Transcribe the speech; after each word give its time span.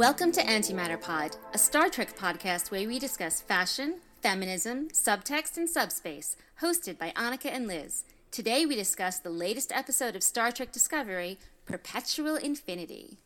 Welcome 0.00 0.32
to 0.32 0.40
Antimatter 0.40 0.98
Pod, 0.98 1.36
a 1.52 1.58
Star 1.58 1.90
Trek 1.90 2.16
podcast 2.16 2.70
where 2.70 2.88
we 2.88 2.98
discuss 2.98 3.42
fashion, 3.42 3.96
feminism, 4.22 4.88
subtext, 4.88 5.58
and 5.58 5.68
subspace, 5.68 6.36
hosted 6.62 6.96
by 6.96 7.10
Annika 7.10 7.46
and 7.46 7.66
Liz. 7.66 8.04
Today 8.30 8.64
we 8.64 8.76
discuss 8.76 9.18
the 9.18 9.28
latest 9.28 9.72
episode 9.72 10.16
of 10.16 10.22
Star 10.22 10.52
Trek 10.52 10.72
Discovery, 10.72 11.38
Perpetual 11.66 12.36
Infinity. 12.36 13.18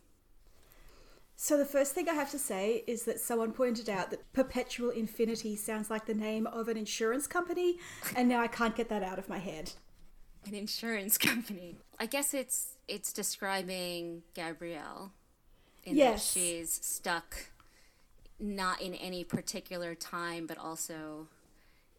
So 1.37 1.57
the 1.57 1.65
first 1.65 1.93
thing 1.93 2.09
I 2.09 2.13
have 2.13 2.31
to 2.31 2.39
say 2.39 2.83
is 2.87 3.03
that 3.03 3.19
someone 3.19 3.51
pointed 3.51 3.89
out 3.89 4.09
that 4.09 4.31
Perpetual 4.33 4.89
Infinity 4.89 5.55
sounds 5.55 5.89
like 5.89 6.05
the 6.05 6.13
name 6.13 6.47
of 6.47 6.67
an 6.67 6.75
insurance 6.77 7.27
company, 7.27 7.77
and 8.15 8.27
now 8.27 8.41
I 8.41 8.47
can't 8.47 8.75
get 8.75 8.89
that 8.89 9.03
out 9.03 9.19
of 9.19 9.29
my 9.29 9.39
head. 9.39 9.73
An 10.45 10.53
insurance 10.53 11.17
company. 11.29 11.75
I 11.99 12.05
guess 12.05 12.33
it's 12.33 12.75
it's 12.87 13.11
describing 13.13 14.23
Gabrielle 14.33 15.11
in 15.83 15.95
Yes. 15.95 16.33
that 16.33 16.39
she's 16.39 16.71
stuck 16.83 17.47
not 18.39 18.81
in 18.81 18.93
any 18.95 19.23
particular 19.23 19.95
time 19.95 20.45
but 20.45 20.57
also 20.57 21.27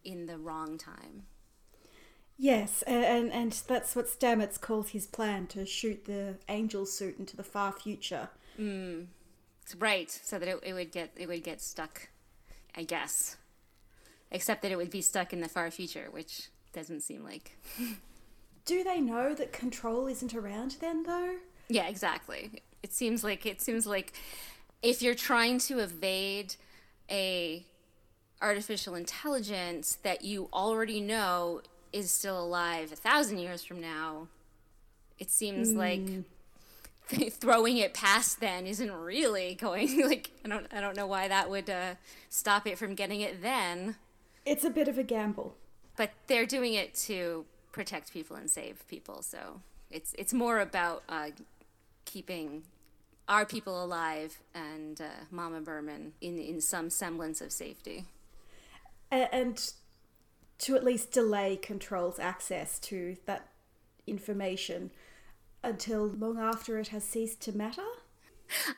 in 0.03 0.25
the 0.27 0.37
wrong 0.37 0.77
time. 0.77 1.23
Yes, 2.37 2.83
and 2.83 3.31
and 3.31 3.51
that's 3.51 3.95
what 3.95 4.05
Stamets 4.07 4.61
calls 4.61 4.89
his 4.89 5.07
plan 5.07 5.47
to 5.47 5.65
shoot 5.65 6.05
the 6.05 6.35
angel 6.47 6.85
suit 6.85 7.17
into 7.17 7.35
the 7.35 7.43
far 7.43 7.71
future. 7.71 8.29
Mm. 8.59 9.07
Right, 9.79 10.09
so 10.09 10.39
that 10.39 10.47
it, 10.47 10.59
it 10.63 10.73
would 10.73 10.91
get 10.91 11.11
it 11.15 11.27
would 11.27 11.43
get 11.43 11.61
stuck, 11.61 12.09
I 12.75 12.83
guess. 12.83 13.37
Except 14.31 14.61
that 14.61 14.71
it 14.71 14.75
would 14.77 14.91
be 14.91 15.01
stuck 15.01 15.33
in 15.33 15.39
the 15.41 15.49
far 15.49 15.71
future, 15.71 16.09
which 16.11 16.49
doesn't 16.73 17.01
seem 17.01 17.23
like. 17.23 17.57
Do 18.67 18.83
they 18.83 18.99
know 19.01 19.33
that 19.33 19.51
control 19.51 20.05
isn't 20.07 20.35
around 20.35 20.75
then 20.79 21.01
though? 21.03 21.37
Yeah, 21.69 21.87
exactly. 21.87 22.61
It 22.83 22.93
seems 22.93 23.23
like 23.23 23.45
it 23.45 23.61
seems 23.61 23.87
like 23.87 24.13
if 24.83 25.01
you're 25.01 25.15
trying 25.15 25.57
to 25.59 25.79
evade 25.79 26.55
a 27.09 27.65
artificial 28.41 28.93
intelligence 28.93 29.97
that 30.03 30.23
you 30.23 30.47
already 30.53 31.01
know 31.01 31.61
is 31.91 32.11
still 32.11 32.39
alive 32.39 32.91
a 32.91 32.95
thousand 32.95 33.39
years 33.39 33.63
from 33.63 33.81
now, 33.81 34.27
it 35.17 35.31
seems 35.31 35.73
like 35.73 36.01
throwing 37.31 37.77
it 37.77 37.93
past 37.93 38.39
then 38.41 38.67
isn't 38.67 38.91
really 38.91 39.55
going 39.55 40.01
like 40.07 40.29
I 40.43 40.49
don't 40.49 40.67
I 40.73 40.81
don't 40.81 40.95
know 40.97 41.07
why 41.07 41.27
that 41.29 41.49
would 41.49 41.69
uh, 41.69 41.95
stop 42.29 42.67
it 42.67 42.77
from 42.77 42.95
getting 42.95 43.21
it 43.21 43.41
then, 43.41 43.95
It's 44.45 44.65
a 44.65 44.69
bit 44.69 44.87
of 44.89 44.97
a 44.97 45.03
gamble. 45.03 45.55
but 45.95 46.11
they're 46.27 46.45
doing 46.45 46.73
it 46.73 46.93
to 47.07 47.45
protect 47.77 48.11
people 48.11 48.35
and 48.35 48.49
save 48.49 48.85
people. 48.87 49.21
So 49.21 49.61
it's 49.91 50.13
it's 50.17 50.33
more 50.33 50.59
about 50.59 51.03
uh, 51.07 51.29
keeping 52.05 52.63
our 53.29 53.45
people 53.45 53.83
alive 53.83 54.39
and 54.53 54.99
uh, 54.99 55.25
Mama 55.31 55.61
Burnham 55.61 56.13
in 56.19 56.39
in 56.39 56.59
some 56.59 56.89
semblance 56.89 57.39
of 57.39 57.51
safety. 57.51 58.05
And 59.09 59.71
to 60.59 60.75
at 60.75 60.83
least 60.83 61.11
delay 61.11 61.55
control's 61.55 62.19
access 62.19 62.79
to 62.79 63.15
that 63.25 63.47
information 64.05 64.91
until 65.63 66.07
long 66.07 66.37
after 66.39 66.77
it 66.79 66.89
has 66.89 67.03
ceased 67.03 67.39
to 67.41 67.55
matter. 67.55 67.89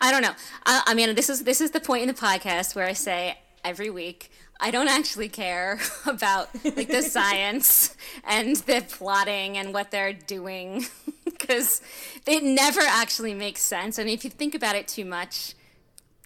I 0.02 0.12
don't 0.12 0.22
know. 0.22 0.34
I, 0.66 0.84
I 0.88 0.94
mean, 0.94 1.16
this 1.16 1.30
is 1.30 1.44
this 1.44 1.62
is 1.62 1.72
the 1.72 1.80
point 1.80 2.02
in 2.04 2.08
the 2.08 2.14
podcast 2.14 2.76
where 2.76 2.86
I 2.86 2.94
say 2.94 3.38
every 3.64 3.90
week 3.90 4.32
I 4.60 4.72
don't 4.72 4.90
actually 4.90 5.30
care 5.30 5.80
about 6.06 6.50
like 6.64 6.90
the 6.90 7.02
science 7.02 7.96
and 8.24 8.58
the 8.58 8.84
plotting 8.88 9.58
and 9.58 9.74
what 9.74 9.92
they're 9.92 10.14
doing 10.14 10.86
because 11.26 11.82
it 12.26 12.44
never 12.44 12.82
actually 12.82 13.34
makes 13.34 13.62
sense. 13.62 13.98
And 13.98 14.10
if 14.10 14.24
you 14.24 14.30
think 14.30 14.54
about 14.54 14.76
it 14.76 14.88
too 14.88 15.06
much, 15.06 15.54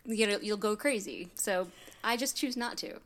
you 0.06 0.26
know, 0.26 0.40
you'll 0.42 0.58
go 0.58 0.76
crazy. 0.76 1.30
So 1.36 1.68
I 2.04 2.18
just 2.18 2.36
choose 2.36 2.58
not 2.58 2.78
to. 2.78 3.00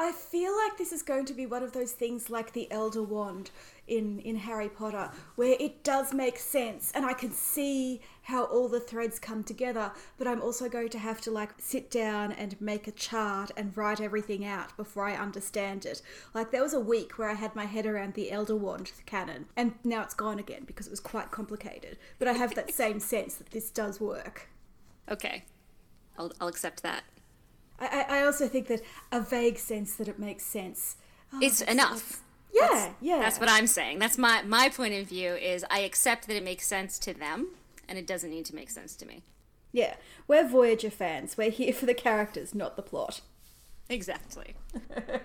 I 0.00 0.12
feel 0.12 0.56
like 0.56 0.78
this 0.78 0.92
is 0.92 1.02
going 1.02 1.24
to 1.24 1.34
be 1.34 1.46
one 1.46 1.64
of 1.64 1.72
those 1.72 1.90
things 1.90 2.30
like 2.30 2.52
the 2.52 2.70
Elder 2.70 3.02
Wand 3.02 3.50
in, 3.88 4.20
in 4.20 4.36
Harry 4.36 4.68
Potter, 4.68 5.10
where 5.36 5.56
it 5.58 5.82
does 5.82 6.12
make 6.12 6.38
sense 6.38 6.92
and 6.94 7.04
I 7.04 7.12
can 7.12 7.32
see 7.32 8.00
how 8.22 8.44
all 8.44 8.68
the 8.68 8.80
threads 8.80 9.18
come 9.18 9.42
together, 9.42 9.90
but 10.18 10.28
I'm 10.28 10.42
also 10.42 10.68
going 10.68 10.90
to 10.90 10.98
have 10.98 11.20
to 11.22 11.30
like 11.30 11.50
sit 11.58 11.90
down 11.90 12.32
and 12.32 12.60
make 12.60 12.86
a 12.86 12.92
chart 12.92 13.50
and 13.56 13.74
write 13.76 14.00
everything 14.00 14.44
out 14.44 14.76
before 14.76 15.06
I 15.06 15.16
understand 15.16 15.86
it. 15.86 16.02
Like 16.34 16.50
there 16.50 16.62
was 16.62 16.74
a 16.74 16.80
week 16.80 17.18
where 17.18 17.30
I 17.30 17.34
had 17.34 17.56
my 17.56 17.64
head 17.64 17.86
around 17.86 18.14
the 18.14 18.30
Elder 18.30 18.56
Wand 18.56 18.92
canon, 19.06 19.46
and 19.56 19.74
now 19.82 20.02
it's 20.02 20.14
gone 20.14 20.38
again 20.38 20.64
because 20.66 20.86
it 20.86 20.90
was 20.90 21.00
quite 21.00 21.30
complicated. 21.30 21.96
But 22.18 22.28
I 22.28 22.34
have 22.34 22.54
that 22.54 22.72
same 22.74 23.00
sense 23.00 23.34
that 23.36 23.50
this 23.50 23.70
does 23.70 23.98
work. 24.00 24.50
Okay, 25.10 25.44
I'll 26.18 26.32
I'll 26.38 26.48
accept 26.48 26.82
that. 26.82 27.04
I, 27.80 28.04
I 28.08 28.22
also 28.24 28.48
think 28.48 28.66
that 28.66 28.82
a 29.12 29.20
vague 29.20 29.58
sense 29.58 29.94
that 29.96 30.08
it 30.08 30.18
makes 30.18 30.44
sense. 30.44 30.96
Oh, 31.32 31.38
It's 31.40 31.60
enough. 31.62 32.22
Yeah, 32.52 32.92
yeah. 33.00 33.18
That's 33.18 33.38
what 33.38 33.48
I'm 33.48 33.66
saying. 33.66 33.98
That's 33.98 34.18
my 34.18 34.42
my 34.42 34.68
point 34.68 34.94
of 34.94 35.06
view. 35.06 35.34
Is 35.34 35.64
I 35.70 35.80
accept 35.80 36.26
that 36.26 36.36
it 36.36 36.44
makes 36.44 36.66
sense 36.66 36.98
to 37.00 37.14
them, 37.14 37.48
and 37.88 37.98
it 37.98 38.06
doesn't 38.06 38.30
need 38.30 38.46
to 38.46 38.54
make 38.54 38.70
sense 38.70 38.96
to 38.96 39.06
me. 39.06 39.22
Yeah, 39.72 39.94
we're 40.26 40.48
Voyager 40.48 40.90
fans. 40.90 41.36
We're 41.36 41.50
here 41.50 41.72
for 41.72 41.86
the 41.86 41.94
characters, 41.94 42.54
not 42.54 42.76
the 42.76 42.82
plot. 42.82 43.20
Exactly. 43.88 44.54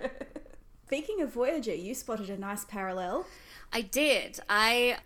Speaking 0.85 1.21
of 1.21 1.33
Voyager, 1.33 1.73
you 1.73 1.95
spotted 1.95 2.29
a 2.29 2.37
nice 2.37 2.65
parallel. 2.65 3.25
I 3.71 3.81
did. 3.81 4.39
I 4.49 4.97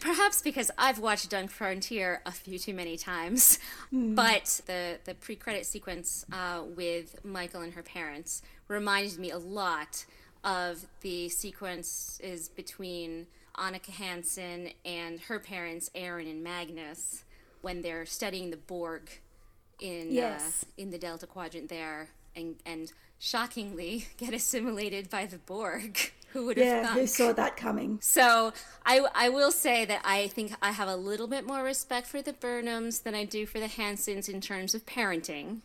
perhaps 0.00 0.42
because 0.42 0.70
I've 0.78 0.98
watched 0.98 1.30
Dark 1.30 1.50
Frontier 1.50 2.22
a 2.24 2.32
few 2.32 2.58
too 2.58 2.74
many 2.74 2.96
times, 2.96 3.58
but 3.92 4.60
the 4.66 4.98
the 5.04 5.14
pre 5.14 5.36
credit 5.36 5.66
sequence 5.66 6.24
uh, 6.32 6.62
with 6.64 7.24
Michael 7.24 7.62
and 7.62 7.74
her 7.74 7.82
parents 7.82 8.42
reminded 8.68 9.18
me 9.18 9.30
a 9.30 9.38
lot 9.38 10.04
of 10.44 10.86
the 11.00 11.28
sequence 11.28 12.20
is 12.22 12.48
between 12.48 13.26
Annika 13.56 13.90
Hansen 13.90 14.70
and 14.84 15.20
her 15.22 15.38
parents, 15.38 15.90
Erin 15.94 16.26
and 16.26 16.42
Magnus, 16.42 17.24
when 17.60 17.82
they're 17.82 18.06
studying 18.06 18.50
the 18.50 18.56
Borg 18.56 19.10
in 19.80 20.12
Yes. 20.12 20.64
uh, 20.64 20.82
in 20.82 20.90
the 20.90 20.98
Delta 20.98 21.26
Quadrant 21.26 21.68
there, 21.68 22.08
and 22.34 22.56
and 22.66 22.92
shockingly 23.18 24.06
get 24.16 24.34
assimilated 24.34 25.08
by 25.10 25.26
the 25.26 25.38
Borg. 25.38 25.98
Who 26.32 26.46
would 26.46 26.56
have 26.56 26.66
Yeah, 26.66 26.82
thunk? 26.86 26.98
who 27.00 27.06
saw 27.06 27.32
that 27.34 27.58
coming? 27.58 27.98
So 28.00 28.54
I, 28.86 29.06
I 29.14 29.28
will 29.28 29.52
say 29.52 29.84
that 29.84 30.00
I 30.02 30.28
think 30.28 30.54
I 30.62 30.70
have 30.70 30.88
a 30.88 30.96
little 30.96 31.26
bit 31.26 31.46
more 31.46 31.62
respect 31.62 32.06
for 32.06 32.22
the 32.22 32.32
Burnhams 32.32 33.02
than 33.02 33.14
I 33.14 33.26
do 33.26 33.44
for 33.44 33.60
the 33.60 33.66
Hansens 33.66 34.30
in 34.30 34.40
terms 34.40 34.74
of 34.74 34.86
parenting, 34.86 35.58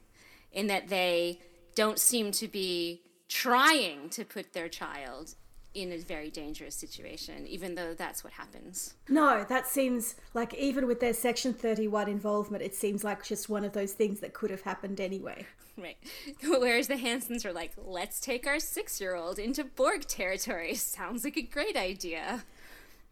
in 0.52 0.68
that 0.68 0.90
they 0.90 1.40
don't 1.74 1.98
seem 1.98 2.32
to 2.34 2.50
be 2.50 3.00
trying 3.28 4.10
to 4.10 4.24
put 4.26 4.54
their 4.54 4.70
child 4.70 5.36
in 5.74 5.92
a 5.92 5.98
very 5.98 6.32
dangerous 6.32 6.76
situation, 6.76 7.46
even 7.46 7.76
though 7.76 7.94
that's 7.94 8.24
what 8.24 8.34
happens. 8.34 8.96
No, 9.10 9.46
that 9.48 9.68
seems 9.68 10.16
like 10.34 10.54
even 10.56 10.88
with 10.88 11.00
their 11.00 11.14
Section 11.14 11.54
31 11.54 12.10
involvement, 12.10 12.64
it 12.64 12.74
seems 12.74 13.04
like 13.04 13.24
just 13.24 13.48
one 13.48 13.64
of 13.64 13.74
those 13.74 13.94
things 13.94 14.20
that 14.22 14.34
could 14.34 14.50
have 14.50 14.62
happened 14.62 15.00
anyway. 15.00 15.46
Right. 15.78 15.98
Whereas 16.44 16.88
the 16.88 16.96
Hansens 16.96 17.46
are 17.46 17.54
like, 17.54 17.74
let's 17.78 18.20
take 18.20 18.48
our 18.48 18.60
six 18.60 19.00
year 19.00 19.16
old 19.16 19.38
into 19.38 19.64
Borg 19.64 20.08
territory. 20.08 20.74
Sounds 20.76 21.24
like 21.24 21.38
a 21.38 21.44
great 21.44 21.76
idea. 21.76 22.44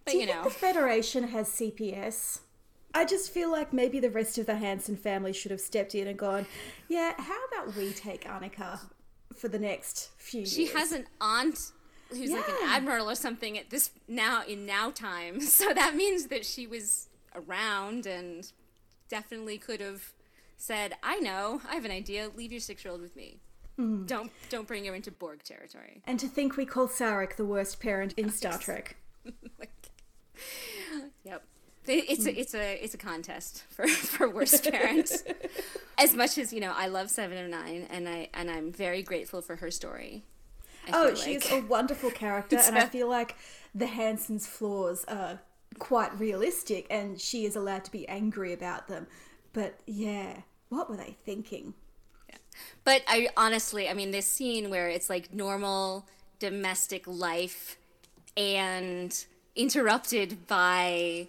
But 0.03 0.11
Do 0.11 0.17
you 0.17 0.21
you 0.21 0.27
think 0.27 0.39
know. 0.39 0.43
the 0.45 0.55
Federation 0.55 1.27
has 1.27 1.49
CPS? 1.49 2.39
I 2.95 3.05
just 3.05 3.31
feel 3.31 3.51
like 3.51 3.73
maybe 3.73 3.99
the 3.99 4.09
rest 4.09 4.37
of 4.37 4.45
the 4.45 4.55
Hansen 4.55 4.95
family 4.95 5.33
should 5.33 5.51
have 5.51 5.59
stepped 5.59 5.93
in 5.93 6.07
and 6.07 6.17
gone, 6.17 6.45
yeah, 6.87 7.13
how 7.17 7.37
about 7.51 7.75
we 7.75 7.91
take 7.91 8.23
Annika 8.23 8.79
for 9.35 9.47
the 9.47 9.59
next 9.59 10.09
few 10.17 10.45
she 10.45 10.63
years? 10.63 10.73
has 10.73 10.91
an 10.91 11.05
aunt 11.21 11.71
who's 12.09 12.31
like 12.31 12.47
an 12.47 12.55
admiral 12.67 13.09
or 13.09 13.15
something 13.15 13.57
at 13.57 13.69
this 13.69 13.91
now 14.07 14.43
in 14.47 14.65
now 14.65 14.91
time. 14.91 15.39
So 15.45 15.73
that 15.73 15.95
means 15.95 16.27
that 16.27 16.45
she 16.45 16.67
was 16.67 17.07
around 17.33 18.05
and 18.05 18.51
definitely 19.09 19.57
could 19.57 19.81
have 19.81 20.13
said 20.57 20.93
i 21.03 21.19
know. 21.19 21.61
I 21.69 21.75
have 21.75 21.85
an 21.85 21.91
idea. 21.91 22.29
Leave 22.35 22.51
your 22.51 22.61
six 22.61 22.83
year 22.83 22.91
old 22.91 23.01
with 23.01 23.15
me. 23.15 23.39
Mm. 23.77 24.07
don't 24.07 24.31
don't 24.49 24.67
bring 24.67 24.85
her 24.85 24.95
into 24.95 25.11
borg 25.11 25.43
territory. 25.43 26.01
And 26.07 26.17
to 26.21 26.27
think 26.27 26.55
we 26.55 26.65
call 26.65 26.87
Sarek 26.87 27.35
the 27.35 27.43
worst 27.43 27.81
parent 27.81 28.13
in 28.15 28.29
Star 28.29 28.57
Trek. 28.57 28.95
like, 29.59 29.91
yep 31.25 31.43
it's 31.87 32.25
a, 32.25 32.31
hmm. 32.31 32.39
it's 32.39 32.53
a 32.53 32.83
it's 32.83 32.93
a 32.93 32.97
contest 32.97 33.63
for 33.69 33.87
for 33.87 34.29
worst 34.29 34.69
parents 34.69 35.23
as 35.97 36.13
much 36.13 36.37
as 36.37 36.51
you 36.51 36.59
know 36.59 36.73
i 36.75 36.87
love 36.87 37.09
seven 37.09 37.37
of 37.37 37.49
nine 37.49 37.87
and 37.89 38.07
i 38.07 38.27
and 38.33 38.49
i'm 38.49 38.71
very 38.71 39.01
grateful 39.01 39.41
for 39.41 39.57
her 39.57 39.71
story 39.71 40.23
I 40.87 40.91
Oh, 40.93 41.15
she's 41.15 41.49
like. 41.51 41.63
a 41.63 41.65
wonderful 41.65 42.11
character, 42.11 42.57
and 42.57 42.77
I 42.77 42.85
feel 42.85 43.09
like 43.09 43.35
the 43.73 43.85
Hansens' 43.85 44.45
flaws 44.45 45.03
are 45.07 45.39
quite 45.79 46.17
realistic, 46.19 46.87
and 46.89 47.19
she 47.19 47.45
is 47.45 47.55
allowed 47.55 47.85
to 47.85 47.91
be 47.91 48.07
angry 48.07 48.53
about 48.53 48.87
them. 48.87 49.07
But 49.53 49.79
yeah, 49.85 50.41
what 50.69 50.89
were 50.89 50.97
they 50.97 51.17
thinking? 51.25 51.73
But 52.83 53.01
I 53.07 53.29
honestly, 53.35 53.89
I 53.89 53.93
mean, 53.93 54.11
this 54.11 54.27
scene 54.27 54.69
where 54.69 54.87
it's 54.87 55.09
like 55.09 55.33
normal 55.33 56.05
domestic 56.39 57.03
life 57.07 57.77
and 58.37 59.25
interrupted 59.55 60.47
by 60.47 61.27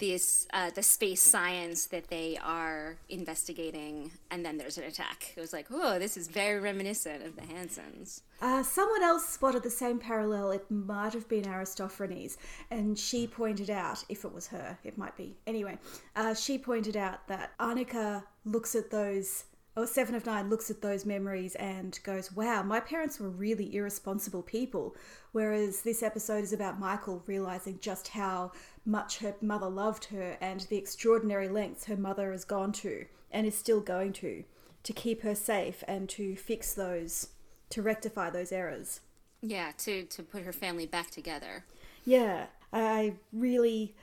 this 0.00 0.48
uh, 0.52 0.70
the 0.70 0.82
space 0.82 1.22
science 1.22 1.86
that 1.86 2.08
they 2.08 2.38
are 2.42 2.96
investigating, 3.08 4.10
and 4.30 4.44
then 4.44 4.58
there's 4.58 4.78
an 4.78 4.84
attack. 4.84 5.32
It 5.36 5.40
was 5.40 5.52
like, 5.52 5.66
oh, 5.70 5.98
this 5.98 6.16
is 6.16 6.26
very 6.26 6.58
reminiscent 6.58 7.22
of 7.24 7.36
the 7.36 7.42
Hansens. 7.42 8.22
Uh, 8.40 8.62
someone 8.62 9.02
else 9.02 9.28
spotted 9.28 9.62
the 9.62 9.70
same 9.70 9.98
parallel. 9.98 10.50
It 10.50 10.68
might 10.70 11.12
have 11.12 11.28
been 11.28 11.46
Aristophanes, 11.46 12.38
and 12.70 12.98
she 12.98 13.26
pointed 13.26 13.70
out, 13.70 14.02
if 14.08 14.24
it 14.24 14.32
was 14.32 14.48
her, 14.48 14.78
it 14.82 14.98
might 14.98 15.16
be. 15.16 15.36
Anyway, 15.46 15.78
uh, 16.16 16.34
she 16.34 16.58
pointed 16.58 16.96
out 16.96 17.28
that 17.28 17.56
Annika 17.58 18.24
looks 18.44 18.74
at 18.74 18.90
those 18.90 19.44
Oh, 19.76 19.84
seven 19.84 20.14
of 20.14 20.26
Nine 20.26 20.50
looks 20.50 20.68
at 20.70 20.82
those 20.82 21.06
memories 21.06 21.54
and 21.54 21.98
goes, 22.02 22.32
Wow, 22.32 22.62
my 22.62 22.80
parents 22.80 23.20
were 23.20 23.28
really 23.28 23.74
irresponsible 23.74 24.42
people. 24.42 24.96
Whereas 25.32 25.82
this 25.82 26.02
episode 26.02 26.42
is 26.42 26.52
about 26.52 26.80
Michael 26.80 27.22
realizing 27.26 27.78
just 27.80 28.08
how 28.08 28.50
much 28.84 29.18
her 29.18 29.34
mother 29.40 29.68
loved 29.68 30.06
her 30.06 30.36
and 30.40 30.60
the 30.62 30.76
extraordinary 30.76 31.48
lengths 31.48 31.84
her 31.84 31.96
mother 31.96 32.32
has 32.32 32.44
gone 32.44 32.72
to 32.72 33.06
and 33.30 33.46
is 33.46 33.56
still 33.56 33.80
going 33.80 34.12
to 34.14 34.44
to 34.82 34.92
keep 34.92 35.22
her 35.22 35.34
safe 35.34 35.84
and 35.86 36.08
to 36.08 36.36
fix 36.36 36.72
those, 36.72 37.28
to 37.68 37.82
rectify 37.82 38.30
those 38.30 38.52
errors. 38.52 39.00
Yeah, 39.42 39.72
to, 39.78 40.04
to 40.04 40.22
put 40.22 40.42
her 40.42 40.52
family 40.52 40.86
back 40.86 41.10
together. 41.10 41.64
Yeah, 42.04 42.46
I 42.72 43.14
really 43.32 43.94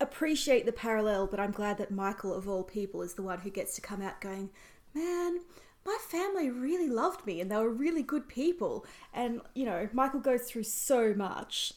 appreciate 0.00 0.66
the 0.66 0.72
parallel, 0.72 1.26
but 1.26 1.40
I'm 1.40 1.50
glad 1.50 1.78
that 1.78 1.90
Michael, 1.90 2.34
of 2.34 2.48
all 2.48 2.62
people, 2.62 3.02
is 3.02 3.14
the 3.14 3.22
one 3.22 3.40
who 3.40 3.50
gets 3.50 3.74
to 3.76 3.80
come 3.80 4.02
out 4.02 4.20
going, 4.20 4.50
man, 4.98 5.40
my 5.88 5.98
family 6.08 6.50
really 6.50 6.88
loved 6.88 7.26
me 7.26 7.40
and 7.40 7.50
they 7.50 7.56
were 7.56 7.70
really 7.70 8.02
good 8.02 8.28
people. 8.28 8.84
And, 9.12 9.40
you 9.54 9.64
know, 9.64 9.88
Michael 9.92 10.20
goes 10.20 10.42
through 10.42 10.64
so 10.64 11.14
much 11.14 11.72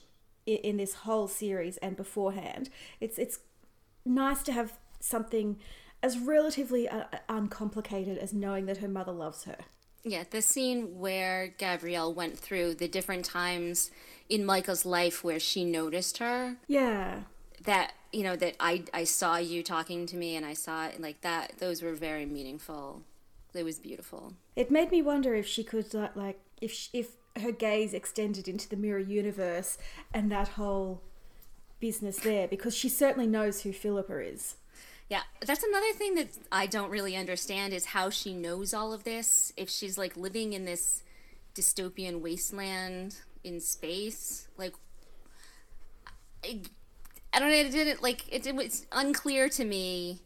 in, 0.45 0.57
in 0.57 0.77
this 0.77 0.93
whole 0.93 1.27
series 1.27 1.77
and 1.77 1.95
beforehand. 1.95 2.69
It's, 2.99 3.17
it's 3.17 3.39
nice 4.05 4.43
to 4.43 4.51
have 4.51 4.73
something 4.99 5.57
as 6.03 6.17
relatively 6.17 6.89
uh, 6.89 7.05
uncomplicated 7.29 8.17
as 8.17 8.33
knowing 8.33 8.65
that 8.65 8.77
her 8.77 8.87
mother 8.87 9.11
loves 9.11 9.45
her. 9.45 9.57
Yeah, 10.03 10.23
the 10.29 10.41
scene 10.41 10.99
where 10.99 11.53
Gabrielle 11.57 12.13
went 12.13 12.37
through 12.37 12.75
the 12.75 12.87
different 12.87 13.23
times 13.23 13.91
in 14.29 14.43
Michael's 14.45 14.85
life 14.85 15.23
where 15.23 15.39
she 15.39 15.63
noticed 15.63 16.17
her. 16.17 16.57
Yeah. 16.67 17.21
That, 17.63 17.93
you 18.11 18.23
know, 18.23 18.35
that 18.35 18.55
I, 18.59 18.83
I 18.93 19.03
saw 19.03 19.37
you 19.37 19.61
talking 19.61 20.07
to 20.07 20.17
me 20.17 20.35
and 20.35 20.43
I 20.43 20.53
saw 20.53 20.87
it 20.87 20.99
like 20.99 21.21
that. 21.21 21.59
Those 21.59 21.83
were 21.83 21.93
very 21.93 22.25
meaningful 22.25 23.03
it 23.53 23.63
was 23.63 23.79
beautiful. 23.79 24.33
It 24.55 24.71
made 24.71 24.91
me 24.91 25.01
wonder 25.01 25.35
if 25.35 25.47
she 25.47 25.63
could 25.63 25.93
uh, 25.95 26.09
like 26.15 26.39
if 26.61 26.71
she, 26.71 26.89
if 26.93 27.11
her 27.41 27.51
gaze 27.51 27.93
extended 27.93 28.47
into 28.47 28.67
the 28.67 28.75
mirror 28.75 28.99
universe 28.99 29.77
and 30.13 30.31
that 30.31 30.49
whole 30.49 31.01
business 31.79 32.17
there 32.19 32.47
because 32.47 32.75
she 32.75 32.89
certainly 32.89 33.27
knows 33.27 33.61
who 33.61 33.73
Philippa 33.73 34.19
is. 34.19 34.55
Yeah, 35.09 35.23
that's 35.45 35.63
another 35.63 35.91
thing 35.91 36.15
that 36.15 36.29
I 36.51 36.67
don't 36.67 36.89
really 36.89 37.17
understand 37.17 37.73
is 37.73 37.87
how 37.87 38.09
she 38.09 38.33
knows 38.33 38.73
all 38.73 38.93
of 38.93 39.03
this. 39.03 39.51
If 39.57 39.69
she's 39.69 39.97
like 39.97 40.15
living 40.15 40.53
in 40.53 40.63
this 40.63 41.03
dystopian 41.53 42.21
wasteland 42.21 43.17
in 43.43 43.59
space, 43.59 44.47
like 44.57 44.73
I, 46.45 46.61
I 47.33 47.39
don't 47.39 47.49
know. 47.49 47.55
It 47.55 47.71
didn't 47.71 48.01
like 48.01 48.31
it, 48.31 48.47
it 48.47 48.55
was 48.55 48.85
unclear 48.93 49.49
to 49.49 49.65
me 49.65 50.21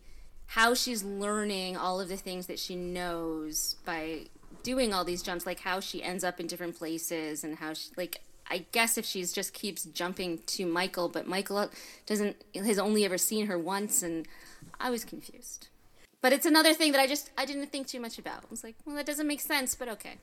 how 0.47 0.73
she's 0.73 1.03
learning 1.03 1.75
all 1.75 1.99
of 1.99 2.07
the 2.07 2.17
things 2.17 2.47
that 2.47 2.59
she 2.59 2.75
knows 2.75 3.75
by 3.85 4.25
doing 4.63 4.93
all 4.93 5.03
these 5.03 5.21
jumps 5.21 5.45
like 5.45 5.59
how 5.59 5.79
she 5.79 6.01
ends 6.01 6.23
up 6.23 6.39
in 6.39 6.47
different 6.47 6.77
places 6.77 7.43
and 7.43 7.57
how 7.57 7.73
she 7.73 7.89
like 7.97 8.21
I 8.49 8.65
guess 8.71 8.97
if 8.97 9.05
she's 9.05 9.33
just 9.33 9.53
keeps 9.53 9.85
jumping 9.85 10.39
to 10.47 10.65
Michael, 10.65 11.09
but 11.09 11.27
Michael 11.27 11.69
doesn't 12.05 12.35
has 12.53 12.77
only 12.77 13.03
ever 13.03 13.17
seen 13.17 13.47
her 13.47 13.57
once, 13.57 14.03
and 14.03 14.27
I 14.79 14.89
was 14.91 15.03
confused. 15.03 15.67
But 16.21 16.33
it's 16.33 16.45
another 16.45 16.73
thing 16.73 16.91
that 16.91 17.01
I 17.01 17.07
just 17.07 17.31
I 17.37 17.45
didn't 17.45 17.71
think 17.71 17.87
too 17.87 17.99
much 17.99 18.19
about. 18.19 18.43
I 18.43 18.47
was 18.49 18.63
like, 18.63 18.75
well, 18.85 18.95
that 18.95 19.05
doesn't 19.05 19.27
make 19.27 19.41
sense, 19.41 19.73
but 19.75 19.87
okay. 19.89 20.17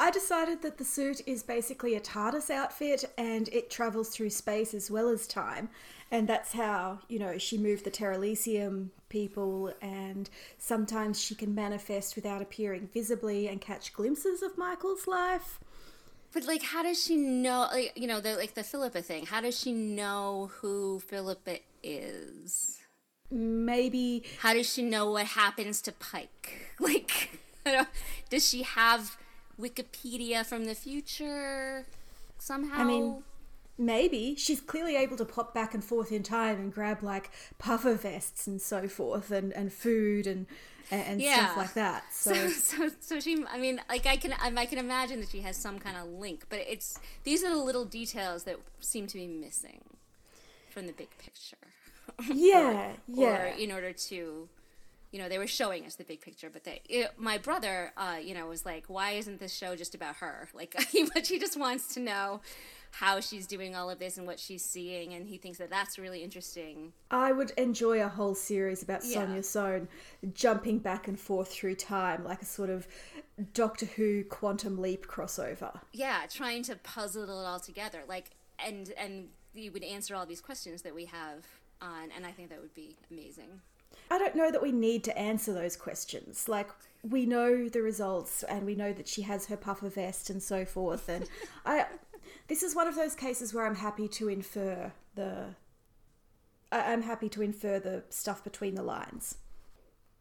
I 0.00 0.10
decided 0.10 0.62
that 0.62 0.78
the 0.78 0.84
suit 0.84 1.20
is 1.26 1.42
basically 1.42 1.94
a 1.94 2.00
TARDIS 2.00 2.48
outfit, 2.48 3.04
and 3.18 3.48
it 3.50 3.70
travels 3.70 4.08
through 4.08 4.30
space 4.30 4.72
as 4.72 4.90
well 4.90 5.10
as 5.10 5.26
time, 5.26 5.68
and 6.10 6.26
that's 6.26 6.52
how 6.52 7.00
you 7.08 7.18
know 7.18 7.38
she 7.38 7.58
moved 7.58 7.84
the 7.84 7.90
Terralysium 7.90 8.88
people 9.10 9.72
and 9.82 10.30
sometimes 10.56 11.20
she 11.20 11.34
can 11.34 11.54
manifest 11.54 12.16
without 12.16 12.40
appearing 12.40 12.88
visibly 12.94 13.48
and 13.48 13.60
catch 13.60 13.92
glimpses 13.92 14.40
of 14.40 14.56
michael's 14.56 15.06
life. 15.06 15.60
But 16.32 16.44
like 16.46 16.62
how 16.62 16.82
does 16.82 17.04
she 17.04 17.16
know 17.16 17.68
like 17.72 17.92
you 17.96 18.06
know 18.06 18.20
the 18.20 18.36
like 18.36 18.54
the 18.54 18.62
philippa 18.62 19.02
thing 19.02 19.26
how 19.26 19.40
does 19.40 19.58
she 19.58 19.72
know 19.72 20.50
who 20.60 21.00
philippa 21.00 21.58
is? 21.82 22.78
Maybe 23.30 24.24
how 24.38 24.54
does 24.54 24.72
she 24.72 24.82
know 24.82 25.10
what 25.10 25.26
happens 25.26 25.82
to 25.82 25.92
pike? 25.92 26.68
Like 26.80 27.40
does 28.30 28.48
she 28.48 28.62
have 28.62 29.18
wikipedia 29.60 30.44
from 30.44 30.64
the 30.64 30.74
future 30.74 31.86
somehow 32.38 32.80
i 32.80 32.84
mean 32.84 33.22
maybe 33.80 34.34
she's 34.36 34.60
clearly 34.60 34.94
able 34.94 35.16
to 35.16 35.24
pop 35.24 35.54
back 35.54 35.72
and 35.74 35.82
forth 35.82 36.12
in 36.12 36.22
time 36.22 36.58
and 36.58 36.72
grab 36.72 37.02
like 37.02 37.30
puffer 37.58 37.94
vests 37.94 38.46
and 38.46 38.60
so 38.60 38.86
forth 38.86 39.30
and, 39.30 39.52
and 39.54 39.72
food 39.72 40.26
and 40.26 40.46
and 40.90 41.20
yeah. 41.20 41.46
stuff 41.46 41.56
like 41.56 41.74
that 41.74 42.04
so. 42.12 42.34
so. 42.48 42.88
so 42.88 42.94
so 43.00 43.20
she 43.20 43.44
i 43.50 43.58
mean 43.58 43.80
like 43.88 44.06
i 44.06 44.16
can 44.16 44.34
i 44.42 44.66
can 44.66 44.78
imagine 44.78 45.20
that 45.20 45.30
she 45.30 45.40
has 45.40 45.56
some 45.56 45.78
kind 45.78 45.96
of 45.96 46.08
link 46.08 46.44
but 46.48 46.60
it's 46.68 46.98
these 47.24 47.42
are 47.42 47.50
the 47.50 47.56
little 47.56 47.84
details 47.84 48.44
that 48.44 48.56
seem 48.80 49.06
to 49.06 49.16
be 49.16 49.26
missing 49.26 49.80
from 50.68 50.86
the 50.86 50.92
big 50.92 51.08
picture 51.18 51.56
yeah 52.34 52.90
or, 52.90 52.94
yeah 53.08 53.42
or 53.42 53.46
in 53.58 53.72
order 53.72 53.92
to 53.92 54.48
you 55.10 55.18
know 55.18 55.28
they 55.28 55.38
were 55.38 55.46
showing 55.46 55.84
us 55.86 55.96
the 55.96 56.04
big 56.04 56.20
picture 56.20 56.48
but 56.50 56.64
they 56.64 56.80
it, 56.88 57.12
my 57.16 57.38
brother 57.38 57.92
uh, 57.96 58.16
you 58.22 58.34
know 58.34 58.46
was 58.46 58.64
like 58.64 58.84
why 58.86 59.12
isn't 59.12 59.40
this 59.40 59.54
show 59.54 59.74
just 59.76 59.94
about 59.94 60.16
her 60.16 60.48
like 60.54 60.74
he, 60.90 61.06
he 61.24 61.38
just 61.38 61.58
wants 61.58 61.94
to 61.94 62.00
know 62.00 62.40
how 62.92 63.20
she's 63.20 63.46
doing 63.46 63.74
all 63.74 63.88
of 63.90 63.98
this 63.98 64.18
and 64.18 64.26
what 64.26 64.38
she's 64.38 64.64
seeing, 64.64 65.14
and 65.14 65.28
he 65.28 65.38
thinks 65.38 65.58
that 65.58 65.70
that's 65.70 65.98
really 65.98 66.22
interesting. 66.22 66.92
I 67.10 67.32
would 67.32 67.50
enjoy 67.52 68.02
a 68.02 68.08
whole 68.08 68.34
series 68.34 68.82
about 68.82 69.04
yeah. 69.04 69.26
Sonja 69.26 69.44
Sohn 69.44 69.88
jumping 70.34 70.78
back 70.78 71.08
and 71.08 71.18
forth 71.18 71.52
through 71.52 71.76
time, 71.76 72.24
like 72.24 72.42
a 72.42 72.46
sort 72.46 72.70
of 72.70 72.86
Doctor 73.54 73.86
Who 73.86 74.24
quantum 74.24 74.80
leap 74.80 75.06
crossover. 75.06 75.80
Yeah, 75.92 76.22
trying 76.28 76.62
to 76.64 76.76
puzzle 76.76 77.24
it 77.24 77.30
all 77.30 77.60
together, 77.60 78.00
like 78.08 78.30
and 78.64 78.92
and 78.98 79.28
you 79.54 79.72
would 79.72 79.84
answer 79.84 80.14
all 80.14 80.26
these 80.26 80.40
questions 80.40 80.82
that 80.82 80.94
we 80.94 81.06
have 81.06 81.46
on, 81.80 82.10
and 82.14 82.26
I 82.26 82.32
think 82.32 82.50
that 82.50 82.60
would 82.60 82.74
be 82.74 82.96
amazing. 83.10 83.60
I 84.10 84.18
don't 84.18 84.34
know 84.34 84.50
that 84.50 84.62
we 84.62 84.72
need 84.72 85.04
to 85.04 85.16
answer 85.16 85.52
those 85.52 85.76
questions. 85.76 86.48
Like 86.48 86.70
we 87.02 87.26
know 87.26 87.68
the 87.68 87.82
results 87.82 88.42
and 88.42 88.66
we 88.66 88.74
know 88.74 88.92
that 88.92 89.08
she 89.08 89.22
has 89.22 89.46
her 89.46 89.56
puffer 89.56 89.88
vest 89.88 90.28
and 90.28 90.42
so 90.42 90.64
forth 90.64 91.08
and 91.08 91.28
I 91.64 91.86
this 92.50 92.64
is 92.64 92.74
one 92.74 92.88
of 92.88 92.96
those 92.96 93.14
cases 93.14 93.54
where 93.54 93.64
I'm 93.64 93.76
happy 93.76 94.08
to 94.08 94.28
infer 94.28 94.92
the. 95.14 95.54
I'm 96.72 97.02
happy 97.02 97.28
to 97.30 97.42
infer 97.42 97.78
the 97.78 98.02
stuff 98.10 98.44
between 98.44 98.74
the 98.74 98.82
lines. 98.82 99.36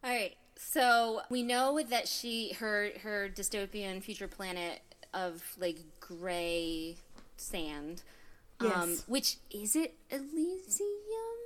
All 0.04 0.12
right. 0.12 0.36
So 0.56 1.22
we 1.30 1.42
know 1.42 1.82
that 1.82 2.08
she 2.08 2.54
her 2.60 2.92
her 3.02 3.30
dystopian 3.30 4.04
future 4.04 4.28
planet 4.28 4.82
of 5.14 5.44
like 5.60 5.80
gray 6.00 6.98
sand. 7.38 8.04
Yes. 8.62 8.76
Um, 8.76 8.98
which 9.08 9.38
is 9.50 9.76
it 9.76 9.96
Elysium? 10.12 11.39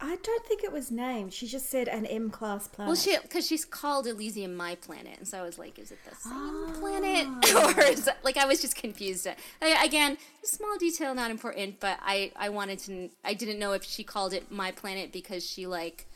I 0.00 0.16
don't 0.16 0.44
think 0.44 0.64
it 0.64 0.72
was 0.72 0.90
named. 0.90 1.32
She 1.32 1.46
just 1.46 1.70
said 1.70 1.88
an 1.88 2.04
M 2.06 2.30
class 2.30 2.66
planet. 2.66 2.88
Well, 2.88 2.96
she 2.96 3.16
because 3.22 3.46
she's 3.46 3.64
called 3.64 4.06
Elysium 4.06 4.56
my 4.56 4.74
planet, 4.74 5.18
and 5.18 5.26
so 5.26 5.38
I 5.38 5.42
was 5.42 5.58
like, 5.58 5.78
is 5.78 5.92
it 5.92 5.98
the 6.08 6.14
same 6.16 6.32
oh. 6.34 6.72
planet, 6.80 7.78
or 7.78 7.84
is 7.84 8.08
it, 8.08 8.16
like 8.22 8.36
I 8.36 8.44
was 8.44 8.60
just 8.60 8.76
confused. 8.76 9.26
I, 9.62 9.84
again, 9.84 10.18
small 10.42 10.76
detail, 10.78 11.14
not 11.14 11.30
important, 11.30 11.80
but 11.80 11.98
I 12.02 12.32
I 12.36 12.48
wanted 12.48 12.80
to. 12.80 13.10
I 13.24 13.34
didn't 13.34 13.58
know 13.58 13.72
if 13.72 13.84
she 13.84 14.02
called 14.02 14.32
it 14.32 14.50
my 14.50 14.72
planet 14.72 15.12
because 15.12 15.48
she 15.48 15.66
like 15.66 16.06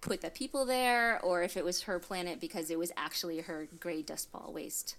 put 0.00 0.20
the 0.20 0.30
people 0.30 0.66
there, 0.66 1.18
or 1.20 1.42
if 1.42 1.56
it 1.56 1.64
was 1.64 1.82
her 1.82 1.98
planet 1.98 2.40
because 2.40 2.70
it 2.70 2.78
was 2.78 2.92
actually 2.96 3.40
her 3.40 3.68
gray 3.80 4.02
dust 4.02 4.30
ball 4.30 4.52
waste 4.52 4.96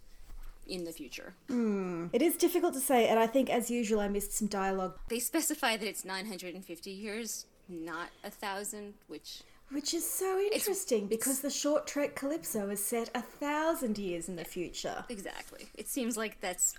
in 0.68 0.84
the 0.84 0.92
future. 0.92 1.34
Mm. 1.50 2.10
It 2.12 2.22
is 2.22 2.36
difficult 2.36 2.74
to 2.74 2.80
say, 2.80 3.08
and 3.08 3.20
I 3.20 3.28
think, 3.28 3.50
as 3.50 3.72
usual, 3.72 4.00
I 4.00 4.08
missed 4.08 4.34
some 4.34 4.48
dialogue. 4.48 4.98
They 5.10 5.20
specify 5.20 5.78
that 5.78 5.88
it's 5.88 6.04
950 6.04 6.92
years 6.92 7.46
not 7.70 8.10
a 8.24 8.30
thousand, 8.30 8.96
which 9.08 9.42
which 9.72 9.94
is 9.94 10.10
so 10.10 10.40
interesting 10.52 11.06
because 11.08 11.42
the 11.42 11.50
short 11.50 11.86
trek 11.86 12.16
Calypso 12.16 12.70
is 12.70 12.84
set 12.84 13.10
a 13.14 13.22
thousand 13.22 13.98
years 14.00 14.28
in 14.28 14.36
the 14.36 14.44
future. 14.46 15.06
Exactly. 15.10 15.68
It 15.76 15.88
seems 15.88 16.18
like 16.18 16.42
that's 16.42 16.74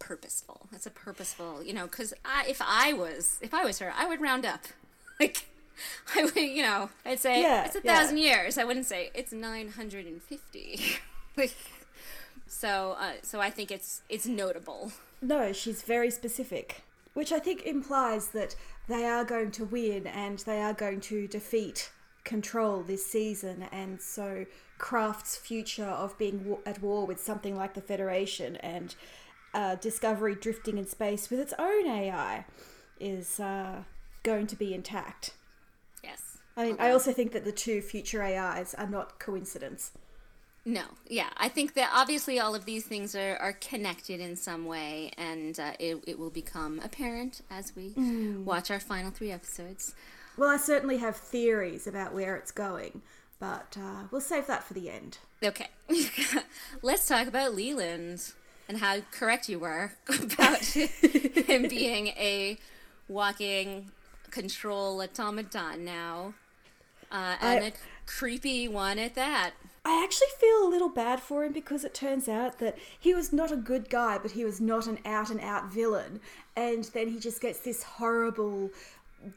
purposeful. 0.00 0.66
That's 0.72 0.86
a 0.86 0.90
purposeful, 0.90 1.62
you 1.62 1.72
know, 1.72 1.84
because 1.86 2.12
I, 2.24 2.44
if 2.48 2.60
I 2.60 2.92
was, 2.92 3.38
if 3.40 3.54
I 3.54 3.64
was 3.64 3.78
her, 3.78 3.92
I 3.96 4.06
would 4.06 4.20
round 4.20 4.44
up. 4.44 4.60
Like, 5.20 5.46
I 6.16 6.24
would, 6.24 6.34
you 6.34 6.62
know, 6.62 6.90
I'd 7.06 7.20
say 7.20 7.40
yeah, 7.40 7.66
it's 7.66 7.76
a 7.76 7.80
thousand 7.80 8.18
yeah. 8.18 8.42
years. 8.42 8.58
I 8.58 8.64
wouldn't 8.64 8.86
say 8.86 9.10
it's 9.14 9.32
nine 9.32 9.68
hundred 9.68 10.06
and 10.06 10.20
fifty. 10.20 10.80
like, 11.36 11.54
so, 12.48 12.96
uh, 12.98 13.12
so 13.22 13.40
I 13.40 13.48
think 13.50 13.70
it's 13.70 14.02
it's 14.08 14.26
notable. 14.26 14.90
No, 15.22 15.52
she's 15.52 15.82
very 15.82 16.10
specific. 16.10 16.82
which 17.14 17.30
I 17.32 17.38
think 17.38 17.62
implies 17.62 18.28
that 18.28 18.56
they 18.88 19.04
are 19.06 19.24
going 19.24 19.50
to 19.52 19.64
win 19.64 20.06
and 20.06 20.38
they 20.40 20.60
are 20.60 20.74
going 20.74 21.00
to 21.00 21.26
defeat 21.26 21.90
control 22.24 22.82
this 22.82 23.06
season, 23.06 23.66
and 23.70 24.00
so 24.00 24.46
Craft's 24.78 25.36
future 25.36 25.84
of 25.84 26.16
being 26.18 26.56
at 26.66 26.82
war 26.82 27.06
with 27.06 27.20
something 27.20 27.56
like 27.56 27.74
the 27.74 27.80
Federation 27.80 28.56
and 28.56 28.94
uh, 29.52 29.76
Discovery 29.76 30.34
drifting 30.34 30.78
in 30.78 30.86
space 30.86 31.30
with 31.30 31.38
its 31.38 31.54
own 31.58 31.86
AI 31.86 32.44
is 32.98 33.38
uh, 33.38 33.82
going 34.22 34.46
to 34.48 34.56
be 34.56 34.74
intact. 34.74 35.34
Yes. 36.02 36.38
I 36.56 36.64
mean, 36.64 36.74
okay. 36.74 36.86
I 36.86 36.90
also 36.90 37.12
think 37.12 37.32
that 37.32 37.44
the 37.44 37.52
two 37.52 37.80
future 37.80 38.22
AIs 38.22 38.74
are 38.74 38.88
not 38.88 39.18
coincidence. 39.18 39.92
No, 40.66 40.84
yeah, 41.08 41.28
I 41.36 41.48
think 41.48 41.74
that 41.74 41.90
obviously 41.92 42.40
all 42.40 42.54
of 42.54 42.64
these 42.64 42.86
things 42.86 43.14
are, 43.14 43.36
are 43.36 43.52
connected 43.52 44.18
in 44.18 44.34
some 44.34 44.64
way, 44.64 45.10
and 45.18 45.58
uh, 45.60 45.72
it, 45.78 46.02
it 46.06 46.18
will 46.18 46.30
become 46.30 46.80
apparent 46.82 47.42
as 47.50 47.76
we 47.76 47.90
mm. 47.90 48.44
watch 48.44 48.70
our 48.70 48.80
final 48.80 49.10
three 49.10 49.30
episodes. 49.30 49.94
Well, 50.38 50.48
I 50.48 50.56
certainly 50.56 50.96
have 50.98 51.16
theories 51.16 51.86
about 51.86 52.14
where 52.14 52.34
it's 52.36 52.50
going, 52.50 53.02
but 53.38 53.76
uh, 53.78 54.04
we'll 54.10 54.22
save 54.22 54.46
that 54.46 54.64
for 54.64 54.72
the 54.72 54.88
end. 54.88 55.18
Okay, 55.42 55.68
let's 56.82 57.06
talk 57.06 57.26
about 57.26 57.54
Leland 57.54 58.32
and 58.66 58.78
how 58.78 59.00
correct 59.12 59.50
you 59.50 59.58
were 59.58 59.92
about 60.08 60.64
him 60.64 61.68
being 61.68 62.08
a 62.08 62.56
walking 63.06 63.90
control 64.30 65.02
automaton 65.02 65.84
now, 65.84 66.32
uh, 67.12 67.36
and 67.42 67.64
I, 67.64 67.68
a 67.68 67.72
creepy 68.06 68.66
one 68.66 68.98
at 68.98 69.14
that. 69.14 69.52
I 69.84 70.02
actually 70.02 70.28
feel 70.38 70.66
a 70.66 70.70
little 70.70 70.88
bad 70.88 71.20
for 71.20 71.44
him 71.44 71.52
because 71.52 71.84
it 71.84 71.92
turns 71.92 72.26
out 72.26 72.58
that 72.58 72.78
he 72.98 73.12
was 73.12 73.32
not 73.32 73.52
a 73.52 73.56
good 73.56 73.90
guy, 73.90 74.16
but 74.16 74.30
he 74.30 74.44
was 74.44 74.60
not 74.60 74.86
an 74.86 74.98
out 75.04 75.30
and 75.30 75.40
out 75.40 75.70
villain. 75.70 76.20
And 76.56 76.84
then 76.84 77.08
he 77.08 77.18
just 77.18 77.42
gets 77.42 77.60
this 77.60 77.82
horrible 77.82 78.70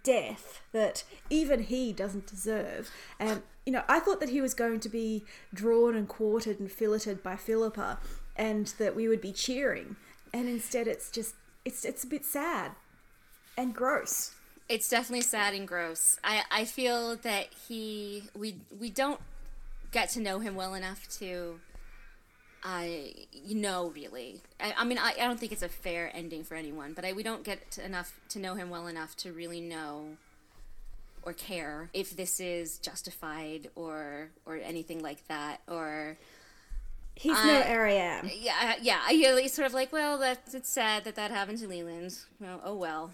death 0.03 0.61
that 0.71 1.03
even 1.29 1.63
he 1.63 1.91
doesn't 1.91 2.27
deserve. 2.27 2.89
And, 3.19 3.41
you 3.65 3.73
know, 3.73 3.83
I 3.89 3.99
thought 3.99 4.21
that 4.21 4.29
he 4.29 4.39
was 4.39 4.53
going 4.53 4.79
to 4.81 4.89
be 4.89 5.25
drawn 5.53 5.95
and 5.95 6.07
quartered 6.07 6.59
and 6.59 6.71
filleted 6.71 7.21
by 7.21 7.35
Philippa 7.35 7.99
and 8.37 8.67
that 8.77 8.95
we 8.95 9.09
would 9.09 9.21
be 9.21 9.33
cheering. 9.33 9.97
And 10.33 10.47
instead, 10.47 10.87
it's 10.87 11.11
just, 11.11 11.35
it's, 11.65 11.83
it's 11.83 12.05
a 12.05 12.07
bit 12.07 12.23
sad 12.23 12.71
and 13.57 13.73
gross. 13.73 14.33
It's 14.69 14.89
definitely 14.89 15.21
sad 15.21 15.53
and 15.53 15.67
gross. 15.67 16.19
I, 16.23 16.43
I 16.51 16.65
feel 16.65 17.17
that 17.17 17.47
he, 17.67 18.23
we, 18.33 18.57
we 18.77 18.89
don't 18.89 19.19
get 19.91 20.09
to 20.11 20.19
know 20.19 20.39
him 20.39 20.55
well 20.55 20.73
enough 20.73 21.07
to 21.19 21.59
I 22.63 23.13
you 23.31 23.55
know 23.55 23.91
really. 23.95 24.41
I, 24.59 24.73
I 24.77 24.83
mean 24.83 24.97
I, 24.97 25.13
I 25.19 25.25
don't 25.25 25.39
think 25.39 25.51
it's 25.51 25.63
a 25.63 25.69
fair 25.69 26.11
ending 26.13 26.43
for 26.43 26.55
anyone, 26.55 26.93
but 26.93 27.05
I, 27.05 27.13
we 27.13 27.23
don't 27.23 27.43
get 27.43 27.71
to 27.71 27.85
enough 27.85 28.19
to 28.29 28.39
know 28.39 28.55
him 28.55 28.69
well 28.69 28.87
enough 28.87 29.15
to 29.17 29.31
really 29.31 29.61
know 29.61 30.17
or 31.23 31.33
care 31.33 31.89
if 31.93 32.15
this 32.15 32.39
is 32.39 32.77
justified 32.79 33.69
or 33.75 34.29
or 34.45 34.55
anything 34.57 35.01
like 35.01 35.27
that 35.27 35.61
or 35.67 36.17
He's 37.19 37.33
no 37.33 37.61
Airiam. 37.65 38.31
Yeah, 38.39 38.75
yeah. 38.79 38.99
I 39.03 39.13
he's 39.13 39.51
sort 39.51 39.65
of 39.65 39.73
like, 39.73 39.91
well, 39.91 40.19
that's 40.19 40.53
it's 40.53 40.69
sad 40.69 41.03
that 41.05 41.15
that 41.15 41.31
happened 41.31 41.57
to 41.59 41.67
Leland. 41.67 42.15
Well, 42.39 42.61
oh 42.63 42.75
well. 42.75 43.11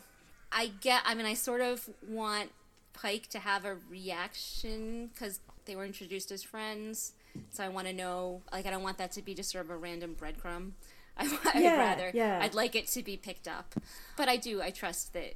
I 0.52 0.72
get. 0.82 1.02
I 1.06 1.16
mean, 1.16 1.26
I 1.26 1.36
sort 1.36 1.62
of 1.62 1.90
want 2.06 2.52
Pike 2.94 3.28
to 3.28 3.40
have 3.40 3.64
a 3.64 3.78
reaction 3.90 5.10
because 5.14 5.40
they 5.66 5.76
were 5.76 5.86
introduced 5.86 6.32
as 6.32 6.44
friends. 6.44 7.14
So 7.52 7.64
I 7.64 7.70
want 7.70 7.88
to 7.88 7.94
know, 7.94 8.42
like, 8.52 8.66
I 8.66 8.72
don't 8.72 8.84
want 8.84 8.98
that 9.00 9.12
to 9.14 9.22
be 9.22 9.34
just 9.34 9.52
sort 9.52 9.66
of 9.66 9.72
a 9.72 9.78
random 9.78 10.16
breadcrumb. 10.20 10.72
I, 11.18 11.24
would 11.24 11.64
yeah, 11.64 11.78
rather, 11.78 12.12
yeah. 12.14 12.40
I'd 12.42 12.56
like 12.56 12.76
it 12.76 12.88
to 12.88 13.04
be 13.04 13.18
picked 13.18 13.48
up. 13.48 13.76
But 14.18 14.30
I 14.30 14.38
do, 14.38 14.62
I 14.62 14.72
trust 14.72 15.14
that 15.14 15.36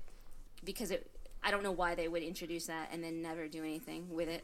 because 0.63 0.91
it, 0.91 1.09
I 1.43 1.51
don't 1.51 1.63
know 1.63 1.71
why 1.71 1.95
they 1.95 2.07
would 2.07 2.23
introduce 2.23 2.65
that 2.65 2.89
and 2.91 3.03
then 3.03 3.21
never 3.21 3.47
do 3.47 3.63
anything 3.63 4.07
with 4.09 4.27
it. 4.27 4.43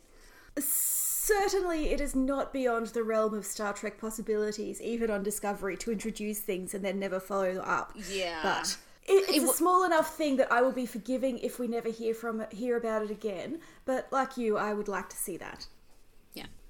Certainly, 0.60 1.90
it 1.90 2.00
is 2.00 2.16
not 2.16 2.54
beyond 2.54 2.88
the 2.88 3.04
realm 3.04 3.34
of 3.34 3.46
Star 3.46 3.74
Trek 3.74 4.00
possibilities, 4.00 4.80
even 4.82 5.10
on 5.10 5.24
Discovery, 5.24 5.76
to 5.78 5.92
introduce 5.92 6.40
things 6.40 6.74
and 6.76 6.86
then 6.86 7.00
never 7.00 7.20
follow 7.20 7.58
up. 7.58 7.94
Yeah. 8.12 8.40
But 8.44 8.78
it, 9.06 9.30
it's 9.30 9.52
a 9.52 9.56
small 9.56 9.84
enough 9.86 10.16
thing 10.16 10.38
that 10.38 10.52
I 10.52 10.62
will 10.62 10.72
be 10.72 10.86
forgiving 10.86 11.40
if 11.40 11.60
we 11.60 11.68
never 11.68 11.90
hear 11.90 12.14
from 12.14 12.46
hear 12.52 12.78
about 12.78 13.02
it 13.02 13.12
again. 13.12 13.60
But 13.86 14.08
like 14.12 14.38
you, 14.38 14.58
I 14.58 14.74
would 14.74 14.88
like 14.88 15.10
to 15.10 15.16
see 15.16 15.38
that. 15.38 15.68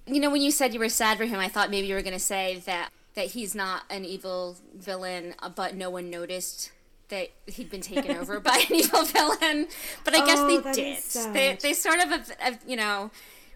You 0.06 0.20
know, 0.20 0.30
when 0.30 0.42
you 0.42 0.52
said 0.52 0.74
you 0.74 0.80
were 0.80 0.90
sad 0.90 1.18
for 1.18 1.26
him, 1.26 1.40
I 1.40 1.48
thought 1.48 1.70
maybe 1.70 1.88
you 1.88 1.96
were 1.96 2.02
going 2.02 2.14
to 2.14 2.20
say 2.20 2.62
that 2.66 2.90
that 3.16 3.28
he's 3.28 3.54
not 3.54 3.84
an 3.90 4.06
evil 4.06 4.58
villain, 4.76 5.36
uh, 5.40 5.50
but 5.50 5.76
no 5.76 5.90
one 5.90 6.10
noticed 6.10 6.72
that 7.10 7.30
he'd 7.46 7.70
been 7.70 7.82
taken 7.82 8.18
over 8.18 8.40
by 8.40 8.66
an 8.70 8.76
evil 8.76 9.04
villain. 9.06 9.68
But 10.04 10.16
I 10.16 10.26
guess 10.26 10.40
oh, 10.40 10.62
they 10.62 10.72
did. 10.72 11.04
They 11.34 11.58
they 11.62 11.74
sort 11.74 12.00
of, 12.00 12.10
have, 12.10 12.30
have, 12.40 12.60
you 12.68 12.76
know, 12.76 13.12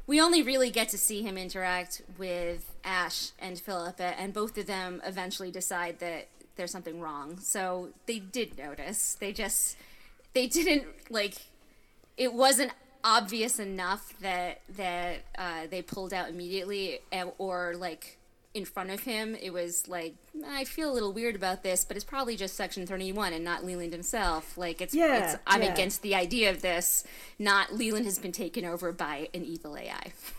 we 0.06 0.22
only 0.22 0.42
really 0.42 0.70
get 0.70 0.90
to 0.90 0.98
see 0.98 1.22
him 1.22 1.38
interact 1.38 2.02
with 2.18 2.74
Ash 2.84 3.32
and 3.40 3.60
Philippa, 3.60 4.20
and 4.20 4.34
both 4.34 4.58
of 4.58 4.68
them 4.68 5.02
eventually 5.06 5.52
decide 5.52 6.00
that 6.00 6.28
there's 6.56 6.72
something 6.72 7.02
wrong. 7.02 7.40
So 7.40 7.90
they 8.06 8.20
did 8.20 8.58
notice. 8.58 9.18
They 9.20 9.34
just 9.34 9.78
they 10.34 10.48
didn't 10.48 10.86
like. 11.10 11.36
It 12.16 12.34
wasn't 12.34 12.72
obvious 13.04 13.60
enough 13.60 14.14
that 14.22 14.62
that 14.76 15.20
uh, 15.38 15.68
they 15.70 15.82
pulled 15.82 16.14
out 16.14 16.30
immediately, 16.30 17.00
eh, 17.12 17.26
or 17.38 17.76
like 17.78 18.18
in 18.54 18.66
front 18.66 18.90
of 18.90 19.02
him, 19.02 19.36
it 19.36 19.52
was 19.52 19.88
like 19.88 20.16
I 20.46 20.64
feel 20.64 20.92
a 20.92 20.94
little 20.94 21.14
weird 21.14 21.36
about 21.36 21.64
this, 21.64 21.86
but 21.86 21.96
it's 21.96 22.06
probably 22.06 22.36
just 22.36 22.56
Section 22.56 22.88
Thirty 22.88 23.12
One 23.12 23.34
and 23.34 23.44
not 23.44 23.64
Leland 23.64 23.94
himself. 23.94 24.58
Like 24.58 24.82
it's, 24.82 24.94
yeah, 24.94 25.32
it's 25.32 25.42
I'm 25.46 25.62
yeah. 25.62 25.74
against 25.74 26.02
the 26.02 26.16
idea 26.16 26.50
of 26.50 26.62
this. 26.62 27.04
Not 27.38 27.74
Leland 27.74 28.06
has 28.06 28.20
been 28.20 28.32
taken 28.32 28.66
over 28.66 28.92
by 28.92 29.30
an 29.34 29.46
evil 29.46 29.78
AI. 29.78 30.12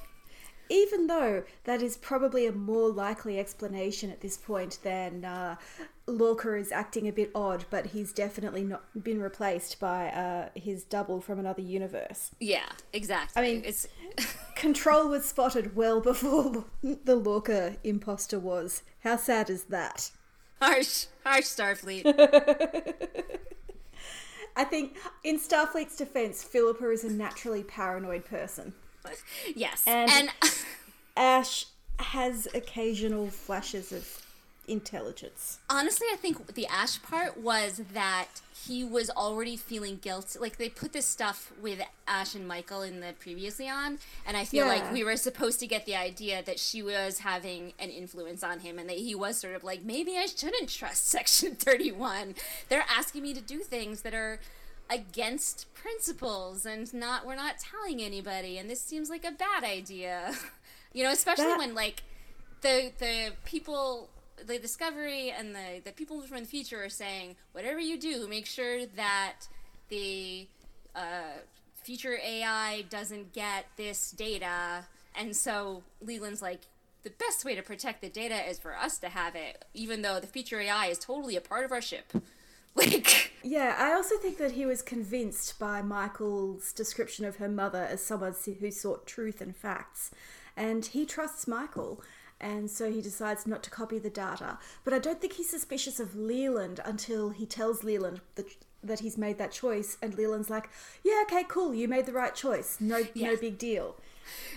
Even 0.71 1.07
though 1.07 1.45
that 1.65 1.81
is 1.83 1.97
probably 1.97 2.47
a 2.47 2.53
more 2.53 2.91
likely 2.91 3.39
explanation 3.39 4.11
at 4.11 4.21
this 4.21 4.37
point 4.37 4.79
than 4.83 5.25
uh, 5.25 5.57
Lorca 6.07 6.55
is 6.55 6.73
acting 6.73 7.09
a 7.09 7.13
bit 7.13 7.31
odd, 7.35 7.65
but 7.71 7.87
he's 7.87 8.13
definitely 8.13 8.65
not 8.65 8.83
been 9.03 9.21
replaced 9.21 9.81
by 9.81 10.09
uh, 10.09 10.49
his 10.55 10.85
double 10.85 11.21
from 11.21 11.39
another 11.39 11.63
universe. 11.63 12.31
Yeah, 12.41 12.69
exactly. 12.93 13.43
I 13.43 13.47
mean, 13.47 13.63
it's 13.65 13.89
Control 14.57 15.09
was 15.09 15.25
spotted 15.25 15.77
well 15.77 16.01
before 16.01 16.65
the 16.83 17.17
Lorca 17.17 17.77
imposter 17.85 18.39
was. 18.39 18.83
How 19.05 19.17
sad 19.17 19.51
is 19.51 19.65
that? 19.65 20.11
Harsh, 20.61 21.07
harsh, 21.25 21.45
Starfleet. 21.45 22.05
I 24.57 24.65
think, 24.65 24.97
in 25.23 25.39
Starfleet's 25.39 25.97
defense, 25.97 26.43
Philippa 26.43 26.91
is 26.91 27.05
a 27.05 27.11
naturally 27.13 27.63
paranoid 27.63 28.25
person. 28.25 28.75
Yes, 29.55 29.85
and, 29.87 30.11
and... 30.11 30.31
Ash 31.17 31.67
has 31.99 32.47
occasional 32.55 33.28
flashes 33.28 33.93
of 33.93 34.23
intelligence. 34.69 35.59
Honestly, 35.69 36.07
I 36.12 36.17
think 36.17 36.55
the 36.55 36.67
Ash 36.67 37.02
part 37.02 37.38
was 37.38 37.81
that 37.93 38.26
he 38.67 38.85
was 38.85 39.11
already 39.11 39.57
feeling 39.57 39.99
guilty. 40.00 40.38
Like 40.38 40.59
they 40.59 40.69
put 40.69 40.93
this 40.93 41.07
stuff 41.07 41.52
with 41.61 41.81
Ash 42.07 42.35
and 42.35 42.47
Michael 42.47 42.83
in 42.83 43.00
the 43.00 43.14
previously 43.19 43.69
on, 43.69 43.99
and 44.26 44.37
I 44.37 44.45
feel 44.45 44.67
yeah. 44.67 44.73
like 44.73 44.93
we 44.93 45.02
were 45.02 45.17
supposed 45.17 45.59
to 45.61 45.67
get 45.67 45.87
the 45.87 45.97
idea 45.97 46.43
that 46.43 46.59
she 46.59 46.83
was 46.83 47.21
having 47.21 47.73
an 47.78 47.88
influence 47.88 48.45
on 48.45 48.61
him, 48.61 48.78
and 48.78 48.88
that 48.88 48.99
he 48.99 49.14
was 49.14 49.38
sort 49.38 49.57
of 49.57 49.64
like, 49.64 49.83
maybe 49.83 50.17
I 50.17 50.26
shouldn't 50.26 50.69
trust 50.69 51.07
Section 51.11 51.55
Thirty 51.55 51.90
One. 51.90 52.35
They're 52.69 52.85
asking 52.88 53.23
me 53.23 53.35
to 53.35 53.40
do 53.40 53.61
things 53.61 54.02
that 54.02 54.14
are 54.14 54.38
against 54.90 55.73
principles 55.75 56.64
and 56.64 56.92
not 56.95 57.26
we're 57.26 57.37
not 57.37 57.57
telling 57.59 58.00
anybody 58.00 58.59
and 58.59 58.68
this 58.71 58.80
seems 58.80 59.11
like 59.11 59.25
a 59.25 59.33
bad 59.33 59.64
idea. 59.64 60.35
You 60.95 61.04
know 61.04 61.12
especially 61.12 61.45
that... 61.45 61.59
when 61.59 61.75
like 61.75 62.02
the 62.62 62.90
the 62.99 63.33
people 63.45 64.09
the 64.47 64.59
discovery 64.59 65.30
and 65.30 65.54
the, 65.54 65.83
the 65.85 65.92
people 65.92 66.21
from 66.23 66.40
the 66.40 66.47
future 66.47 66.83
are 66.83 66.88
saying 66.88 67.37
whatever 67.52 67.78
you 67.78 68.00
do 68.00 68.26
make 68.26 68.47
sure 68.47 68.87
that 68.97 69.35
the 69.90 70.47
uh, 70.97 71.40
future 71.83 72.18
ai 72.25 72.85
doesn't 72.88 73.33
get 73.33 73.66
this 73.76 74.11
data. 74.12 74.87
And 75.14 75.37
so 75.37 75.83
leland's 76.00 76.42
like 76.42 76.62
the 77.02 77.11
best 77.11 77.45
way 77.45 77.54
to 77.54 77.62
protect 77.62 78.00
the 78.00 78.09
data 78.09 78.49
is 78.49 78.59
for 78.59 78.76
us 78.76 78.99
to 78.99 79.09
have 79.09 79.35
it 79.37 79.64
even 79.75 80.02
though 80.02 80.21
the 80.21 80.26
future 80.26 80.61
ai 80.61 80.87
is 80.87 80.99
totally 80.99 81.37
a 81.37 81.40
part 81.40 81.64
of 81.64 81.73
our 81.73 81.80
ship 81.80 82.12
like 82.78 83.32
yeah 83.42 83.75
i 83.78 83.92
also 83.92 84.16
think 84.18 84.38
that 84.38 84.52
he 84.52 84.64
was 84.64 84.82
convinced 84.82 85.58
by 85.58 85.82
michael's 85.82 86.73
description 86.73 87.25
of 87.25 87.37
her 87.37 87.49
mother 87.49 87.87
as 87.90 88.04
someone 88.04 88.35
who 88.61 88.70
sought 88.70 89.06
truth 89.06 89.40
and 89.40 89.56
facts 89.56 90.11
and 90.56 90.87
he 90.87 91.04
trusts 91.04 91.47
michael 91.47 92.02
and 92.40 92.70
so 92.70 92.90
he 92.90 93.00
decides 93.00 93.47
not 93.47 93.62
to 93.64 93.70
copy 93.70 93.99
the 93.99 94.11
data. 94.11 94.58
But 94.85 94.94
I 94.94 94.99
don't 94.99 95.20
think 95.20 95.35
he's 95.35 95.50
suspicious 95.50 95.99
of 95.99 96.14
Leland 96.14 96.80
until 96.85 97.30
he 97.30 97.47
tells 97.47 97.85
Leland 97.85 98.20
that 98.37 98.47
that 98.82 99.00
he's 99.00 99.18
made 99.18 99.38
that 99.38 99.50
choice, 99.50 99.97
and 100.00 100.16
Leland's 100.16 100.50
like, 100.50 100.68
"Yeah, 101.02 101.23
okay, 101.25 101.44
cool, 101.49 101.75
you 101.75 101.88
made 101.88 102.06
the 102.06 102.12
right 102.12 102.35
choice. 102.35 102.76
No, 102.80 103.02
yeah. 103.14 103.30
no 103.30 103.37
big 103.37 103.58
deal." 103.58 103.97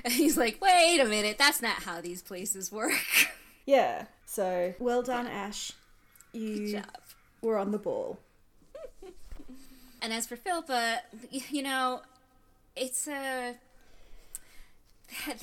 And 0.03 0.13
he's 0.13 0.37
like, 0.37 0.61
"Wait 0.61 0.99
a 0.99 1.05
minute, 1.05 1.37
that's 1.37 1.61
not 1.61 1.83
how 1.83 2.01
these 2.01 2.21
places 2.21 2.71
work." 2.71 2.91
yeah. 3.65 4.05
So 4.25 4.75
well 4.79 5.01
done, 5.01 5.27
Ash. 5.27 5.71
You 6.33 6.81
were 7.41 7.57
on 7.57 7.71
the 7.71 7.77
ball. 7.77 8.19
and 10.01 10.13
as 10.13 10.27
for 10.27 10.35
Philippa, 10.35 11.01
you 11.31 11.63
know, 11.63 12.01
it's 12.75 13.07
a 13.07 13.55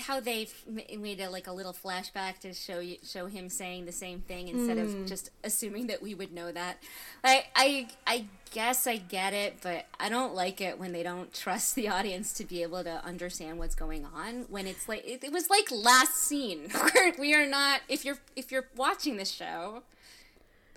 how 0.00 0.19
they 0.19 0.49
made 0.97 1.21
a, 1.21 1.28
like 1.28 1.47
a 1.47 1.52
little 1.52 1.75
flashback 1.75 2.38
to 2.38 2.55
show 2.55 2.81
you 2.81 2.97
show 3.02 3.26
him 3.26 3.49
saying 3.49 3.85
the 3.85 3.93
same 3.93 4.21
thing 4.21 4.49
instead 4.49 4.78
mm. 4.78 4.85
of 4.85 5.07
just 5.07 5.31
assuming 5.45 5.88
that 5.88 6.02
we 6.02 6.14
would 6.14 6.33
know 6.33 6.50
that. 6.50 6.78
I 7.23 7.45
I 7.55 7.88
I 8.07 8.25
guess 8.52 8.87
I 8.87 8.97
get 8.97 9.35
it, 9.35 9.59
but 9.62 9.87
I 10.00 10.09
don't 10.09 10.35
like 10.35 10.61
it 10.61 10.78
when 10.78 10.93
they 10.93 11.02
don't 11.02 11.33
trust 11.35 11.75
the 11.75 11.88
audience 11.88 12.33
to 12.35 12.45
be 12.45 12.62
able 12.62 12.83
to 12.85 13.05
understand 13.05 13.59
what's 13.59 13.75
going 13.75 14.07
on. 14.07 14.47
When 14.49 14.67
it's 14.67 14.88
like 14.88 15.07
it, 15.07 15.23
it 15.23 15.33
was 15.33 15.50
like 15.50 15.71
last 15.71 16.14
scene 16.14 16.71
where 16.93 17.12
we 17.19 17.35
are 17.35 17.47
not. 17.47 17.83
If 17.88 18.05
you're 18.05 18.19
if 18.37 18.50
you're 18.50 18.69
watching 18.75 19.17
this 19.17 19.31
show, 19.31 19.83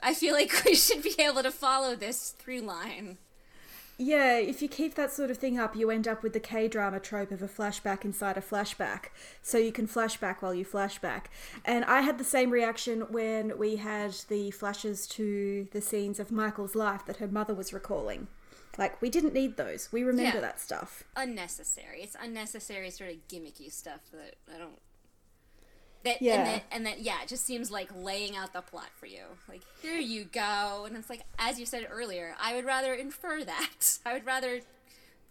I 0.01 0.13
feel 0.13 0.33
like 0.33 0.51
we 0.65 0.75
should 0.75 1.03
be 1.03 1.15
able 1.19 1.43
to 1.43 1.51
follow 1.51 1.95
this 1.95 2.31
through 2.31 2.61
line. 2.61 3.17
Yeah, 3.97 4.37
if 4.37 4.63
you 4.63 4.67
keep 4.67 4.95
that 4.95 5.11
sort 5.11 5.29
of 5.29 5.37
thing 5.37 5.59
up, 5.59 5.75
you 5.75 5.91
end 5.91 6.07
up 6.07 6.23
with 6.23 6.33
the 6.33 6.39
K 6.39 6.67
drama 6.67 6.99
trope 6.99 7.31
of 7.31 7.43
a 7.43 7.47
flashback 7.47 8.03
inside 8.03 8.35
a 8.35 8.41
flashback. 8.41 9.09
So 9.43 9.59
you 9.59 9.71
can 9.71 9.87
flashback 9.87 10.37
while 10.41 10.55
you 10.55 10.65
flashback. 10.65 11.25
And 11.65 11.85
I 11.85 12.01
had 12.01 12.17
the 12.17 12.23
same 12.23 12.49
reaction 12.49 13.01
when 13.11 13.59
we 13.59 13.75
had 13.75 14.13
the 14.27 14.49
flashes 14.49 15.05
to 15.09 15.67
the 15.71 15.81
scenes 15.81 16.19
of 16.19 16.31
Michael's 16.31 16.73
life 16.73 17.05
that 17.05 17.17
her 17.17 17.27
mother 17.27 17.53
was 17.53 17.73
recalling. 17.73 18.27
Like, 18.75 18.99
we 19.03 19.09
didn't 19.11 19.35
need 19.35 19.57
those. 19.57 19.89
We 19.91 20.01
remember 20.01 20.37
yeah. 20.37 20.41
that 20.41 20.59
stuff. 20.59 21.03
Unnecessary. 21.15 22.01
It's 22.01 22.15
unnecessary, 22.19 22.89
sort 22.89 23.11
of 23.11 23.17
gimmicky 23.27 23.71
stuff 23.71 23.99
that 24.13 24.35
I 24.51 24.57
don't 24.57 24.79
that, 26.03 26.21
yeah. 26.21 26.35
And 26.35 26.47
that, 26.47 26.63
and 26.71 26.85
that, 26.85 27.01
yeah, 27.01 27.21
it 27.21 27.27
just 27.27 27.45
seems 27.45 27.71
like 27.71 27.89
laying 27.95 28.35
out 28.35 28.53
the 28.53 28.61
plot 28.61 28.89
for 28.95 29.05
you. 29.05 29.23
Like, 29.47 29.61
here 29.81 29.99
you 29.99 30.25
go. 30.25 30.85
And 30.85 30.95
it's 30.95 31.09
like, 31.09 31.23
as 31.37 31.59
you 31.59 31.65
said 31.65 31.87
earlier, 31.91 32.35
I 32.41 32.55
would 32.55 32.65
rather 32.65 32.93
infer 32.93 33.43
that. 33.43 33.97
I 34.05 34.13
would 34.13 34.25
rather 34.25 34.61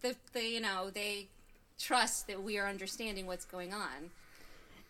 the, 0.02 0.16
the 0.32 0.44
you 0.44 0.60
know, 0.60 0.90
they 0.90 1.28
trust 1.78 2.26
that 2.28 2.42
we 2.42 2.58
are 2.58 2.68
understanding 2.68 3.26
what's 3.26 3.44
going 3.44 3.72
on. 3.72 4.10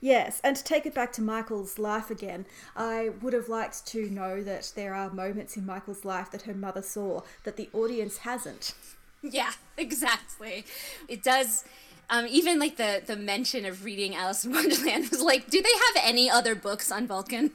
Yes, 0.03 0.41
and 0.43 0.57
to 0.57 0.65
take 0.65 0.87
it 0.87 0.95
back 0.95 1.13
to 1.15 1.23
Michael's 1.23 1.79
life 1.79 2.11
again, 2.11 2.47
I 2.75 3.11
would 3.21 3.35
have 3.35 3.51
liked 3.51 3.87
to 3.89 4.09
know 4.09 4.43
that 4.43 4.73
there 4.75 4.95
are 4.95 5.11
moments 5.11 5.59
in 5.59 5.67
Michael's 5.67 6.07
life 6.07 6.31
that 6.31 6.43
her 6.43 6.55
mother 6.55 6.81
saw 6.81 7.21
that 7.45 7.57
the 7.57 7.69
audience 7.73 8.19
hasn't. 8.19 8.75
Yeah, 9.23 9.53
exactly. 9.77 10.65
It 11.07 11.23
does 11.23 11.65
um, 12.11 12.27
even 12.29 12.59
like 12.59 12.77
the 12.77 13.03
the 13.05 13.17
mention 13.17 13.65
of 13.65 13.85
reading 13.85 14.15
Alice 14.15 14.45
in 14.45 14.53
Wonderland 14.53 15.09
was 15.11 15.23
like, 15.23 15.49
do 15.49 15.63
they 15.63 15.69
have 15.69 16.05
any 16.05 16.29
other 16.29 16.55
books 16.55 16.91
on 16.93 17.07
Vulcan? 17.07 17.53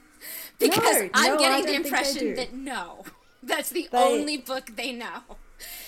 Because 0.58 1.02
no, 1.02 1.10
I'm 1.14 1.34
no, 1.34 1.38
getting 1.38 1.66
the 1.66 1.74
impression 1.74 2.34
that 2.34 2.54
no, 2.54 3.04
that's 3.42 3.70
the 3.70 3.88
they, 3.92 3.98
only 3.98 4.38
book 4.38 4.72
they 4.74 4.92
know. 4.92 5.20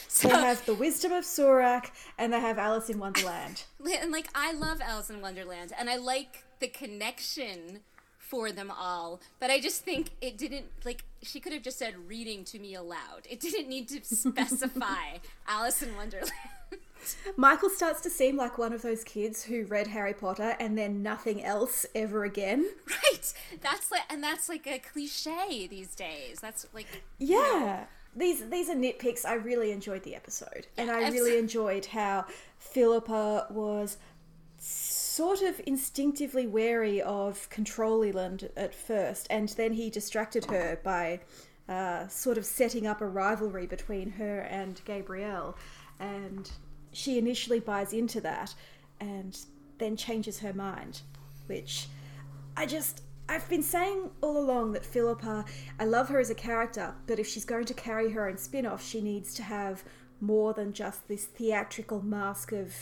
So, 0.07 0.29
they 0.29 0.35
have 0.35 0.65
the 0.67 0.75
wisdom 0.75 1.13
of 1.13 1.25
Surak 1.25 1.91
and 2.17 2.33
they 2.33 2.41
have 2.41 2.59
Alice 2.59 2.89
in 2.89 2.99
Wonderland. 2.99 3.65
And 4.01 4.13
like 4.13 4.29
I 4.35 4.53
love 4.53 4.81
Alice 4.81 5.11
in 5.11 5.21
Wonderland 5.21 5.73
and 5.79 5.89
I 5.89 5.97
like 5.97 6.45
the 6.61 6.69
connection 6.69 7.81
for 8.19 8.53
them 8.53 8.71
all, 8.71 9.21
but 9.41 9.51
I 9.51 9.61
just 9.61 9.83
think 9.83 10.11
it 10.21 10.37
didn't 10.37 10.67
like 10.85 11.05
she 11.23 11.41
could 11.41 11.55
have 11.55 11.63
just 11.63 11.79
said 11.79 11.95
reading 12.07 12.45
to 12.45 12.59
me 12.59 12.75
aloud. 12.75 13.27
It 13.29 13.41
didn't 13.41 13.69
need 13.69 13.89
to 13.89 14.05
specify 14.15 15.19
Alice 15.47 15.83
in 15.83 15.97
Wonderland. 15.97 16.33
Michael 17.37 17.71
starts 17.71 18.01
to 18.03 18.11
seem 18.11 18.37
like 18.37 18.59
one 18.59 18.73
of 18.73 18.83
those 18.83 19.05
kids 19.05 19.45
who 19.45 19.65
read 19.67 19.87
Harry 19.89 20.15
Potter 20.15 20.57
and 20.61 20.77
then 20.77 21.03
nothing 21.03 21.45
else 21.45 21.87
ever 21.95 22.25
again. 22.25 22.69
Right. 22.89 23.33
That's 23.61 23.91
like 23.91 24.03
and 24.11 24.23
that's 24.23 24.49
like 24.49 24.67
a 24.67 24.79
cliche 24.79 25.67
these 25.67 25.95
days. 25.95 26.41
That's 26.41 26.67
like 26.75 26.87
Yeah. 27.19 27.37
You 27.37 27.61
know. 27.61 27.87
These 28.17 28.49
these 28.51 28.69
are 28.69 28.75
nitpicks. 28.75 29.25
I 29.25 29.35
really 29.35 29.71
enjoyed 29.71 30.03
the 30.03 30.15
episode. 30.15 30.67
Yeah, 30.77 30.83
and 30.83 30.91
I 30.91 31.11
really 31.11 31.39
enjoyed 31.39 31.87
how 31.87 32.27
Philippa 32.59 33.47
was 33.51 33.99
sort 34.59 35.43
of 35.43 35.61
instinctively 35.67 36.47
wary 36.47 37.01
of 37.01 37.49
Control 37.51 37.99
Leland 37.99 38.51
at 38.57 38.75
first, 38.75 39.27
and 39.31 39.49
then 39.51 39.75
he 39.75 39.91
distracted 39.91 40.47
her 40.47 40.81
by 40.83 41.21
uh, 41.69 42.09
sort 42.09 42.39
of 42.39 42.47
setting 42.47 42.87
up 42.87 43.01
a 43.01 43.07
rivalry 43.07 43.67
between 43.67 44.11
her 44.13 44.41
and 44.41 44.81
Gabrielle. 44.85 45.57
And 46.01 46.51
she 46.93 47.19
initially 47.19 47.61
buys 47.61 47.93
into 47.93 48.21
that 48.23 48.55
and 49.01 49.39
then 49.79 49.97
changes 49.97 50.41
her 50.41 50.53
mind, 50.53 51.03
which 51.47 51.89
I 52.57 52.67
just. 52.67 53.03
I've 53.31 53.47
been 53.51 53.63
saying 53.63 54.09
all 54.23 54.39
along 54.39 54.73
that 54.73 54.87
Philippa, 54.87 55.45
I 55.79 55.85
love 55.85 56.09
her 56.09 56.19
as 56.19 56.31
a 56.31 56.35
character, 56.35 56.95
but 57.07 57.19
if 57.19 57.27
she's 57.29 57.45
going 57.45 57.67
to 57.67 57.75
carry 57.75 58.11
her 58.13 58.27
own 58.27 58.39
spin 58.39 58.65
off, 58.65 58.83
she 58.83 59.03
needs 59.03 59.35
to 59.35 59.43
have 59.43 59.85
more 60.19 60.55
than 60.55 60.73
just 60.73 61.09
this 61.09 61.27
theatrical 61.27 62.01
mask 62.01 62.53
of 62.53 62.75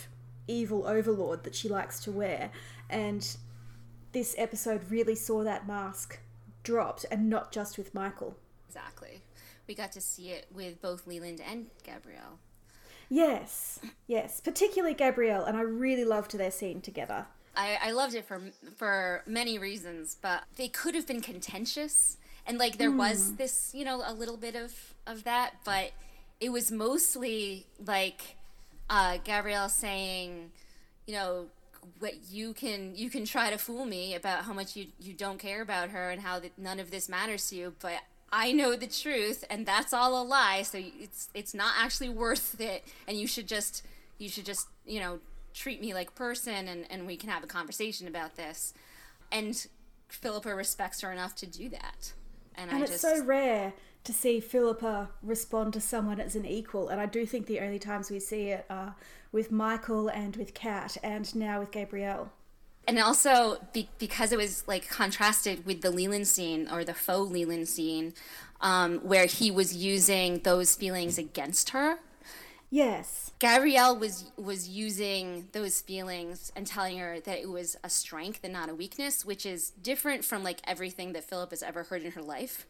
evil 0.47 0.87
overlord 0.87 1.43
that 1.43 1.53
she 1.53 1.67
likes 1.67 1.99
to 2.05 2.11
wear. 2.11 2.49
And 2.89 3.27
this 4.13 4.35
episode 4.37 4.89
really 4.89 5.15
saw 5.15 5.43
that 5.43 5.67
mask 5.67 6.19
dropped, 6.63 7.05
and 7.11 7.29
not 7.29 7.51
just 7.51 7.77
with 7.77 7.93
Michael. 7.93 8.37
Exactly. 8.69 9.21
We 9.67 9.75
got 9.75 9.91
to 9.91 10.01
see 10.01 10.29
it 10.29 10.47
with 10.53 10.81
both 10.81 11.05
Leland 11.05 11.41
and 11.41 11.67
Gabrielle. 11.83 12.39
Yes, 13.09 13.79
yes, 14.05 14.41
particularly 14.41 14.93
Gabrielle, 14.93 15.45
and 15.45 15.55
I 15.55 15.61
really 15.61 16.03
loved 16.03 16.37
their 16.37 16.51
scene 16.51 16.81
together. 16.81 17.25
I, 17.55 17.77
I 17.81 17.91
loved 17.91 18.15
it 18.15 18.25
for 18.25 18.41
for 18.75 19.23
many 19.25 19.57
reasons, 19.57 20.17
but 20.21 20.43
they 20.55 20.67
could 20.67 20.93
have 20.93 21.07
been 21.07 21.21
contentious, 21.21 22.17
and 22.45 22.57
like 22.57 22.77
there 22.77 22.91
mm. 22.91 22.97
was 22.97 23.29
hmm. 23.29 23.35
this, 23.37 23.71
you 23.73 23.85
know, 23.85 24.03
a 24.05 24.13
little 24.13 24.37
bit 24.37 24.55
of 24.55 24.93
of 25.05 25.23
that, 25.23 25.55
but 25.63 25.91
it 26.39 26.49
was 26.49 26.71
mostly 26.71 27.65
like 27.83 28.35
uh, 28.89 29.17
Gabrielle 29.23 29.69
saying, 29.69 30.51
you 31.05 31.13
know, 31.13 31.47
what 31.99 32.13
you 32.29 32.53
can 32.53 32.93
you 32.95 33.09
can 33.09 33.25
try 33.25 33.49
to 33.49 33.57
fool 33.57 33.85
me 33.85 34.13
about 34.15 34.43
how 34.43 34.53
much 34.53 34.75
you 34.75 34.87
you 34.99 35.13
don't 35.13 35.39
care 35.39 35.61
about 35.61 35.89
her 35.89 36.09
and 36.09 36.21
how 36.21 36.39
that 36.39 36.57
none 36.57 36.79
of 36.79 36.91
this 36.91 37.07
matters 37.07 37.49
to 37.49 37.55
you, 37.55 37.73
but 37.79 38.01
I 38.31 38.51
know 38.51 38.75
the 38.75 38.87
truth 38.87 39.45
and 39.49 39.65
that's 39.65 39.93
all 39.93 40.21
a 40.21 40.23
lie 40.23 40.61
so 40.61 40.79
it's 40.81 41.29
it's 41.33 41.53
not 41.53 41.73
actually 41.77 42.09
worth 42.09 42.55
it 42.59 42.85
and 43.07 43.17
you 43.17 43.27
should 43.27 43.47
just 43.47 43.83
you 44.17 44.29
should 44.29 44.45
just 44.45 44.67
you 44.85 44.99
know 44.99 45.19
treat 45.57 45.81
me 45.81 45.93
like 45.93 46.13
person 46.15 46.67
and 46.67 46.85
and 46.89 47.07
we 47.07 47.17
can 47.17 47.29
have 47.29 47.43
a 47.43 47.47
conversation 47.47 48.07
about 48.07 48.35
this. 48.35 48.73
And 49.31 49.67
Philippa 50.07 50.55
respects 50.55 51.01
her 51.01 51.11
enough 51.11 51.35
to 51.35 51.45
do 51.45 51.67
that. 51.69 52.13
And, 52.55 52.69
and 52.69 52.79
I 52.79 52.83
it's 52.83 52.91
just... 52.91 53.01
so 53.01 53.23
rare 53.23 53.73
to 54.03 54.13
see 54.13 54.39
Philippa 54.39 55.09
respond 55.21 55.73
to 55.73 55.81
someone 55.81 56.19
as 56.19 56.35
an 56.35 56.45
equal 56.45 56.87
and 56.89 57.01
I 57.01 57.07
do 57.07 57.25
think 57.25 57.47
the 57.47 57.59
only 57.59 57.79
times 57.79 58.09
we 58.09 58.19
see 58.19 58.49
it 58.49 58.65
are 58.69 58.95
with 59.31 59.51
Michael 59.51 60.07
and 60.07 60.35
with 60.37 60.53
Kat 60.53 60.95
and 61.03 61.35
now 61.35 61.59
with 61.59 61.71
Gabrielle 61.71 62.31
and 62.87 62.97
also 62.99 63.57
be- 63.73 63.89
because 63.99 64.31
it 64.31 64.37
was 64.37 64.67
like 64.67 64.89
contrasted 64.89 65.65
with 65.65 65.81
the 65.81 65.91
Leland 65.91 66.27
scene 66.27 66.67
or 66.71 66.83
the 66.83 66.93
faux 66.93 67.31
Leland 67.31 67.67
scene, 67.67 68.13
um, 68.61 68.99
where 68.99 69.25
he 69.25 69.51
was 69.51 69.75
using 69.75 70.39
those 70.39 70.75
feelings 70.75 71.17
against 71.17 71.71
her. 71.71 71.99
Yes. 72.69 73.31
Gabrielle 73.39 73.97
was 73.97 74.31
was 74.35 74.67
using 74.67 75.47
those 75.51 75.81
feelings 75.81 76.51
and 76.55 76.65
telling 76.65 76.97
her 76.97 77.19
that 77.19 77.39
it 77.39 77.49
was 77.49 77.77
a 77.83 77.89
strength 77.89 78.39
and 78.43 78.51
not 78.51 78.69
a 78.69 78.75
weakness, 78.75 79.23
which 79.23 79.45
is 79.45 79.69
different 79.69 80.25
from 80.25 80.43
like 80.43 80.59
everything 80.65 81.13
that 81.13 81.23
Philip 81.23 81.51
has 81.51 81.63
ever 81.63 81.83
heard 81.83 82.03
in 82.03 82.11
her 82.11 82.21
life. 82.21 82.65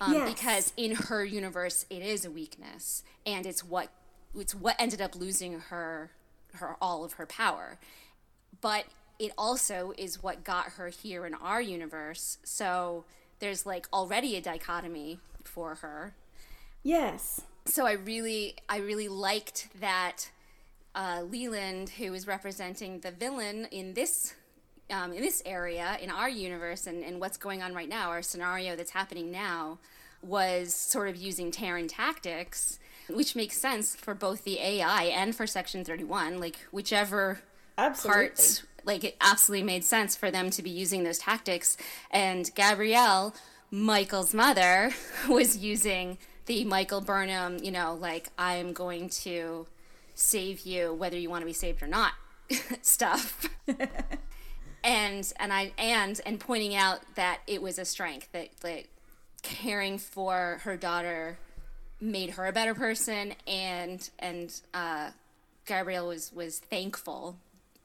Um, 0.00 0.12
yes. 0.12 0.34
Because 0.34 0.72
in 0.76 0.94
her 0.96 1.24
universe, 1.24 1.86
it 1.88 2.02
is 2.02 2.24
a 2.24 2.30
weakness, 2.30 3.04
and 3.24 3.46
it's 3.46 3.64
what 3.64 3.88
it's 4.36 4.54
what 4.54 4.76
ended 4.78 5.00
up 5.00 5.16
losing 5.16 5.60
her 5.60 6.10
her 6.54 6.76
all 6.80 7.04
of 7.04 7.14
her 7.14 7.26
power. 7.26 7.78
But 8.60 8.84
it 9.22 9.30
also 9.38 9.92
is 9.96 10.20
what 10.20 10.42
got 10.42 10.72
her 10.72 10.88
here 10.88 11.24
in 11.24 11.32
our 11.34 11.62
universe. 11.62 12.38
So 12.42 13.04
there's 13.38 13.64
like 13.64 13.86
already 13.92 14.34
a 14.34 14.40
dichotomy 14.40 15.20
for 15.44 15.76
her. 15.76 16.12
Yes. 16.82 17.40
So 17.64 17.86
I 17.86 17.92
really, 17.92 18.56
I 18.68 18.78
really 18.78 19.06
liked 19.06 19.68
that 19.78 20.28
uh, 20.96 21.22
Leland, 21.30 21.90
who 21.90 22.12
is 22.12 22.26
representing 22.26 22.98
the 22.98 23.12
villain 23.12 23.68
in 23.70 23.94
this 23.94 24.34
um, 24.90 25.12
in 25.12 25.22
this 25.22 25.40
area 25.46 25.96
in 26.02 26.10
our 26.10 26.28
universe 26.28 26.88
and, 26.88 27.04
and 27.04 27.20
what's 27.20 27.36
going 27.36 27.62
on 27.62 27.72
right 27.74 27.88
now, 27.88 28.10
our 28.10 28.22
scenario 28.22 28.74
that's 28.74 28.90
happening 28.90 29.30
now, 29.30 29.78
was 30.20 30.74
sort 30.74 31.08
of 31.08 31.14
using 31.14 31.52
Terran 31.52 31.86
tactics, 31.86 32.80
which 33.08 33.36
makes 33.36 33.56
sense 33.56 33.94
for 33.94 34.14
both 34.14 34.42
the 34.42 34.58
AI 34.58 35.04
and 35.04 35.34
for 35.34 35.46
Section 35.46 35.84
31, 35.84 36.40
like 36.40 36.56
whichever 36.72 37.38
Absolutely. 37.78 38.22
parts 38.22 38.64
like 38.84 39.04
it 39.04 39.16
absolutely 39.20 39.64
made 39.64 39.84
sense 39.84 40.16
for 40.16 40.30
them 40.30 40.50
to 40.50 40.62
be 40.62 40.70
using 40.70 41.04
those 41.04 41.18
tactics. 41.18 41.76
And 42.10 42.50
Gabrielle, 42.54 43.34
Michael's 43.70 44.34
mother, 44.34 44.92
was 45.28 45.56
using 45.56 46.18
the 46.46 46.64
Michael 46.64 47.00
Burnham, 47.00 47.58
you 47.62 47.70
know, 47.70 47.94
like 47.94 48.28
I'm 48.38 48.72
going 48.72 49.08
to 49.10 49.66
save 50.14 50.60
you 50.60 50.92
whether 50.92 51.16
you 51.16 51.30
want 51.30 51.42
to 51.42 51.46
be 51.46 51.52
saved 51.52 51.82
or 51.82 51.86
not 51.86 52.12
stuff. 52.82 53.48
and 54.84 55.32
and 55.38 55.52
I 55.52 55.72
and 55.78 56.20
and 56.26 56.40
pointing 56.40 56.74
out 56.74 57.00
that 57.14 57.40
it 57.46 57.62
was 57.62 57.78
a 57.78 57.84
strength 57.84 58.28
that 58.32 58.48
that 58.60 58.84
caring 59.42 59.98
for 59.98 60.60
her 60.62 60.76
daughter 60.76 61.38
made 62.00 62.30
her 62.30 62.46
a 62.46 62.52
better 62.52 62.74
person, 62.74 63.34
and 63.46 64.10
and 64.18 64.60
uh, 64.74 65.10
Gabrielle 65.66 66.08
was 66.08 66.32
was 66.32 66.58
thankful, 66.58 67.36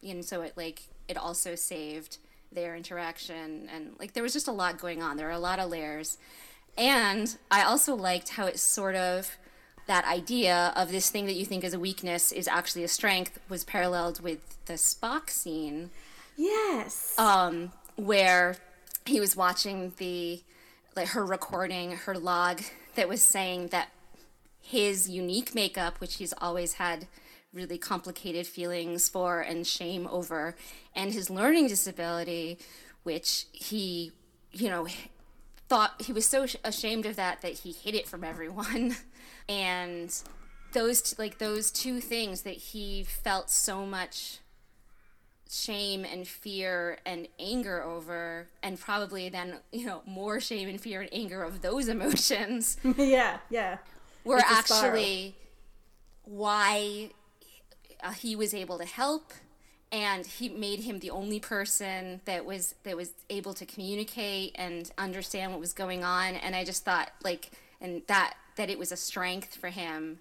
and 0.10 0.24
so 0.24 0.42
it 0.42 0.54
like 0.56 0.84
it 1.08 1.18
also 1.18 1.56
saved 1.56 2.18
their 2.52 2.76
interaction, 2.76 3.70
and 3.74 3.96
like 4.00 4.14
there 4.14 4.24
was 4.24 4.34
just 4.34 4.48
a 4.48 4.52
lot 4.52 4.80
going 4.80 5.02
on. 5.02 5.18
There 5.18 5.28
were 5.28 5.34
a 5.34 5.40
lot 5.40 5.60
of 5.60 5.70
layers, 5.70 6.18
and 6.78 7.36
I 7.52 7.64
also 7.64 7.96
liked 7.96 8.30
how 8.30 8.46
it 8.46 8.60
sort 8.60 8.96
of 8.96 9.38
that 9.88 10.06
idea 10.06 10.74
of 10.76 10.92
this 10.92 11.10
thing 11.10 11.26
that 11.26 11.36
you 11.36 11.46
think 11.46 11.64
is 11.64 11.74
a 11.74 11.80
weakness 11.80 12.32
is 12.32 12.48
actually 12.48 12.84
a 12.84 12.90
strength 12.90 13.40
was 13.50 13.64
paralleled 13.64 14.22
with 14.22 14.58
the 14.66 14.74
Spock 14.74 15.30
scene. 15.30 15.90
Yes. 16.36 17.18
Um, 17.18 17.72
where 17.96 18.58
he 19.06 19.20
was 19.20 19.36
watching 19.36 19.94
the 19.98 20.44
like 20.96 21.10
her 21.10 21.26
recording 21.26 21.92
her 21.92 22.18
log 22.18 22.62
that 22.96 23.08
was 23.08 23.24
saying 23.24 23.68
that 23.68 23.90
his 24.62 25.10
unique 25.10 25.56
makeup, 25.56 26.00
which 26.00 26.16
he's 26.16 26.34
always 26.40 26.74
had 26.74 27.08
really 27.54 27.78
complicated 27.78 28.46
feelings 28.46 29.10
for 29.10 29.40
and 29.42 29.66
shame 29.66 30.08
over, 30.12 30.56
and 30.96 31.14
his 31.14 31.30
learning 31.30 31.68
disability, 31.68 32.60
which 33.04 33.46
he, 33.52 34.12
you 34.52 34.70
know, 34.70 34.88
thought 35.68 36.02
he 36.02 36.14
was 36.14 36.26
so 36.26 36.46
ashamed 36.64 37.06
of 37.06 37.16
that 37.16 37.42
that 37.42 37.54
he 37.54 37.72
hid 37.72 37.96
it 37.96 38.08
from 38.08 38.24
everyone. 38.24 38.96
and 39.50 40.22
those 40.74 41.18
like 41.18 41.38
those 41.38 41.72
two 41.72 42.00
things 42.00 42.42
that 42.42 42.56
he 42.56 43.04
felt 43.04 43.50
so 43.50 43.86
much 43.86 44.40
shame 45.50 46.04
and 46.04 46.28
fear 46.28 46.98
and 47.06 47.28
anger 47.40 47.82
over 47.82 48.48
and 48.62 48.80
probably 48.80 49.30
then 49.30 49.56
you 49.72 49.86
know 49.86 50.02
more 50.06 50.42
shame 50.42 50.68
and 50.68 50.82
fear 50.82 51.02
and 51.02 51.10
anger 51.14 51.42
of 51.42 51.62
those 51.62 51.88
emotions 51.96 52.78
yeah 52.98 53.38
yeah 53.50 53.78
were 54.26 54.42
actually 54.46 55.36
why 56.26 57.10
uh, 58.04 58.12
he 58.12 58.36
was 58.36 58.54
able 58.54 58.78
to 58.78 58.86
help 58.86 59.34
and 59.92 60.26
he 60.26 60.50
made 60.50 60.82
him 60.82 61.00
the 61.00 61.10
only 61.10 61.40
person 61.40 62.22
that 62.26 62.46
was 62.46 62.76
that 62.84 62.98
was 62.98 63.14
able 63.30 63.54
to 63.54 63.66
communicate 63.66 64.52
and 64.56 64.92
understand 64.98 65.52
what 65.52 65.60
was 65.60 65.74
going 65.74 66.04
on. 66.04 66.36
And 66.36 66.56
i 66.56 66.64
just 66.64 66.84
thought 66.84 67.12
like 67.24 67.52
and 67.80 68.02
that 68.08 68.36
that 68.56 68.70
it 68.70 68.80
was 68.80 68.92
a 68.92 68.98
strength 68.98 69.56
for 69.56 69.70
him. 69.70 70.20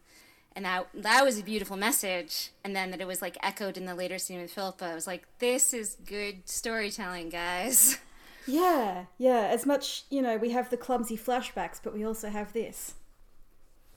And 0.55 0.65
that 0.65 0.89
that 0.95 1.25
was 1.25 1.39
a 1.39 1.43
beautiful 1.43 1.77
message. 1.77 2.51
And 2.65 2.77
then 2.77 2.91
that 2.93 3.01
it 3.01 3.07
was 3.07 3.21
like 3.21 3.37
echoed 3.43 3.77
in 3.77 3.87
the 3.87 3.95
later 3.95 4.19
scene 4.19 4.41
with 4.41 4.53
philippa. 4.53 4.85
I 4.85 4.95
was 4.95 5.07
like 5.07 5.27
this 5.41 5.75
is 5.75 5.97
good 6.07 6.49
storytelling 6.49 7.29
guys. 7.31 7.99
Yeah 8.49 9.07
yeah. 9.19 9.49
As 9.51 9.67
much 9.67 10.05
you 10.11 10.23
know 10.23 10.37
we 10.37 10.51
have 10.51 10.71
the 10.71 10.77
clumsy 10.77 11.19
flashbacks 11.19 11.81
but 11.83 11.93
we 11.93 12.05
also 12.05 12.29
have 12.29 12.53
this 12.53 12.95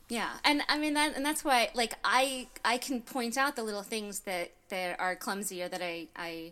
yeah 0.09 0.29
and 0.43 0.61
i 0.67 0.77
mean 0.77 0.93
that 0.93 1.15
and 1.15 1.25
that's 1.25 1.43
why 1.43 1.69
like 1.73 1.93
i 2.03 2.47
i 2.65 2.77
can 2.77 3.01
point 3.01 3.37
out 3.37 3.55
the 3.55 3.63
little 3.63 3.83
things 3.83 4.21
that 4.21 4.51
that 4.69 4.99
are 4.99 5.15
clumsy 5.15 5.63
or 5.63 5.69
that 5.69 5.81
i 5.81 6.07
i 6.15 6.51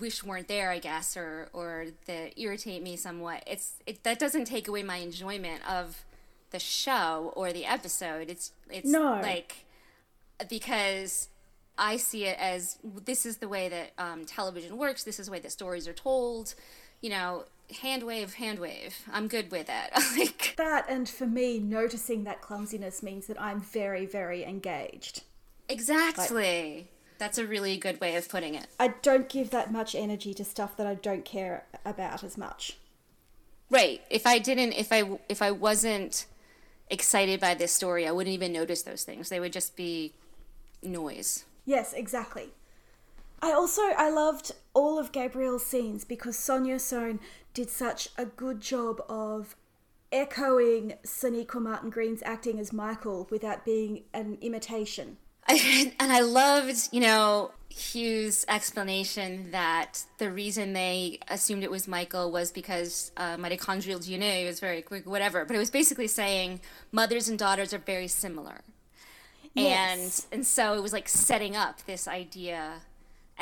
wish 0.00 0.24
weren't 0.24 0.48
there 0.48 0.70
i 0.70 0.78
guess 0.78 1.16
or 1.16 1.48
or 1.52 1.86
that 2.06 2.38
irritate 2.40 2.82
me 2.82 2.96
somewhat 2.96 3.42
it's 3.46 3.74
it 3.86 4.02
that 4.04 4.18
doesn't 4.18 4.46
take 4.46 4.66
away 4.66 4.82
my 4.82 4.96
enjoyment 4.96 5.60
of 5.70 6.04
the 6.52 6.60
show 6.60 7.32
or 7.34 7.52
the 7.52 7.66
episode. 7.66 8.30
It's 8.30 8.52
it's 8.70 8.88
no. 8.88 9.18
like 9.20 9.64
because 10.48 11.28
I 11.76 11.96
see 11.96 12.26
it 12.26 12.38
as 12.38 12.78
this 13.04 13.26
is 13.26 13.38
the 13.38 13.48
way 13.48 13.68
that 13.68 13.92
um, 13.98 14.24
television 14.24 14.76
works. 14.76 15.02
This 15.02 15.18
is 15.18 15.26
the 15.26 15.32
way 15.32 15.40
that 15.40 15.50
stories 15.50 15.88
are 15.88 15.92
told. 15.92 16.54
You 17.00 17.10
know, 17.10 17.44
hand 17.72 18.02
wave, 18.02 18.34
hand 18.34 18.58
wave. 18.58 18.96
I'm 19.12 19.28
good 19.28 19.50
with 19.50 19.68
it. 19.68 20.18
like 20.18 20.54
that, 20.56 20.86
and 20.88 21.08
for 21.08 21.26
me, 21.26 21.58
noticing 21.58 22.24
that 22.24 22.40
clumsiness 22.40 23.02
means 23.02 23.26
that 23.26 23.40
I'm 23.40 23.60
very, 23.60 24.06
very 24.06 24.44
engaged. 24.44 25.22
Exactly. 25.68 26.74
Like, 26.76 26.92
That's 27.18 27.38
a 27.38 27.46
really 27.46 27.76
good 27.76 28.00
way 28.00 28.16
of 28.16 28.28
putting 28.28 28.54
it. 28.54 28.66
I 28.78 28.88
don't 29.02 29.28
give 29.28 29.50
that 29.50 29.72
much 29.72 29.94
energy 29.94 30.34
to 30.34 30.44
stuff 30.44 30.76
that 30.76 30.86
I 30.86 30.94
don't 30.94 31.24
care 31.24 31.66
about 31.84 32.22
as 32.22 32.36
much. 32.36 32.78
Right. 33.70 34.02
If 34.10 34.26
I 34.26 34.38
didn't, 34.38 34.72
if 34.72 34.92
I 34.92 35.18
if 35.28 35.40
I 35.40 35.50
wasn't 35.50 36.26
excited 36.90 37.40
by 37.40 37.54
this 37.54 37.72
story, 37.72 38.06
I 38.06 38.12
wouldn't 38.12 38.34
even 38.34 38.52
notice 38.52 38.82
those 38.82 39.02
things. 39.02 39.30
They 39.30 39.40
would 39.40 39.52
just 39.52 39.76
be 39.76 40.12
noise. 40.82 41.44
Yes, 41.64 41.92
exactly. 41.92 42.50
I 43.42 43.52
also 43.52 43.82
I 43.96 44.08
loved 44.08 44.52
all 44.72 44.98
of 44.98 45.10
Gabrielle's 45.10 45.66
scenes 45.66 46.04
because 46.04 46.36
Sonja 46.36 46.80
Sohn 46.80 47.18
did 47.52 47.68
such 47.68 48.08
a 48.16 48.24
good 48.24 48.60
job 48.60 49.02
of 49.08 49.56
echoing 50.12 50.94
Sonequa 51.04 51.60
Martin 51.60 51.90
Green's 51.90 52.22
acting 52.24 52.60
as 52.60 52.72
Michael 52.72 53.26
without 53.30 53.64
being 53.64 54.04
an 54.14 54.38
imitation. 54.40 55.16
I, 55.48 55.92
and 55.98 56.12
I 56.12 56.20
loved, 56.20 56.90
you 56.92 57.00
know, 57.00 57.50
Hugh's 57.68 58.44
explanation 58.48 59.50
that 59.50 60.04
the 60.18 60.30
reason 60.30 60.72
they 60.72 61.18
assumed 61.26 61.64
it 61.64 61.70
was 61.70 61.88
Michael 61.88 62.30
was 62.30 62.52
because 62.52 63.10
uh, 63.16 63.36
mitochondrial 63.36 63.98
DNA 63.98 64.46
was 64.46 64.60
very 64.60 64.82
quick, 64.82 65.04
whatever. 65.04 65.44
But 65.44 65.56
it 65.56 65.58
was 65.58 65.70
basically 65.70 66.06
saying 66.06 66.60
mothers 66.92 67.28
and 67.28 67.38
daughters 67.38 67.74
are 67.74 67.78
very 67.78 68.08
similar. 68.08 68.60
Yes. 69.54 70.26
And 70.30 70.38
and 70.38 70.46
so 70.46 70.74
it 70.74 70.82
was 70.82 70.92
like 70.92 71.08
setting 71.08 71.56
up 71.56 71.84
this 71.86 72.06
idea 72.06 72.82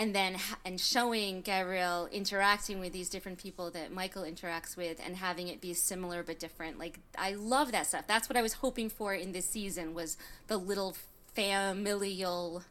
and 0.01 0.15
then 0.15 0.37
and 0.65 0.81
showing 0.81 1.43
Gabrielle 1.43 2.09
interacting 2.11 2.81
with 2.81 2.91
these 2.95 3.11
different 3.11 3.37
people 3.37 3.71
that 3.73 3.93
Michael 3.93 4.23
interacts 4.23 4.75
with 4.75 4.99
and 5.05 5.17
having 5.17 5.49
it 5.49 5.61
be 5.61 5.75
similar 5.75 6.23
but 6.23 6.39
different. 6.39 6.79
Like 6.79 7.01
I 7.19 7.35
love 7.35 7.71
that 7.73 7.87
stuff. 7.87 8.07
That's 8.07 8.27
what 8.27 8.39
I 8.39 8.41
was 8.41 8.55
hoping 8.55 8.89
for 8.89 9.13
in 9.13 9.33
this 9.33 9.45
season 9.45 9.93
was 9.93 10.17
the 10.47 10.57
little 10.57 10.97
familial 11.35 12.63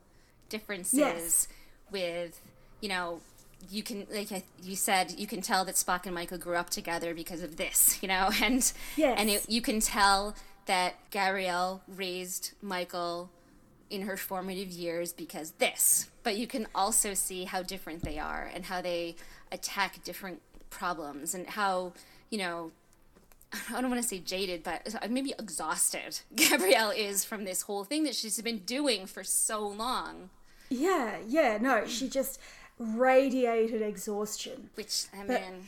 differences 0.49 0.97
yes. 0.97 1.47
with 1.91 2.41
you 2.81 2.89
know 2.89 3.21
you 3.69 3.83
can 3.83 4.07
like 4.11 4.29
you 4.63 4.75
said 4.75 5.13
you 5.15 5.27
can 5.27 5.41
tell 5.41 5.63
that 5.65 5.75
Spock 5.75 6.07
and 6.07 6.15
Michael 6.15 6.39
grew 6.39 6.55
up 6.55 6.71
together 6.71 7.13
because 7.13 7.43
of 7.43 7.57
this 7.57 7.99
you 8.01 8.07
know 8.07 8.31
and 8.41 8.73
yes. 8.97 9.19
and 9.19 9.29
it, 9.29 9.45
you 9.47 9.61
can 9.61 9.79
tell 9.79 10.35
that 10.65 10.95
Gabrielle 11.11 11.83
raised 11.87 12.53
Michael 12.59 13.29
in 13.91 14.03
her 14.03 14.17
formative 14.17 14.69
years 14.69 15.13
because 15.13 15.51
this 15.53 16.09
but 16.29 16.37
you 16.37 16.45
can 16.45 16.67
also 16.75 17.15
see 17.15 17.45
how 17.45 17.63
different 17.63 18.03
they 18.03 18.19
are 18.19 18.51
and 18.53 18.65
how 18.65 18.83
they 18.83 19.15
attack 19.51 20.03
different 20.03 20.39
problems 20.69 21.33
and 21.33 21.47
how 21.47 21.91
you 22.29 22.37
know 22.37 22.71
I 23.73 23.81
don't 23.81 23.89
want 23.89 23.99
to 23.99 24.07
say 24.07 24.19
jaded, 24.19 24.61
but 24.61 24.93
uh, 24.93 25.07
maybe 25.09 25.33
exhausted 25.39 26.19
Gabrielle 26.35 26.91
is 26.91 27.25
from 27.25 27.45
this 27.45 27.63
whole 27.63 27.83
thing 27.83 28.03
that 28.03 28.13
she's 28.13 28.39
been 28.43 28.59
doing 28.59 29.07
for 29.07 29.23
so 29.23 29.67
long. 29.67 30.29
Yeah, 30.69 31.17
yeah, 31.27 31.57
no, 31.59 31.87
she 31.87 32.07
just 32.07 32.39
radiated 32.77 33.81
exhaustion. 33.81 34.69
Which, 34.75 35.05
I 35.11 35.25
but 35.25 35.41
mean, 35.41 35.63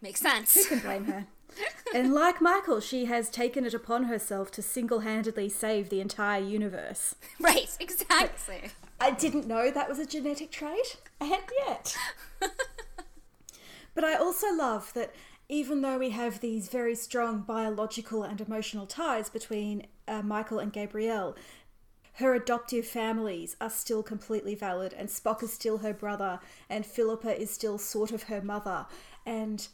makes 0.00 0.20
sense. 0.20 0.54
Who 0.54 0.76
can 0.76 0.78
blame 0.78 1.04
her? 1.06 1.26
and 1.92 2.14
like 2.14 2.40
Michael, 2.40 2.78
she 2.78 3.06
has 3.06 3.28
taken 3.30 3.66
it 3.66 3.74
upon 3.74 4.04
herself 4.04 4.52
to 4.52 4.62
single 4.62 5.00
handedly 5.00 5.48
save 5.48 5.88
the 5.88 6.00
entire 6.00 6.40
universe. 6.40 7.16
Right, 7.40 7.76
exactly. 7.80 8.70
I 9.00 9.12
didn't 9.12 9.46
know 9.46 9.70
that 9.70 9.88
was 9.88 9.98
a 9.98 10.06
genetic 10.06 10.50
trait, 10.50 10.96
and 11.20 11.30
yet. 11.66 11.96
but 13.94 14.04
I 14.04 14.14
also 14.14 14.52
love 14.52 14.92
that 14.94 15.14
even 15.48 15.80
though 15.80 15.98
we 15.98 16.10
have 16.10 16.40
these 16.40 16.68
very 16.68 16.94
strong 16.94 17.40
biological 17.40 18.22
and 18.22 18.40
emotional 18.40 18.86
ties 18.86 19.30
between 19.30 19.86
uh, 20.06 20.22
Michael 20.22 20.58
and 20.58 20.72
Gabrielle, 20.72 21.36
her 22.14 22.34
adoptive 22.34 22.84
families 22.86 23.56
are 23.60 23.70
still 23.70 24.02
completely 24.02 24.54
valid, 24.54 24.92
and 24.92 25.08
Spock 25.08 25.42
is 25.42 25.52
still 25.52 25.78
her 25.78 25.94
brother, 25.94 26.40
and 26.68 26.84
Philippa 26.84 27.40
is 27.40 27.50
still 27.50 27.78
sort 27.78 28.10
of 28.10 28.24
her 28.24 28.42
mother, 28.42 28.86
and 29.24 29.68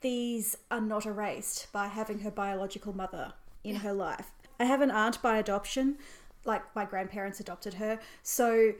these 0.00 0.56
are 0.70 0.80
not 0.80 1.06
erased 1.06 1.68
by 1.72 1.86
having 1.86 2.20
her 2.20 2.30
biological 2.30 2.94
mother 2.94 3.34
in 3.62 3.74
yeah. 3.74 3.80
her 3.82 3.92
life. 3.92 4.32
I 4.58 4.64
have 4.64 4.80
an 4.80 4.90
aunt 4.90 5.22
by 5.22 5.38
adoption, 5.38 5.96
like 6.44 6.62
my 6.74 6.84
grandparents 6.84 7.40
adopted 7.40 7.74
her, 7.74 7.98
so 8.22 8.72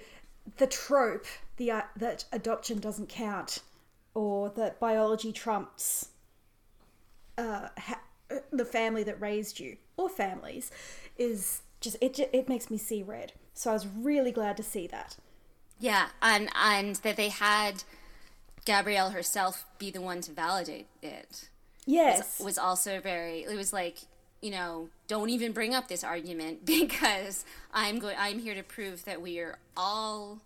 the 0.56 0.66
trope 0.66 1.26
the 1.56 1.70
uh, 1.70 1.82
that 1.96 2.24
adoption 2.32 2.78
doesn't 2.78 3.08
count 3.08 3.60
or 4.14 4.50
that 4.50 4.80
biology 4.80 5.32
trumps 5.32 6.08
uh, 7.38 7.68
ha- 7.78 8.00
the 8.52 8.64
family 8.64 9.02
that 9.02 9.20
raised 9.20 9.60
you 9.60 9.76
or 9.96 10.08
families 10.08 10.70
is 11.18 11.62
just 11.80 11.96
it 12.00 12.18
it 12.18 12.48
makes 12.48 12.70
me 12.70 12.78
see 12.78 13.02
red. 13.02 13.32
So 13.54 13.70
I 13.70 13.74
was 13.74 13.86
really 13.86 14.32
glad 14.32 14.56
to 14.56 14.62
see 14.62 14.86
that. 14.88 15.16
Yeah, 15.78 16.08
and 16.22 16.48
and 16.54 16.96
that 16.96 17.16
they 17.16 17.28
had 17.28 17.84
Gabrielle 18.64 19.10
herself 19.10 19.66
be 19.78 19.90
the 19.90 20.00
one 20.00 20.20
to 20.22 20.32
validate 20.32 20.88
it. 21.02 21.48
Yes, 21.86 22.38
was, 22.38 22.44
was 22.44 22.58
also 22.58 23.00
very. 23.00 23.44
It 23.44 23.56
was 23.56 23.72
like 23.72 23.98
you 24.40 24.50
know, 24.50 24.88
don't 25.07 25.31
even 25.31 25.53
bring 25.53 25.74
up 25.74 25.88
this 25.88 26.05
argument 26.05 26.64
because 26.64 27.44
I'm 27.72 27.98
going. 27.98 28.16
I'm 28.18 28.38
here 28.38 28.55
to 28.55 28.62
prove 28.62 29.05
that 29.05 29.20
we 29.20 29.38
are 29.40 29.59
all 29.76 30.40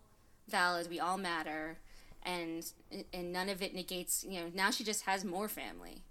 valid. 0.49 0.89
We 0.91 1.01
all 1.01 1.19
matter, 1.19 1.79
and 2.25 2.65
and 3.13 3.33
none 3.33 3.49
of 3.49 3.63
it 3.63 3.75
negates. 3.75 4.25
You 4.29 4.41
know, 4.41 4.47
now 4.55 4.71
she 4.71 4.85
just 4.85 5.05
has 5.05 5.25
more 5.25 5.49
family. 5.49 6.03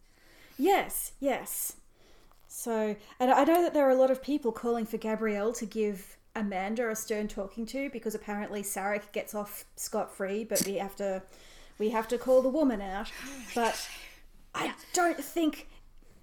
Yes, 0.58 1.14
yes. 1.20 1.74
So, 2.48 2.96
and 3.20 3.32
I 3.32 3.44
know 3.46 3.64
that 3.64 3.74
there 3.74 3.88
are 3.88 3.92
a 3.92 3.96
lot 3.96 4.12
of 4.12 4.22
people 4.22 4.52
calling 4.52 4.86
for 4.86 4.98
Gabrielle 4.98 5.54
to 5.54 5.66
give 5.66 6.18
Amanda 6.36 6.90
a 6.90 6.96
stern 6.96 7.28
talking 7.28 7.66
to 7.68 7.90
because 7.90 8.14
apparently 8.14 8.62
Sarek 8.62 9.12
gets 9.12 9.34
off 9.34 9.66
scot 9.76 10.16
free, 10.16 10.44
but 10.44 10.64
we 10.66 10.76
have 10.76 10.96
to 10.98 11.24
we 11.80 11.90
have 11.90 12.08
to 12.10 12.18
call 12.18 12.42
the 12.42 12.50
woman 12.50 12.82
out. 12.82 13.12
But 13.56 13.88
I 14.56 14.74
don't 14.94 15.20
think 15.20 15.68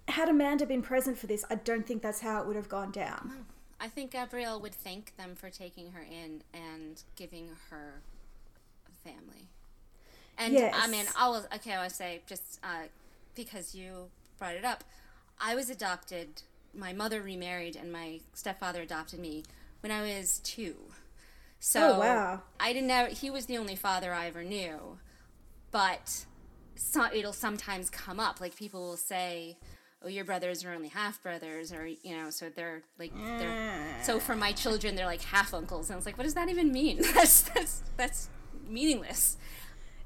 had 0.08 0.28
Amanda 0.28 0.66
been 0.66 0.82
present 0.82 1.18
for 1.18 1.26
this, 1.26 1.44
I 1.50 1.54
don't 1.56 1.86
think 1.86 2.02
that's 2.02 2.20
how 2.20 2.40
it 2.40 2.46
would 2.46 2.56
have 2.56 2.68
gone 2.68 2.90
down. 2.90 3.46
I 3.80 3.88
think 3.88 4.10
Gabrielle 4.10 4.60
would 4.60 4.74
thank 4.74 5.16
them 5.16 5.34
for 5.34 5.48
taking 5.48 5.92
her 5.92 6.02
in 6.02 6.42
and 6.52 7.02
giving 7.16 7.48
her 7.70 8.02
a 8.88 9.08
family. 9.08 9.48
And 10.36 10.52
Yes. 10.54 10.74
I 10.76 10.86
mean, 10.88 11.06
I 11.16 11.28
will. 11.28 11.44
Okay, 11.54 11.74
I 11.74 11.88
say 11.88 12.20
just 12.26 12.58
uh, 12.62 12.84
because 13.34 13.74
you 13.74 14.10
brought 14.38 14.54
it 14.54 14.64
up, 14.64 14.84
I 15.40 15.54
was 15.54 15.70
adopted. 15.70 16.42
My 16.74 16.92
mother 16.92 17.20
remarried, 17.20 17.74
and 17.76 17.92
my 17.92 18.20
stepfather 18.32 18.82
adopted 18.82 19.18
me 19.20 19.44
when 19.80 19.90
I 19.92 20.02
was 20.02 20.38
two. 20.40 20.76
So 21.58 21.94
Oh, 21.96 21.98
wow. 22.00 22.42
I 22.58 22.72
didn't 22.72 22.88
know 22.88 23.06
He 23.06 23.28
was 23.30 23.46
the 23.46 23.58
only 23.58 23.76
father 23.76 24.14
I 24.14 24.26
ever 24.26 24.42
knew, 24.42 24.98
but 25.70 26.24
so, 26.76 27.06
it'll 27.12 27.34
sometimes 27.34 27.90
come 27.90 28.18
up. 28.18 28.40
Like 28.40 28.56
people 28.56 28.80
will 28.80 28.96
say, 28.96 29.58
"Oh, 30.02 30.08
your 30.08 30.24
brothers 30.24 30.64
are 30.64 30.72
only 30.72 30.88
half 30.88 31.22
brothers," 31.22 31.72
or 31.72 31.86
you 31.86 32.16
know, 32.16 32.30
so 32.30 32.48
they're 32.48 32.82
like 32.98 33.12
they're. 33.14 33.48
Mm. 33.50 34.04
So 34.04 34.18
for 34.18 34.34
my 34.34 34.52
children, 34.52 34.96
they're 34.96 35.06
like 35.06 35.22
half 35.22 35.52
uncles, 35.54 35.88
and 35.88 35.94
I 35.94 35.96
was 35.96 36.06
like, 36.06 36.18
"What 36.18 36.24
does 36.24 36.34
that 36.34 36.48
even 36.48 36.72
mean? 36.72 37.02
that's 37.14 37.42
that's 37.42 37.82
that's 37.96 38.28
meaningless." 38.68 39.36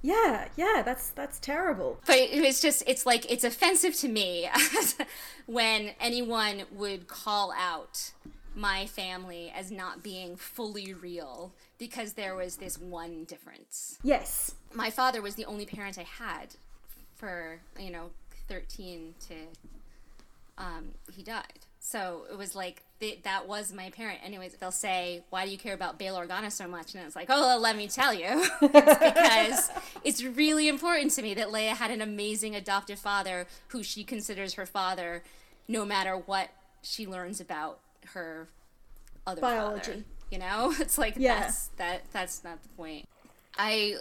Yeah, 0.03 0.49
yeah, 0.57 0.83
that's 0.85 1.11
that's 1.11 1.39
terrible. 1.39 1.99
But 2.07 2.19
it 2.19 2.45
was 2.45 2.61
just, 2.61 2.83
it's 2.87 3.07
like, 3.07 3.31
it's 3.33 3.43
offensive 3.43 3.95
to 3.97 4.09
me 4.09 4.51
when 5.47 5.93
anyone 5.99 6.65
would 6.73 7.09
call 7.09 7.55
out 7.59 8.13
my 8.55 8.85
family 8.87 9.51
as 9.57 9.71
not 9.71 10.03
being 10.03 10.37
fully 10.37 10.93
real 10.93 11.55
because 11.79 12.13
there 12.13 12.35
was 12.35 12.57
this 12.57 12.79
one 12.79 13.25
difference. 13.25 13.99
Yes. 14.03 14.55
My 14.75 14.91
father 14.91 15.23
was 15.23 15.37
the 15.37 15.47
only 15.47 15.65
parent 15.65 15.99
I 15.99 16.03
had 16.03 16.57
for, 17.17 17.61
you 17.79 17.91
know, 17.91 18.11
13 18.49 19.15
to, 19.29 19.35
um, 20.59 20.91
he 21.13 21.23
died. 21.23 21.61
So 21.81 22.23
it 22.31 22.39
was 22.39 22.55
like, 22.55 22.83
th- 23.01 23.23
that 23.25 23.47
was 23.47 23.73
my 23.73 23.91
parent. 23.91 24.21
Anyways, 24.25 24.55
they'll 24.55 24.71
say, 24.73 25.23
why 25.29 25.45
do 25.45 25.51
you 25.51 25.59
care 25.59 25.75
about 25.75 25.99
Bail 25.99 26.17
Organa 26.17 26.51
so 26.51 26.67
much? 26.67 26.95
And 26.95 27.05
it's 27.05 27.15
like, 27.15 27.27
oh, 27.29 27.41
well, 27.41 27.61
let 27.61 27.77
me 27.77 27.89
tell 27.89 28.15
you. 28.15 28.25
it's 28.61 28.61
because 28.61 29.71
it's 30.03 30.23
really 30.25 30.67
important 30.69 31.11
to 31.13 31.23
me 31.23 31.35
that 31.35 31.49
Leia 31.49 31.71
had 31.77 31.91
an 31.91 32.01
amazing 32.01 32.55
adoptive 32.57 32.99
father 32.99 33.47
who 33.69 33.83
she 33.83 34.03
considers 34.03 34.55
her 34.55 34.65
father 34.65 35.23
no 35.69 35.85
matter 35.85 36.17
what 36.17 36.49
she 36.83 37.07
learns 37.07 37.39
about 37.41 37.81
her 38.15 38.49
other 39.27 39.43
Biology. 39.43 39.91
father. 39.91 40.05
You 40.31 40.39
know? 40.39 40.73
It's 40.81 40.97
like, 40.97 41.15
Yeah. 41.19 41.41
that's, 41.41 41.69
that, 41.77 42.03
that's 42.13 42.43
not 42.45 42.63
the 42.63 42.69
point. 42.71 43.07
I 43.59 43.97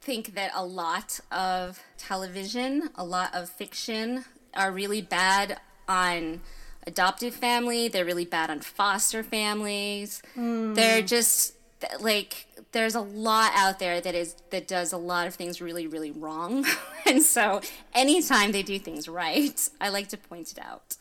think 0.00 0.34
that 0.34 0.50
a 0.56 0.64
lot 0.64 1.20
of 1.30 1.80
television, 1.98 2.90
a 2.96 3.04
lot 3.04 3.32
of 3.32 3.48
fiction 3.48 4.24
are 4.54 4.72
really 4.72 5.02
bad 5.02 5.60
on 5.88 6.40
adoptive 6.86 7.34
family. 7.34 7.88
They're 7.88 8.04
really 8.04 8.24
bad 8.24 8.50
on 8.50 8.60
foster 8.60 9.22
families. 9.22 10.22
Hmm. 10.34 10.74
They're 10.74 11.02
just 11.02 11.54
like 12.00 12.46
there's 12.72 12.96
a 12.96 13.00
lot 13.00 13.52
out 13.54 13.78
there 13.78 14.00
that 14.00 14.14
is 14.14 14.34
that 14.50 14.66
does 14.66 14.92
a 14.92 14.96
lot 14.96 15.26
of 15.26 15.34
things 15.34 15.60
really 15.60 15.86
really 15.86 16.10
wrong. 16.10 16.66
and 17.06 17.22
so 17.22 17.60
anytime 17.94 18.52
they 18.52 18.62
do 18.62 18.78
things 18.78 19.08
right, 19.08 19.68
I 19.80 19.88
like 19.88 20.08
to 20.08 20.16
point 20.16 20.52
it 20.52 20.58
out. 20.58 20.96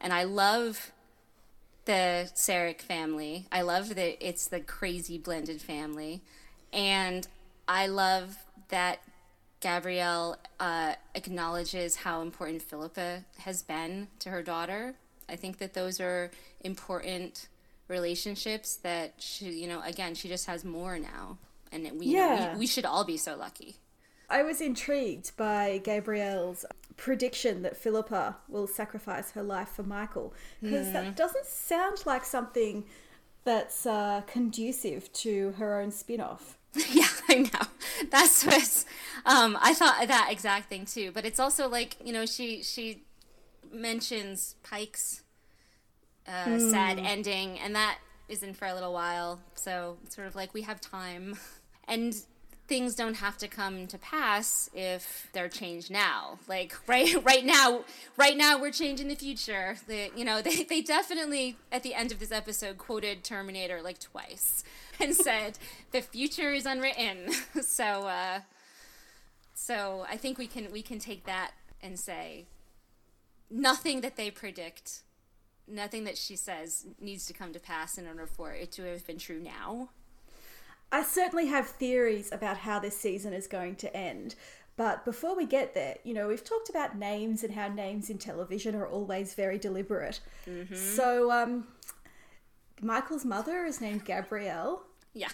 And 0.00 0.12
I 0.12 0.24
love 0.24 0.92
the 1.84 2.30
Sarek 2.34 2.80
family. 2.80 3.46
I 3.50 3.62
love 3.62 3.94
that 3.94 4.26
it's 4.26 4.46
the 4.46 4.60
crazy 4.60 5.18
blended 5.18 5.60
family. 5.60 6.22
And 6.72 7.26
I 7.66 7.86
love 7.86 8.38
that 8.68 9.00
Gabrielle 9.60 10.38
uh, 10.58 10.94
acknowledges 11.14 11.96
how 11.96 12.22
important 12.22 12.62
Philippa 12.62 13.24
has 13.38 13.62
been 13.62 14.08
to 14.20 14.30
her 14.30 14.42
daughter. 14.42 14.94
I 15.28 15.36
think 15.36 15.58
that 15.58 15.74
those 15.74 16.00
are 16.00 16.30
important 16.62 17.48
relationships 17.88 18.76
that 18.76 19.14
she, 19.18 19.50
you 19.50 19.68
know, 19.68 19.82
again, 19.82 20.14
she 20.14 20.28
just 20.28 20.46
has 20.46 20.64
more 20.64 20.98
now. 20.98 21.38
And 21.72 21.90
we, 21.98 22.06
you 22.06 22.16
know, 22.16 22.34
Yeah. 22.34 22.52
we, 22.54 22.60
we 22.60 22.66
should 22.66 22.84
all 22.84 23.04
be 23.04 23.16
so 23.16 23.36
lucky. 23.36 23.76
I 24.28 24.42
was 24.42 24.60
intrigued 24.60 25.36
by 25.36 25.78
Gabrielle's 25.82 26.64
prediction 26.96 27.62
that 27.62 27.76
Philippa 27.76 28.36
will 28.48 28.66
sacrifice 28.66 29.32
her 29.32 29.42
life 29.42 29.68
for 29.70 29.82
Michael 29.82 30.32
because 30.62 30.92
that 30.92 31.16
doesn't 31.16 31.46
sound 31.46 32.04
like 32.06 32.24
something 32.24 32.84
that's 33.44 33.86
uh, 33.86 34.22
conducive 34.26 35.12
to 35.14 35.52
her 35.52 35.80
own 35.80 35.90
spin 35.90 36.20
off. 36.20 36.58
yeah, 36.90 37.08
I 37.28 37.34
know. 37.36 37.66
That's 38.10 38.44
what 38.44 38.84
um, 39.26 39.58
I 39.60 39.74
thought 39.74 40.06
that 40.06 40.28
exact 40.30 40.68
thing 40.68 40.86
too. 40.86 41.10
But 41.12 41.24
it's 41.24 41.40
also 41.40 41.68
like 41.68 41.96
you 42.04 42.12
know 42.12 42.26
she 42.26 42.62
she 42.62 43.02
mentions 43.72 44.54
Pike's 44.62 45.22
uh, 46.28 46.58
sad 46.58 46.98
ending, 46.98 47.58
and 47.58 47.74
that 47.74 47.98
isn't 48.28 48.56
for 48.56 48.66
a 48.66 48.74
little 48.74 48.92
while. 48.92 49.40
So 49.54 49.98
it's 50.04 50.14
sort 50.14 50.28
of 50.28 50.36
like 50.36 50.54
we 50.54 50.62
have 50.62 50.80
time, 50.80 51.36
and 51.88 52.14
things 52.70 52.94
don't 52.94 53.16
have 53.16 53.36
to 53.36 53.48
come 53.48 53.88
to 53.88 53.98
pass 53.98 54.70
if 54.72 55.28
they're 55.32 55.48
changed 55.48 55.90
now. 55.90 56.38
Like 56.46 56.76
right 56.86 57.12
right 57.24 57.44
now, 57.44 57.84
right 58.16 58.36
now 58.36 58.58
we're 58.58 58.70
changing 58.70 59.08
the 59.08 59.16
future. 59.16 59.76
The, 59.88 60.10
you 60.16 60.24
know 60.24 60.40
they 60.46 60.62
they 60.62 60.80
definitely 60.80 61.56
at 61.70 61.82
the 61.82 61.94
end 61.94 62.12
of 62.12 62.20
this 62.20 62.30
episode 62.32 62.78
quoted 62.78 63.24
Terminator 63.24 63.82
like 63.82 63.98
twice 63.98 64.62
and 65.00 65.14
said 65.14 65.58
the 65.90 66.00
future 66.00 66.52
is 66.52 66.64
unwritten. 66.64 67.32
so 67.60 68.06
uh, 68.06 68.40
so 69.52 70.06
I 70.08 70.16
think 70.16 70.38
we 70.38 70.46
can 70.46 70.70
we 70.70 70.80
can 70.80 71.00
take 71.00 71.24
that 71.26 71.50
and 71.82 71.98
say 71.98 72.46
nothing 73.50 74.00
that 74.02 74.14
they 74.14 74.30
predict, 74.30 75.02
nothing 75.66 76.04
that 76.04 76.16
she 76.16 76.36
says 76.36 76.86
needs 77.00 77.26
to 77.26 77.32
come 77.32 77.52
to 77.52 77.58
pass 77.58 77.98
in 77.98 78.06
order 78.06 78.26
for 78.28 78.52
it 78.52 78.70
to 78.72 78.84
have 78.84 79.04
been 79.08 79.18
true 79.18 79.40
now. 79.40 79.88
I 80.92 81.02
certainly 81.02 81.46
have 81.46 81.68
theories 81.68 82.30
about 82.32 82.58
how 82.58 82.78
this 82.78 82.96
season 82.96 83.32
is 83.32 83.46
going 83.46 83.76
to 83.76 83.96
end. 83.96 84.34
But 84.76 85.04
before 85.04 85.36
we 85.36 85.46
get 85.46 85.74
there, 85.74 85.96
you 86.04 86.14
know, 86.14 86.28
we've 86.28 86.42
talked 86.42 86.70
about 86.70 86.96
names 86.96 87.44
and 87.44 87.52
how 87.52 87.68
names 87.68 88.08
in 88.08 88.18
television 88.18 88.74
are 88.74 88.86
always 88.86 89.34
very 89.34 89.58
deliberate. 89.58 90.20
So, 90.74 91.30
um, 91.30 91.66
Michael's 92.80 93.24
mother 93.24 93.64
is 93.66 93.80
named 93.80 94.04
Gabrielle. 94.04 94.82
Yeah. 95.12 95.28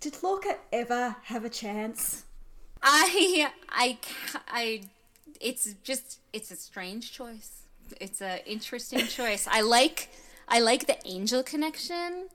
Did 0.00 0.20
Lorca 0.22 0.56
ever 0.72 1.16
have 1.24 1.44
a 1.44 1.48
chance? 1.48 2.24
I 2.82 3.50
I 3.68 3.98
I 4.48 4.82
it's 5.40 5.74
just 5.84 6.18
it's 6.32 6.50
a 6.50 6.56
strange 6.56 7.12
choice. 7.12 7.62
It's 8.00 8.20
a 8.20 8.44
interesting 8.50 9.06
choice. 9.06 9.46
I 9.48 9.60
like 9.60 10.08
I 10.48 10.58
like 10.58 10.86
the 10.86 10.98
angel 11.06 11.42
connection. 11.44 12.28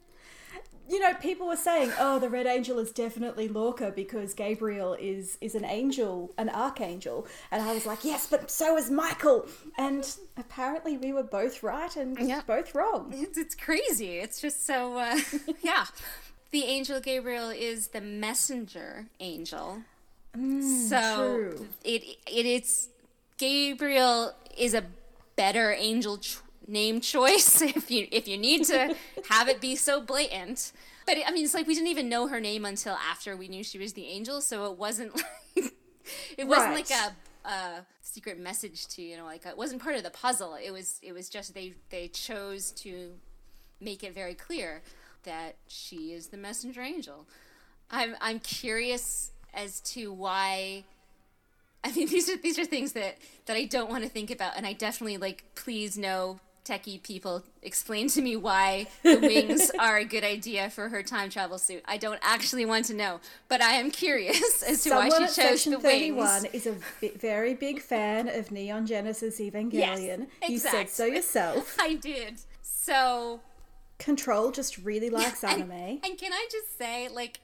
You 0.90 1.00
know, 1.00 1.14
people 1.16 1.48
were 1.48 1.58
saying, 1.58 1.92
"Oh, 2.00 2.18
the 2.20 2.30
Red 2.30 2.46
Angel 2.46 2.80
is 2.80 2.92
definitely 2.92 3.48
Lorca 3.48 3.92
because 3.96 4.34
Gabriel 4.34 4.94
is 4.94 5.38
is 5.42 5.54
an 5.56 5.66
angel, 5.66 6.32
an 6.38 6.50
archangel," 6.50 7.28
and 7.52 7.62
I 7.62 7.74
was 7.74 7.86
like, 7.86 8.06
"Yes, 8.06 8.28
but 8.28 8.50
so 8.50 8.78
is 8.78 8.90
Michael." 8.90 9.46
And 9.78 10.10
apparently, 10.38 10.98
we 10.98 11.12
were 11.12 11.24
both 11.24 11.62
right 11.64 11.94
and 11.96 12.18
Yeah. 12.20 12.42
both 12.48 12.74
wrong. 12.74 13.12
It's, 13.14 13.38
it's 13.38 13.56
crazy. 13.56 14.18
It's 14.20 14.40
just 14.42 14.66
so 14.66 14.98
uh, 14.98 15.20
yeah. 15.62 15.86
The 16.52 16.64
angel 16.64 17.02
Gabriel 17.02 17.50
is 17.50 17.90
the 17.90 18.00
messenger 18.02 19.08
angel. 19.20 19.84
so 20.34 21.26
true. 21.36 21.68
it 21.84 22.04
it 22.26 22.46
it's 22.46 22.90
Gabriel 23.38 24.34
is 24.58 24.74
a 24.74 24.84
better 25.36 25.74
angel 25.74 26.20
name 26.68 27.00
choice 27.02 27.62
if 27.62 27.90
you 27.90 28.08
if 28.12 28.28
you 28.28 28.38
need 28.38 28.66
to 28.66 28.96
have 29.30 29.48
it 29.48 29.62
be 29.62 29.76
so 29.76 30.02
blatant. 30.02 30.72
But 31.06 31.18
I 31.26 31.32
mean, 31.32 31.46
it's 31.46 31.54
like 31.54 31.68
we 31.68 31.74
didn't 31.74 31.88
even 31.90 32.10
know 32.10 32.28
her 32.28 32.40
name 32.42 32.66
until 32.66 32.96
after 32.96 33.36
we 33.38 33.48
knew 33.48 33.64
she 33.64 33.78
was 33.80 33.94
the 33.94 34.08
angel, 34.08 34.42
so 34.42 34.66
it 34.72 34.78
wasn't 34.78 35.16
like 35.56 35.74
it 36.38 36.48
wasn't 36.48 36.70
Right. 36.76 36.90
like 36.90 37.14
a, 37.46 37.50
a 37.50 37.86
secret 38.02 38.40
message 38.40 38.88
to 38.88 39.02
you 39.02 39.16
know 39.18 39.26
like 39.26 39.46
it 39.46 39.58
wasn't 39.58 39.82
part 39.82 39.96
of 39.96 40.04
the 40.04 40.10
puzzle. 40.12 40.56
It 40.56 40.72
was 40.72 41.00
it 41.02 41.14
was 41.14 41.30
just 41.30 41.54
they 41.54 41.74
they 41.90 42.10
chose 42.10 42.72
to 42.72 43.12
make 43.80 44.04
it 44.04 44.14
very 44.14 44.34
clear 44.34 44.82
that 45.24 45.56
she 45.68 46.12
is 46.14 46.28
the 46.28 46.38
messenger 46.38 46.82
angel. 46.82 47.26
I'm 47.90 48.16
I'm 48.20 48.40
curious 48.40 49.32
as 49.54 49.80
to 49.82 50.12
why. 50.12 50.84
I 51.84 51.92
mean, 51.94 52.08
these 52.10 52.30
are 52.30 52.36
these 52.38 52.60
are 52.60 52.66
things 52.66 52.92
that 52.94 53.18
that 53.46 53.56
I 53.56 53.64
don't 53.64 53.90
want 53.90 54.04
to 54.04 54.10
think 54.10 54.30
about, 54.30 54.54
and 54.58 54.66
I 54.68 54.74
definitely 54.74 55.18
like. 55.18 55.46
Please 55.56 55.98
no 55.98 56.40
techie 56.68 57.02
people 57.02 57.44
explain 57.62 58.08
to 58.10 58.22
me 58.22 58.36
why 58.36 58.88
the 59.04 59.18
wings 59.22 59.72
are 59.80 59.98
a 59.98 60.06
good 60.06 60.24
idea 60.24 60.70
for 60.70 60.90
her 60.90 61.02
time 61.02 61.30
travel 61.30 61.58
suit. 61.58 61.84
I 61.86 61.98
don't 61.98 62.20
actually 62.22 62.66
want 62.66 62.86
to 62.86 62.94
know, 62.94 63.20
but 63.48 63.62
I 63.62 63.74
am 63.74 63.92
curious 63.92 64.64
as 64.68 64.84
to 64.84 64.90
Someone 64.90 65.10
why 65.10 65.24
at 65.24 65.30
she 65.32 65.42
chose 65.42 65.50
Section 65.62 65.74
the 65.74 65.80
31 65.80 66.44
wings. 66.44 66.54
is 66.54 66.68
a 66.68 66.76
very 67.18 67.54
big 67.54 67.82
fan 67.82 68.28
of 68.28 68.52
Neon 68.52 68.86
Genesis 68.86 69.40
Evangelion. 69.40 70.28
You 70.48 70.60
said 70.60 70.90
so 70.90 71.06
yourself. 71.06 71.78
I 71.80 71.96
did. 71.96 72.36
So 72.62 73.40
Control 74.00 74.52
just 74.52 74.78
really 74.80 75.10
likes 75.10 75.44
and, 75.44 75.64
anime. 75.64 76.00
and 76.04 76.18
can 76.18 76.34
I 76.34 76.48
just 76.52 76.78
say, 76.78 77.10
like, 77.10 77.40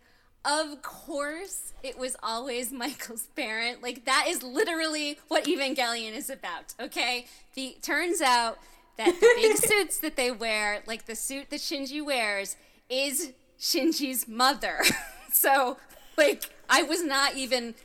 of 0.45 0.81
course, 0.81 1.73
it 1.83 1.97
was 1.97 2.15
always 2.21 2.71
Michael's 2.71 3.27
parent. 3.35 3.81
Like 3.81 4.05
that 4.05 4.25
is 4.27 4.43
literally 4.43 5.17
what 5.27 5.45
Evangelion 5.45 6.13
is 6.13 6.29
about. 6.29 6.73
Okay, 6.79 7.27
the 7.55 7.77
turns 7.81 8.21
out 8.21 8.59
that 8.97 9.19
the 9.19 9.29
big 9.35 9.57
suits 9.69 9.97
that 9.99 10.15
they 10.15 10.31
wear, 10.31 10.83
like 10.85 11.05
the 11.05 11.15
suit 11.15 11.49
that 11.49 11.59
Shinji 11.59 12.03
wears, 12.05 12.55
is 12.89 13.33
Shinji's 13.59 14.27
mother. 14.27 14.79
so, 15.31 15.77
like, 16.17 16.43
I 16.69 16.83
was 16.83 17.03
not 17.03 17.35
even 17.35 17.75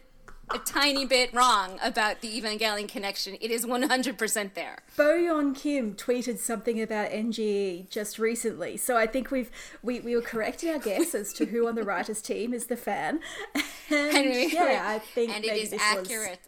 a 0.51 0.59
tiny 0.59 1.05
bit 1.05 1.33
wrong 1.35 1.79
about 1.83 2.23
the 2.23 2.41
Evangelion 2.41 2.89
connection. 2.89 3.37
It 3.39 3.51
is 3.51 3.67
one 3.67 3.83
hundred 3.83 4.17
percent 4.17 4.55
there. 4.55 4.79
Bo 4.97 5.19
Yeon 5.19 5.55
Kim 5.55 5.95
tweeted 5.95 6.39
something 6.39 6.81
about 6.81 7.11
NGE 7.11 7.91
just 7.91 8.19
recently, 8.19 8.79
so 8.79 8.97
I 8.97 9.07
think 9.07 9.31
we've 9.31 9.51
we, 9.83 10.01
we 10.01 10.17
were 10.17 10.23
correct 10.23 10.65
in 10.65 10.71
our 10.73 10.79
guess 10.79 11.15
as 11.15 11.35
to 11.35 11.45
who 11.47 11.69
on 11.69 11.75
the 11.75 11.83
writers' 11.83 12.23
team 12.23 12.55
is 12.55 12.67
the 12.67 12.77
fan. 12.77 13.21
And, 13.91 14.17
And 14.19 14.31
we- 14.31 14.53
yeah, 14.53 14.85
I 14.87 14.99
think 14.99 15.35
and 15.35 15.45
it 15.47 15.57
is 15.57 15.71
this 15.71 15.81
was- 15.95 16.07
accurate. 16.07 16.41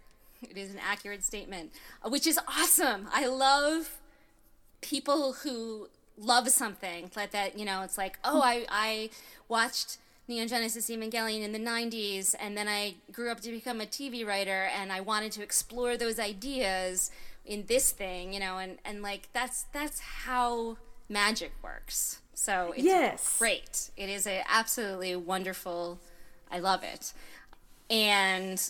It 0.43 0.57
is 0.57 0.71
an 0.73 0.81
accurate 0.83 1.23
statement, 1.23 1.71
uh, 2.03 2.09
which 2.09 2.27
is 2.27 2.39
awesome. 2.49 3.07
I 3.13 3.27
love 3.27 4.00
people 4.81 5.35
who 5.35 5.89
love 6.19 6.49
something 6.51 7.11
like 7.17 7.31
that. 7.33 7.59
You 7.59 7.65
know, 7.65 7.83
it's 7.83 7.99
like, 7.99 8.19
oh, 8.25 8.41
I 8.43 8.67
I 8.69 9.11
watched 9.49 9.99
Neon 10.29 10.49
Genesis 10.49 10.89
Evangelion 10.91 11.43
in 11.43 11.53
the 11.53 11.59
'90s, 11.59 12.35
and 12.39 12.57
then 12.57 12.69
I 12.69 12.95
grew 13.13 13.31
up 13.31 13.41
to 13.41 13.51
become 13.51 13.81
a 13.81 13.87
TV 13.87 14.27
writer, 14.27 14.69
and 14.79 14.93
I 14.93 15.01
wanted 15.01 15.33
to 15.33 15.43
explore 15.43 15.97
those 15.97 16.19
ideas 16.19 17.11
in 17.45 17.67
this 17.67 17.91
thing. 17.91 18.33
You 18.33 18.41
know, 18.41 18.59
and 18.59 18.79
and 18.85 19.03
like 19.03 19.29
that's 19.33 19.65
that's 19.73 20.01
how 20.01 20.77
magic 21.09 21.53
works. 21.63 22.21
So 22.35 22.73
it's 22.75 22.85
Yes. 22.85 23.37
great. 23.39 23.91
It 23.97 24.09
is 24.09 24.27
a 24.27 24.43
absolutely 24.49 25.15
wonderful. 25.17 25.99
I 26.51 26.59
love 26.59 26.83
it, 26.83 27.13
and 27.89 28.61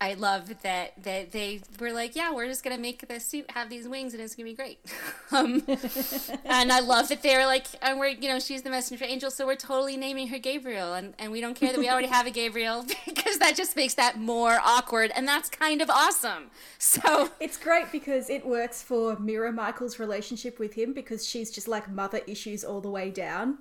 I 0.00 0.14
love 0.14 0.62
that 0.62 1.02
that 1.02 1.32
they 1.32 1.60
were 1.78 1.92
like, 1.92 2.16
yeah, 2.16 2.32
we're 2.32 2.46
just 2.46 2.64
gonna 2.64 2.78
make 2.78 3.06
the 3.06 3.20
suit 3.20 3.50
have 3.50 3.68
these 3.68 3.86
wings 3.86 4.14
and 4.14 4.22
it's 4.22 4.34
gonna 4.34 4.48
be 4.48 4.54
great. 4.54 4.78
um, 5.30 5.62
and 6.44 6.72
I 6.72 6.80
love 6.80 7.08
that 7.08 7.22
they're 7.22 7.44
like, 7.44 7.66
and 7.82 7.98
we're 7.98 8.08
you 8.08 8.28
know 8.28 8.38
she's 8.38 8.62
the 8.62 8.70
messenger 8.70 9.04
angel, 9.04 9.30
so 9.30 9.46
we're 9.46 9.56
totally 9.56 9.96
naming 9.98 10.28
her 10.28 10.38
Gabriel, 10.38 10.94
and 10.94 11.14
and 11.18 11.30
we 11.30 11.40
don't 11.40 11.54
care 11.54 11.72
that 11.72 11.78
we 11.78 11.90
already 11.90 12.08
have 12.08 12.26
a 12.26 12.30
Gabriel 12.30 12.86
because 13.06 13.38
that 13.38 13.56
just 13.56 13.76
makes 13.76 13.94
that 13.94 14.18
more 14.18 14.58
awkward, 14.64 15.12
and 15.14 15.28
that's 15.28 15.50
kind 15.50 15.82
of 15.82 15.90
awesome. 15.90 16.50
So 16.78 17.30
It's 17.38 17.58
great 17.58 17.92
because 17.92 18.30
it 18.30 18.46
works 18.46 18.82
for 18.82 19.18
Mira 19.18 19.52
Michael's 19.52 19.98
relationship 19.98 20.58
with 20.58 20.74
him 20.74 20.92
because 20.92 21.26
she's 21.26 21.50
just 21.50 21.68
like 21.68 21.90
mother 21.90 22.20
issues 22.26 22.64
all 22.64 22.80
the 22.80 22.90
way 22.90 23.10
down. 23.10 23.58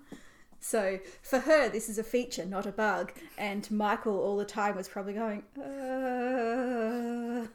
So 0.60 1.00
for 1.22 1.40
her, 1.40 1.70
this 1.70 1.90
is 1.90 1.98
a 1.98 2.04
feature, 2.04 2.46
not 2.46 2.66
a 2.66 2.72
bug. 2.72 3.14
And 3.38 3.70
Michael 3.72 4.20
all 4.20 4.38
the 4.38 4.46
time 4.46 4.76
was 4.76 4.88
probably 4.88 5.14
going, 5.14 5.44
uh, 5.58 7.48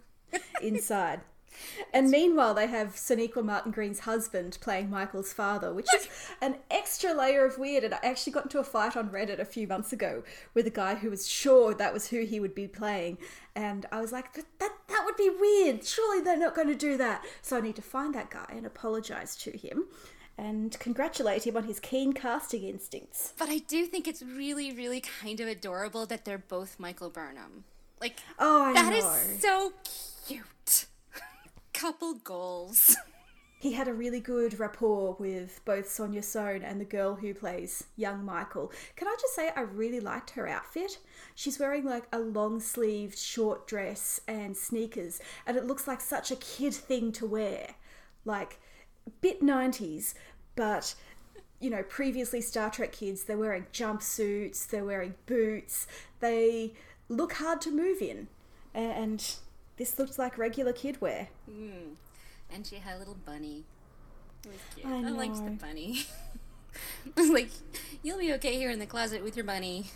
inside. 0.62 1.20
And 1.92 2.10
meanwhile, 2.10 2.54
they 2.54 2.66
have 2.66 2.96
Sonequa 2.96 3.44
Martin 3.44 3.70
Green's 3.70 4.00
husband 4.00 4.58
playing 4.60 4.90
Michael's 4.90 5.32
father, 5.32 5.72
which 5.72 5.86
is 5.94 6.08
an 6.40 6.56
extra 6.70 7.14
layer 7.14 7.44
of 7.44 7.58
weird. 7.58 7.84
And 7.84 7.94
I 7.94 8.00
actually 8.02 8.32
got 8.32 8.44
into 8.44 8.58
a 8.58 8.64
fight 8.64 8.96
on 8.96 9.10
Reddit 9.10 9.38
a 9.38 9.44
few 9.44 9.66
months 9.66 9.92
ago 9.92 10.24
with 10.52 10.66
a 10.66 10.70
guy 10.70 10.96
who 10.96 11.10
was 11.10 11.28
sure 11.28 11.74
that 11.74 11.92
was 11.92 12.08
who 12.08 12.24
he 12.24 12.40
would 12.40 12.54
be 12.54 12.66
playing. 12.66 13.18
And 13.54 13.86
I 13.92 14.00
was 14.00 14.10
like, 14.10 14.32
that, 14.34 14.46
that, 14.58 14.72
that 14.88 15.02
would 15.04 15.16
be 15.16 15.30
weird. 15.30 15.84
Surely 15.84 16.20
they're 16.20 16.36
not 16.36 16.56
going 16.56 16.68
to 16.68 16.74
do 16.74 16.96
that. 16.96 17.24
So 17.42 17.56
I 17.56 17.60
need 17.60 17.76
to 17.76 17.82
find 17.82 18.14
that 18.14 18.30
guy 18.30 18.46
and 18.48 18.66
apologize 18.66 19.36
to 19.36 19.56
him 19.56 19.84
and 20.36 20.78
congratulate 20.80 21.46
him 21.46 21.56
on 21.56 21.64
his 21.64 21.78
keen 21.80 22.12
casting 22.12 22.64
instincts. 22.64 23.32
But 23.38 23.48
I 23.48 23.58
do 23.58 23.86
think 23.86 24.08
it's 24.08 24.22
really, 24.22 24.72
really 24.72 25.00
kind 25.00 25.40
of 25.40 25.48
adorable 25.48 26.06
that 26.06 26.24
they're 26.24 26.38
both 26.38 26.78
Michael 26.78 27.10
Burnham. 27.10 27.64
Like, 28.00 28.18
Oh, 28.38 28.64
I 28.64 28.72
that 28.74 28.92
is 28.92 29.04
know. 29.04 29.38
so 29.38 29.72
cute. 30.26 30.86
Couple 31.72 32.14
goals. 32.14 32.96
He 33.58 33.72
had 33.72 33.88
a 33.88 33.94
really 33.94 34.20
good 34.20 34.58
rapport 34.60 35.16
with 35.18 35.62
both 35.64 35.86
Sonja 35.86 36.22
Sohn 36.22 36.62
and 36.62 36.78
the 36.78 36.84
girl 36.84 37.14
who 37.14 37.32
plays 37.32 37.84
young 37.96 38.22
Michael. 38.22 38.70
Can 38.94 39.08
I 39.08 39.16
just 39.18 39.34
say, 39.34 39.50
I 39.56 39.62
really 39.62 40.00
liked 40.00 40.30
her 40.30 40.46
outfit. 40.46 40.98
She's 41.34 41.58
wearing 41.58 41.84
like 41.86 42.04
a 42.12 42.18
long 42.18 42.60
sleeved 42.60 43.18
short 43.18 43.66
dress 43.66 44.20
and 44.28 44.54
sneakers, 44.54 45.18
and 45.46 45.56
it 45.56 45.64
looks 45.64 45.88
like 45.88 46.02
such 46.02 46.30
a 46.30 46.36
kid 46.36 46.74
thing 46.74 47.10
to 47.12 47.24
wear. 47.26 47.70
Like, 48.26 48.60
bit 49.20 49.42
90s, 49.42 50.14
but 50.56 50.94
you 51.60 51.70
know, 51.70 51.82
previously 51.82 52.40
Star 52.40 52.70
Trek 52.70 52.92
kids, 52.92 53.24
they're 53.24 53.38
wearing 53.38 53.66
jumpsuits, 53.72 54.66
they're 54.66 54.84
wearing 54.84 55.14
boots, 55.26 55.86
they 56.20 56.74
look 57.08 57.34
hard 57.34 57.60
to 57.62 57.70
move 57.70 58.02
in. 58.02 58.28
And 58.74 59.24
this 59.76 59.98
looks 59.98 60.18
like 60.18 60.36
regular 60.36 60.72
kid 60.72 61.00
wear. 61.00 61.28
Hmm. 61.50 61.94
And 62.52 62.66
she 62.66 62.76
had 62.76 62.96
a 62.96 62.98
little 62.98 63.16
bunny. 63.24 63.64
I 64.84 64.98
I, 64.98 65.10
liked 65.10 65.36
the 65.36 65.52
bunny. 65.52 66.00
I 67.16 67.20
was 67.20 67.30
like, 67.30 67.48
you'll 68.02 68.18
be 68.18 68.32
okay 68.34 68.56
here 68.56 68.70
in 68.70 68.78
the 68.78 68.86
closet 68.86 69.22
with 69.22 69.36
your 69.36 69.44
bunny. 69.44 69.86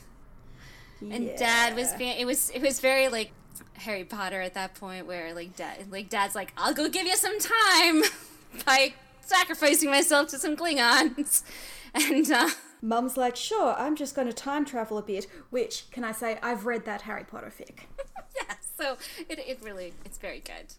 And 1.01 1.37
dad 1.37 1.77
was 1.77 1.93
it 1.99 2.27
was 2.27 2.51
it 2.51 2.63
was 2.63 2.81
very 2.81 3.09
like 3.09 3.31
Harry 3.75 4.05
Potter 4.05 4.41
at 4.41 4.55
that 4.55 4.75
point 4.75 5.07
where 5.07 5.33
like 5.35 5.55
dad 5.55 5.93
like 5.93 6.09
dad's 6.09 6.35
like, 6.35 6.53
I'll 6.57 6.75
go 6.75 6.89
give 6.89 7.07
you 7.07 7.17
some 7.17 7.39
time 7.39 8.03
by 8.65 8.95
sacrificing 9.21 9.91
myself 9.91 10.29
to 10.29 10.39
some 10.39 10.57
Klingons. 10.57 11.43
And 11.95 12.31
uh 12.31 12.51
Mum's 12.83 13.17
like, 13.17 13.35
sure, 13.35 13.75
I'm 13.77 13.97
just 13.97 14.15
going 14.15 14.29
to 14.29 14.33
time 14.33 14.65
travel 14.65 14.99
a 14.99 15.03
bit, 15.03 15.27
which, 15.51 15.91
can 15.91 16.05
I 16.05 16.13
say, 16.13 16.39
I've 16.43 16.67
read 16.67 16.85
that 16.85 17.03
Harry 17.03 17.25
Potter 17.25 17.51
fic. 17.57 17.81
yeah, 18.37 18.55
so 18.79 18.97
it, 19.29 19.39
it 19.39 19.59
really 19.63 19.95
it's 20.05 20.19
very 20.19 20.41
good. 20.41 20.75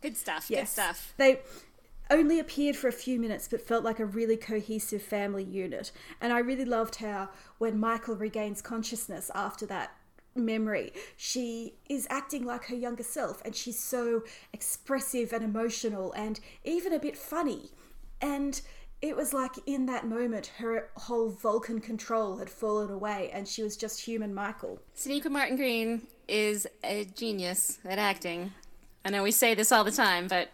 Good 0.00 0.16
stuff. 0.16 0.48
Good 0.48 0.66
stuff. 0.66 1.14
They 1.16 1.40
only 2.10 2.38
appeared 2.38 2.76
for 2.76 2.88
a 2.88 2.92
few 2.92 3.18
minutes 3.18 3.48
but 3.48 3.60
felt 3.60 3.84
like 3.84 3.98
a 3.98 4.06
really 4.06 4.36
cohesive 4.36 5.02
family 5.02 5.44
unit. 5.44 5.92
And 6.20 6.32
I 6.32 6.38
really 6.38 6.64
loved 6.64 6.96
how 6.96 7.28
when 7.58 7.78
Michael 7.78 8.16
regains 8.16 8.62
consciousness 8.62 9.30
after 9.34 9.66
that 9.66 9.92
memory, 10.36 10.92
she 11.16 11.74
is 11.88 12.06
acting 12.10 12.44
like 12.44 12.66
her 12.66 12.74
younger 12.74 13.02
self 13.02 13.42
and 13.44 13.54
she's 13.54 13.78
so 13.78 14.22
expressive 14.52 15.32
and 15.32 15.44
emotional 15.44 16.12
and 16.12 16.40
even 16.64 16.92
a 16.92 16.98
bit 16.98 17.16
funny. 17.16 17.70
And 18.20 18.60
it 19.02 19.16
was 19.16 19.32
like 19.32 19.52
in 19.66 19.86
that 19.86 20.06
moment 20.06 20.46
her 20.58 20.88
whole 20.96 21.28
Vulcan 21.28 21.80
control 21.80 22.38
had 22.38 22.48
fallen 22.50 22.90
away 22.90 23.30
and 23.32 23.46
she 23.46 23.62
was 23.62 23.76
just 23.76 24.00
human 24.00 24.34
Michael. 24.34 24.80
Sonequa 24.96 25.30
Martin 25.30 25.56
Green 25.56 26.06
is 26.28 26.66
a 26.82 27.04
genius 27.04 27.78
at 27.84 27.98
acting. 27.98 28.52
I 29.04 29.10
know 29.10 29.22
we 29.22 29.30
say 29.30 29.54
this 29.54 29.70
all 29.70 29.84
the 29.84 29.92
time, 29.92 30.26
but 30.26 30.48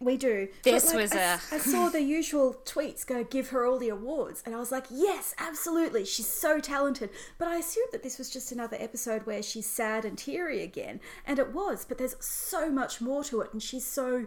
We 0.00 0.16
do. 0.16 0.48
This 0.62 0.86
like, 0.86 1.02
was 1.02 1.12
I, 1.12 1.18
a- 1.18 1.38
I 1.52 1.58
saw 1.58 1.88
the 1.88 2.02
usual 2.02 2.56
tweets 2.64 3.04
go 3.04 3.24
give 3.24 3.48
her 3.48 3.66
all 3.66 3.78
the 3.78 3.88
awards, 3.88 4.42
and 4.46 4.54
I 4.54 4.58
was 4.58 4.70
like, 4.70 4.86
yes, 4.90 5.34
absolutely, 5.38 6.04
she's 6.04 6.28
so 6.28 6.60
talented. 6.60 7.10
But 7.36 7.48
I 7.48 7.56
assumed 7.56 7.88
that 7.90 8.04
this 8.04 8.16
was 8.16 8.30
just 8.30 8.52
another 8.52 8.76
episode 8.78 9.26
where 9.26 9.42
she's 9.42 9.68
sad 9.68 10.04
and 10.04 10.16
teary 10.16 10.62
again, 10.62 11.00
and 11.26 11.38
it 11.40 11.52
was. 11.52 11.84
But 11.84 11.98
there's 11.98 12.14
so 12.24 12.70
much 12.70 13.00
more 13.00 13.24
to 13.24 13.40
it, 13.40 13.52
and 13.52 13.62
she's 13.62 13.84
so 13.86 14.26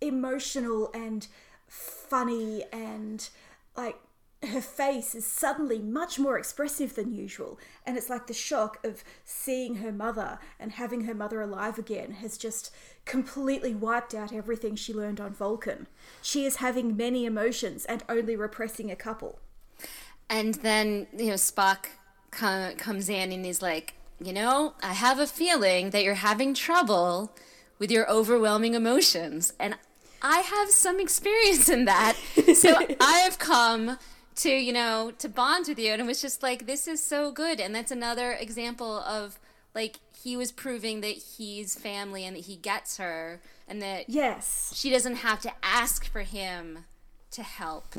emotional 0.00 0.90
and 0.92 1.28
funny, 1.68 2.64
and 2.72 3.28
like 3.76 3.96
her 4.42 4.60
face 4.60 5.14
is 5.14 5.26
suddenly 5.26 5.80
much 5.80 6.18
more 6.18 6.38
expressive 6.38 6.94
than 6.94 7.12
usual. 7.12 7.58
And 7.84 7.96
it's 7.96 8.08
like 8.08 8.26
the 8.28 8.34
shock 8.34 8.84
of 8.84 9.02
seeing 9.24 9.76
her 9.76 9.90
mother 9.90 10.38
and 10.60 10.72
having 10.72 11.02
her 11.04 11.14
mother 11.14 11.40
alive 11.40 11.78
again 11.78 12.12
has 12.12 12.38
just 12.38 12.72
completely 13.08 13.74
wiped 13.74 14.14
out 14.14 14.32
everything 14.32 14.76
she 14.76 14.94
learned 14.94 15.20
on 15.20 15.32
Vulcan. 15.32 15.88
She 16.22 16.44
is 16.44 16.56
having 16.56 16.96
many 16.96 17.24
emotions 17.24 17.84
and 17.86 18.04
only 18.08 18.36
repressing 18.36 18.90
a 18.90 18.96
couple. 18.96 19.40
and 20.30 20.54
then 20.56 21.06
you 21.16 21.28
know 21.28 21.34
Spock 21.34 21.86
com- 22.30 22.74
comes 22.76 23.08
in 23.08 23.32
and 23.32 23.44
he's 23.44 23.62
like, 23.62 23.94
you 24.20 24.32
know, 24.32 24.74
I 24.82 24.92
have 24.92 25.18
a 25.18 25.26
feeling 25.26 25.90
that 25.90 26.04
you're 26.04 26.14
having 26.14 26.52
trouble 26.52 27.34
with 27.78 27.90
your 27.90 28.08
overwhelming 28.10 28.74
emotions, 28.74 29.52
and 29.58 29.76
I 30.20 30.40
have 30.40 30.68
some 30.70 31.00
experience 31.00 31.68
in 31.68 31.86
that. 31.86 32.16
so 32.54 32.76
I 33.00 33.20
have 33.24 33.38
come 33.38 33.98
to 34.36 34.50
you 34.50 34.72
know 34.72 35.12
to 35.18 35.28
bond 35.28 35.66
with 35.68 35.78
you, 35.78 35.92
and 35.92 36.02
it 36.02 36.06
was 36.06 36.20
just 36.20 36.42
like 36.42 36.66
this 36.66 36.86
is 36.86 37.02
so 37.02 37.32
good, 37.32 37.58
and 37.60 37.74
that's 37.74 37.90
another 37.90 38.32
example 38.32 38.98
of 39.00 39.38
like 39.74 40.00
he 40.22 40.36
was 40.36 40.50
proving 40.52 41.00
that 41.00 41.16
he's 41.36 41.74
family 41.74 42.24
and 42.24 42.36
that 42.36 42.44
he 42.46 42.56
gets 42.56 42.96
her 42.96 43.40
and 43.66 43.80
that 43.82 44.08
Yes. 44.08 44.72
she 44.74 44.90
doesn't 44.90 45.16
have 45.16 45.40
to 45.40 45.52
ask 45.62 46.04
for 46.10 46.22
him 46.22 46.84
to 47.30 47.42
help. 47.42 47.94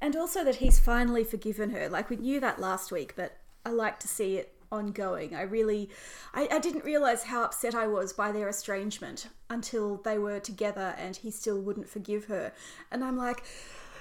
And 0.00 0.16
also 0.16 0.44
that 0.44 0.56
he's 0.56 0.78
finally 0.80 1.24
forgiven 1.24 1.70
her. 1.70 1.88
Like 1.88 2.10
we 2.10 2.16
knew 2.16 2.40
that 2.40 2.60
last 2.60 2.90
week, 2.92 3.14
but 3.16 3.36
I 3.64 3.70
like 3.70 3.98
to 4.00 4.08
see 4.08 4.36
it 4.36 4.52
ongoing. 4.72 5.34
I 5.34 5.42
really, 5.42 5.88
I, 6.34 6.48
I 6.50 6.58
didn't 6.58 6.84
realize 6.84 7.24
how 7.24 7.44
upset 7.44 7.74
I 7.74 7.86
was 7.86 8.12
by 8.12 8.32
their 8.32 8.48
estrangement 8.48 9.28
until 9.48 9.96
they 9.98 10.18
were 10.18 10.40
together 10.40 10.94
and 10.98 11.16
he 11.16 11.30
still 11.30 11.60
wouldn't 11.60 11.88
forgive 11.88 12.24
her. 12.26 12.52
And 12.90 13.04
I'm 13.04 13.16
like, 13.16 13.44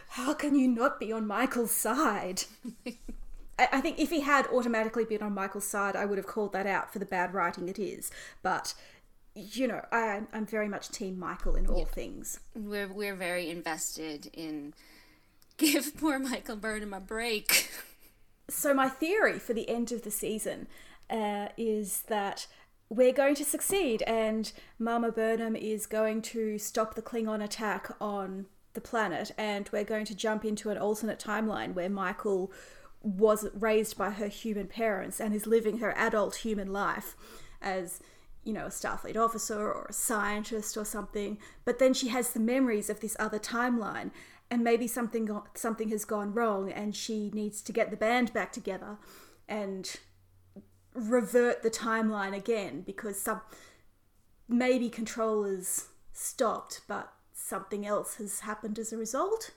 how 0.10 0.34
can 0.34 0.56
you 0.56 0.68
not 0.68 1.00
be 1.00 1.12
on 1.12 1.28
Michael's 1.28 1.72
side? 1.72 2.44
I, 3.58 3.68
I 3.74 3.82
think 3.82 4.00
if 4.00 4.10
he 4.10 4.22
had 4.22 4.48
automatically 4.48 5.06
been 5.06 5.22
on 5.22 5.34
Michael's 5.34 5.68
side, 5.68 5.96
I 5.96 6.06
would 6.06 6.18
have 6.18 6.28
called 6.28 6.54
that 6.54 6.66
out 6.66 6.92
for 6.92 7.00
the 7.00 7.06
bad 7.06 7.34
writing 7.34 7.70
it 7.70 7.80
is. 7.80 8.12
But, 8.42 8.74
you 9.36 9.68
know, 9.68 9.86
I, 9.92 10.22
I'm 10.34 10.46
very 10.46 10.68
much 10.68 10.90
Team 10.90 11.20
Michael 11.20 11.56
in 11.56 11.68
all 11.68 11.86
things. 11.86 12.40
We're 12.56 12.92
we're 12.92 13.16
very 13.16 13.50
invested 13.50 14.30
in 14.34 14.74
give 15.58 15.96
poor 15.98 16.20
Michael 16.20 16.56
Burnham 16.56 16.94
a 16.94 17.00
break. 17.00 17.70
So 18.50 18.74
my 18.74 18.90
theory 18.90 19.40
for 19.40 19.54
the 19.54 19.70
end 19.70 19.92
of 19.92 20.04
the 20.04 20.12
season 20.12 20.68
uh, 21.10 21.48
is 21.58 22.04
that 22.08 22.48
we're 22.90 23.14
going 23.14 23.36
to 23.36 23.46
succeed, 23.46 24.04
and 24.04 24.52
Mama 24.78 25.12
Burnham 25.12 25.56
is 25.56 25.86
going 25.86 26.22
to 26.24 26.60
stop 26.60 26.94
the 26.96 27.02
Klingon 27.02 27.44
attack 27.44 27.96
on 28.00 28.46
the 28.74 28.82
planet, 28.82 29.32
and 29.38 29.70
we're 29.72 29.84
going 29.84 30.06
to 30.06 30.16
jump 30.16 30.46
into 30.46 30.70
an 30.70 30.78
alternate 30.78 31.20
timeline 31.20 31.74
where 31.74 31.90
Michael 31.90 32.52
was 33.04 33.46
raised 33.54 33.98
by 33.98 34.12
her 34.12 34.28
human 34.28 34.68
parents 34.68 35.20
and 35.20 35.36
is 35.36 35.46
living 35.46 35.80
her 35.80 35.94
adult 35.98 36.38
human 36.38 36.72
life 36.72 37.16
as 37.62 38.02
you 38.44 38.54
know 38.54 38.66
a 38.66 38.70
starfleet 38.70 39.18
officer 39.18 39.72
or 39.72 39.88
a 39.90 39.94
scientist 39.94 40.78
or 40.78 40.86
something. 40.86 41.38
But 41.66 41.80
then 41.80 41.94
she 41.94 42.08
has 42.08 42.32
the 42.32 42.40
memories 42.40 42.90
of 42.90 43.02
this 43.02 43.16
other 43.20 43.40
timeline 43.40 44.12
and 44.50 44.64
maybe 44.64 44.88
something 44.88 45.30
something 45.54 45.90
has 45.90 46.06
gone 46.06 46.34
wrong 46.34 46.72
and 46.72 46.96
she 46.96 47.30
needs 47.34 47.62
to 47.62 47.72
get 47.74 47.92
the 47.92 47.98
band 47.98 48.34
back 48.34 48.52
together 48.54 48.98
and 49.48 49.96
revert 50.94 51.64
the 51.64 51.72
timeline 51.72 52.36
again 52.36 52.82
because 52.82 53.20
some 53.20 53.42
maybe 54.48 54.90
control 54.90 55.44
is 55.44 55.88
stopped 56.14 56.82
but 56.88 57.12
something 57.34 57.86
else 57.86 58.16
has 58.16 58.42
happened 58.42 58.80
as 58.80 58.94
a 58.94 58.98
result. 58.98 59.52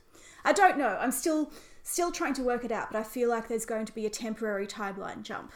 I 0.45 0.53
don't 0.53 0.79
know. 0.79 0.97
I'm 1.01 1.13
still 1.13 1.53
still 1.87 2.11
trying 2.11 2.35
to 2.35 2.43
work 2.43 2.65
it 2.65 2.73
out 2.73 2.91
but 2.91 2.99
i 2.99 3.03
feel 3.03 3.29
like 3.29 3.49
there's 3.49 3.67
going 3.67 3.87
to 3.87 3.95
be 3.95 4.07
a 4.07 4.11
temporary 4.11 4.67
timeline 4.67 5.23
jump 5.23 5.53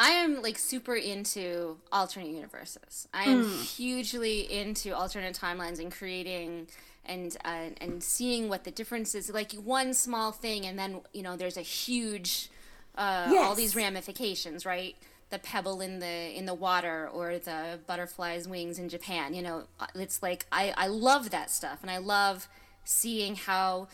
I 0.00 0.10
am 0.10 0.42
like 0.42 0.58
super 0.58 0.94
into 0.94 1.78
alternate 1.90 2.28
universes. 2.28 3.08
I 3.12 3.24
am 3.24 3.50
hugely 3.50 4.50
into 4.50 4.94
alternate 4.94 5.36
timelines 5.36 5.80
and 5.80 5.90
creating 5.90 6.68
and 7.04 7.36
uh, 7.44 7.70
and 7.80 8.00
seeing 8.00 8.48
what 8.48 8.62
the 8.62 8.70
difference 8.70 9.16
is. 9.16 9.28
Like 9.28 9.52
one 9.54 9.92
small 9.94 10.30
thing, 10.30 10.66
and 10.66 10.78
then 10.78 11.00
you 11.12 11.22
know 11.24 11.36
there's 11.36 11.56
a 11.56 11.62
huge 11.62 12.48
uh, 12.96 13.34
all 13.38 13.56
these 13.56 13.74
ramifications, 13.74 14.64
right? 14.64 14.94
The 15.30 15.40
pebble 15.40 15.80
in 15.80 15.98
the 15.98 16.36
in 16.36 16.46
the 16.46 16.54
water 16.54 17.08
or 17.12 17.38
the 17.38 17.80
butterfly's 17.88 18.46
wings 18.46 18.78
in 18.78 18.88
Japan. 18.88 19.34
You 19.34 19.42
know, 19.42 19.64
uh, 19.80 19.86
it's 19.96 20.22
like 20.22 20.46
I 20.52 20.72
I 20.76 20.86
love 20.86 21.30
that 21.30 21.50
stuff, 21.50 21.80
and 21.82 21.90
I 21.90 21.98
love 21.98 22.48
seeing 22.84 23.34
how 23.34 23.88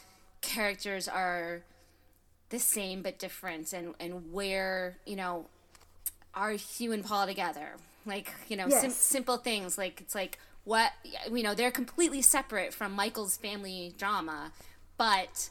characters 0.45 1.09
are 1.09 1.63
the 2.51 2.59
same 2.59 3.03
but 3.03 3.19
different 3.19 3.73
and 3.73 3.95
and 3.99 4.33
where 4.33 4.99
you 5.07 5.17
know 5.17 5.47
are 6.37 6.53
Hugh 6.53 6.93
and 6.93 7.05
Paul 7.05 7.27
together? 7.27 7.77
Like, 8.07 8.33
you 8.49 8.57
know, 8.57 8.69
sim- 8.69 8.91
simple 8.91 9.39
things. 9.39 9.79
Like, 9.79 10.01
it's 10.01 10.15
like, 10.15 10.39
what, 10.65 10.93
you 11.31 11.43
know, 11.43 11.55
they're 11.55 11.71
completely 11.71 12.23
separate 12.23 12.75
from 12.75 12.93
Michael's 12.93 13.37
family 13.37 13.95
drama, 13.97 14.53
but 14.97 15.51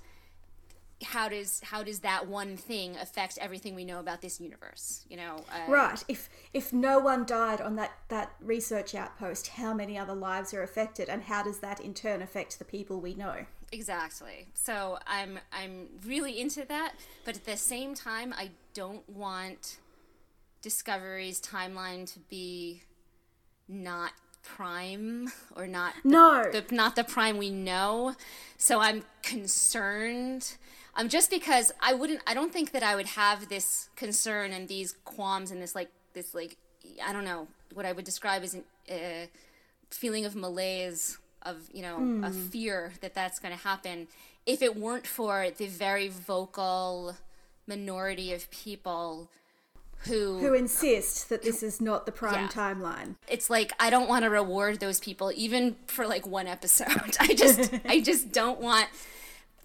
how 1.03 1.27
does 1.27 1.59
how 1.65 1.83
does 1.83 1.99
that 1.99 2.27
one 2.27 2.55
thing 2.55 2.95
affect 2.95 3.37
everything 3.39 3.75
we 3.75 3.83
know 3.83 3.99
about 3.99 4.21
this 4.21 4.39
universe 4.39 5.03
you 5.09 5.17
know 5.17 5.43
uh, 5.51 5.69
right 5.69 6.01
if 6.07 6.29
if 6.53 6.71
no 6.71 6.97
one 6.97 7.25
died 7.25 7.59
on 7.59 7.75
that 7.75 7.91
that 8.07 8.31
research 8.39 8.95
outpost 8.95 9.47
how 9.49 9.73
many 9.73 9.97
other 9.97 10.13
lives 10.13 10.53
are 10.53 10.63
affected 10.63 11.09
and 11.09 11.23
how 11.23 11.43
does 11.43 11.59
that 11.59 11.81
in 11.81 11.93
turn 11.93 12.21
affect 12.21 12.57
the 12.57 12.63
people 12.63 13.01
we 13.01 13.13
know 13.15 13.45
exactly. 13.73 14.47
So 14.53 14.99
i'm 15.07 15.39
i'm 15.51 15.87
really 16.05 16.39
into 16.39 16.63
that 16.65 16.93
but 17.25 17.35
at 17.35 17.45
the 17.45 17.57
same 17.57 17.93
time 17.95 18.33
i 18.37 18.49
don't 18.73 19.07
want 19.09 19.77
discovery's 20.61 21.41
timeline 21.41 22.11
to 22.13 22.19
be 22.29 22.83
not 23.67 24.11
prime 24.43 25.31
or 25.55 25.65
not 25.67 25.93
the- 26.03 26.09
No. 26.09 26.43
the, 26.51 26.63
not 26.75 26.95
the 26.95 27.03
prime 27.03 27.37
we 27.37 27.49
know. 27.49 28.15
So 28.57 28.79
i'm 28.79 29.03
concerned. 29.23 30.55
Um 30.95 31.09
just 31.09 31.29
because 31.29 31.71
i 31.81 31.93
wouldn't 31.93 32.21
i 32.27 32.33
don't 32.33 32.53
think 32.53 32.71
that 32.71 32.83
i 32.83 32.95
would 32.95 33.07
have 33.07 33.49
this 33.49 33.89
concern 33.95 34.51
and 34.51 34.67
these 34.67 34.95
qualms 35.05 35.49
and 35.51 35.61
this 35.61 35.73
like 35.75 35.89
this 36.13 36.33
like 36.35 36.57
i 37.03 37.11
don't 37.13 37.25
know 37.25 37.47
what 37.73 37.85
i 37.85 37.91
would 37.91 38.05
describe 38.05 38.43
as 38.43 38.55
a 38.89 39.29
feeling 39.89 40.25
of 40.25 40.35
malaise 40.35 41.17
of 41.45 41.69
you 41.71 41.81
know 41.81 41.95
a 41.95 42.29
hmm. 42.29 42.47
fear 42.47 42.93
that 43.01 43.13
that's 43.13 43.39
going 43.39 43.55
to 43.55 43.63
happen 43.63 44.07
if 44.45 44.61
it 44.61 44.75
weren't 44.75 45.07
for 45.07 45.47
the 45.57 45.67
very 45.67 46.09
vocal 46.09 47.15
minority 47.67 48.33
of 48.33 48.49
people 48.51 49.29
who 50.05 50.39
who 50.39 50.53
insist 50.53 51.29
that 51.29 51.43
this 51.43 51.63
is 51.63 51.79
not 51.79 52.05
the 52.05 52.11
prime 52.11 52.33
Yeah. 52.33 52.47
timeline 52.49 53.15
it's 53.27 53.49
like 53.49 53.71
I 53.79 53.89
don't 53.89 54.09
want 54.09 54.23
to 54.23 54.29
reward 54.29 54.79
those 54.79 54.99
people 54.99 55.31
even 55.35 55.77
for 55.87 56.05
like 56.05 56.27
one 56.27 56.47
episode. 56.47 57.15
I 57.19 57.33
just 57.33 57.73
I 57.85 58.01
just 58.01 58.31
don't 58.31 58.59
want 58.59 58.89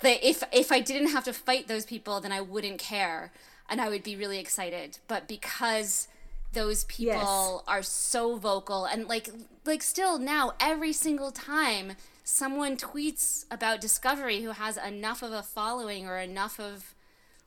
the 0.01 0.27
if 0.27 0.45
if 0.53 0.71
I 0.71 0.81
didn't 0.81 1.09
have 1.09 1.25
to 1.25 1.33
fight 1.33 1.67
those 1.67 1.85
people 1.85 2.21
then 2.21 2.31
I 2.31 2.41
wouldn't 2.41 2.79
care 2.79 3.33
and 3.69 3.81
I 3.81 3.89
would 3.89 4.03
be 4.03 4.17
really 4.17 4.39
excited. 4.39 4.99
But 5.09 5.29
because 5.29 6.09
those 6.53 6.85
people 6.85 7.13
Yes. 7.15 7.63
are 7.69 7.83
so 7.83 8.37
vocal. 8.37 8.85
And 8.85 9.07
like 9.07 9.29
like 9.65 9.83
still 9.83 10.19
now 10.19 10.53
every 10.61 10.93
single 10.93 11.31
time 11.31 11.93
someone 12.25 12.77
tweets 12.77 13.45
about 13.51 13.81
discovery 13.81 14.43
who 14.43 14.51
has 14.51 14.77
enough 14.77 15.23
of 15.23 15.33
a 15.33 15.43
following 15.43 16.07
or 16.07 16.19
enough 16.19 16.59
of 16.61 16.95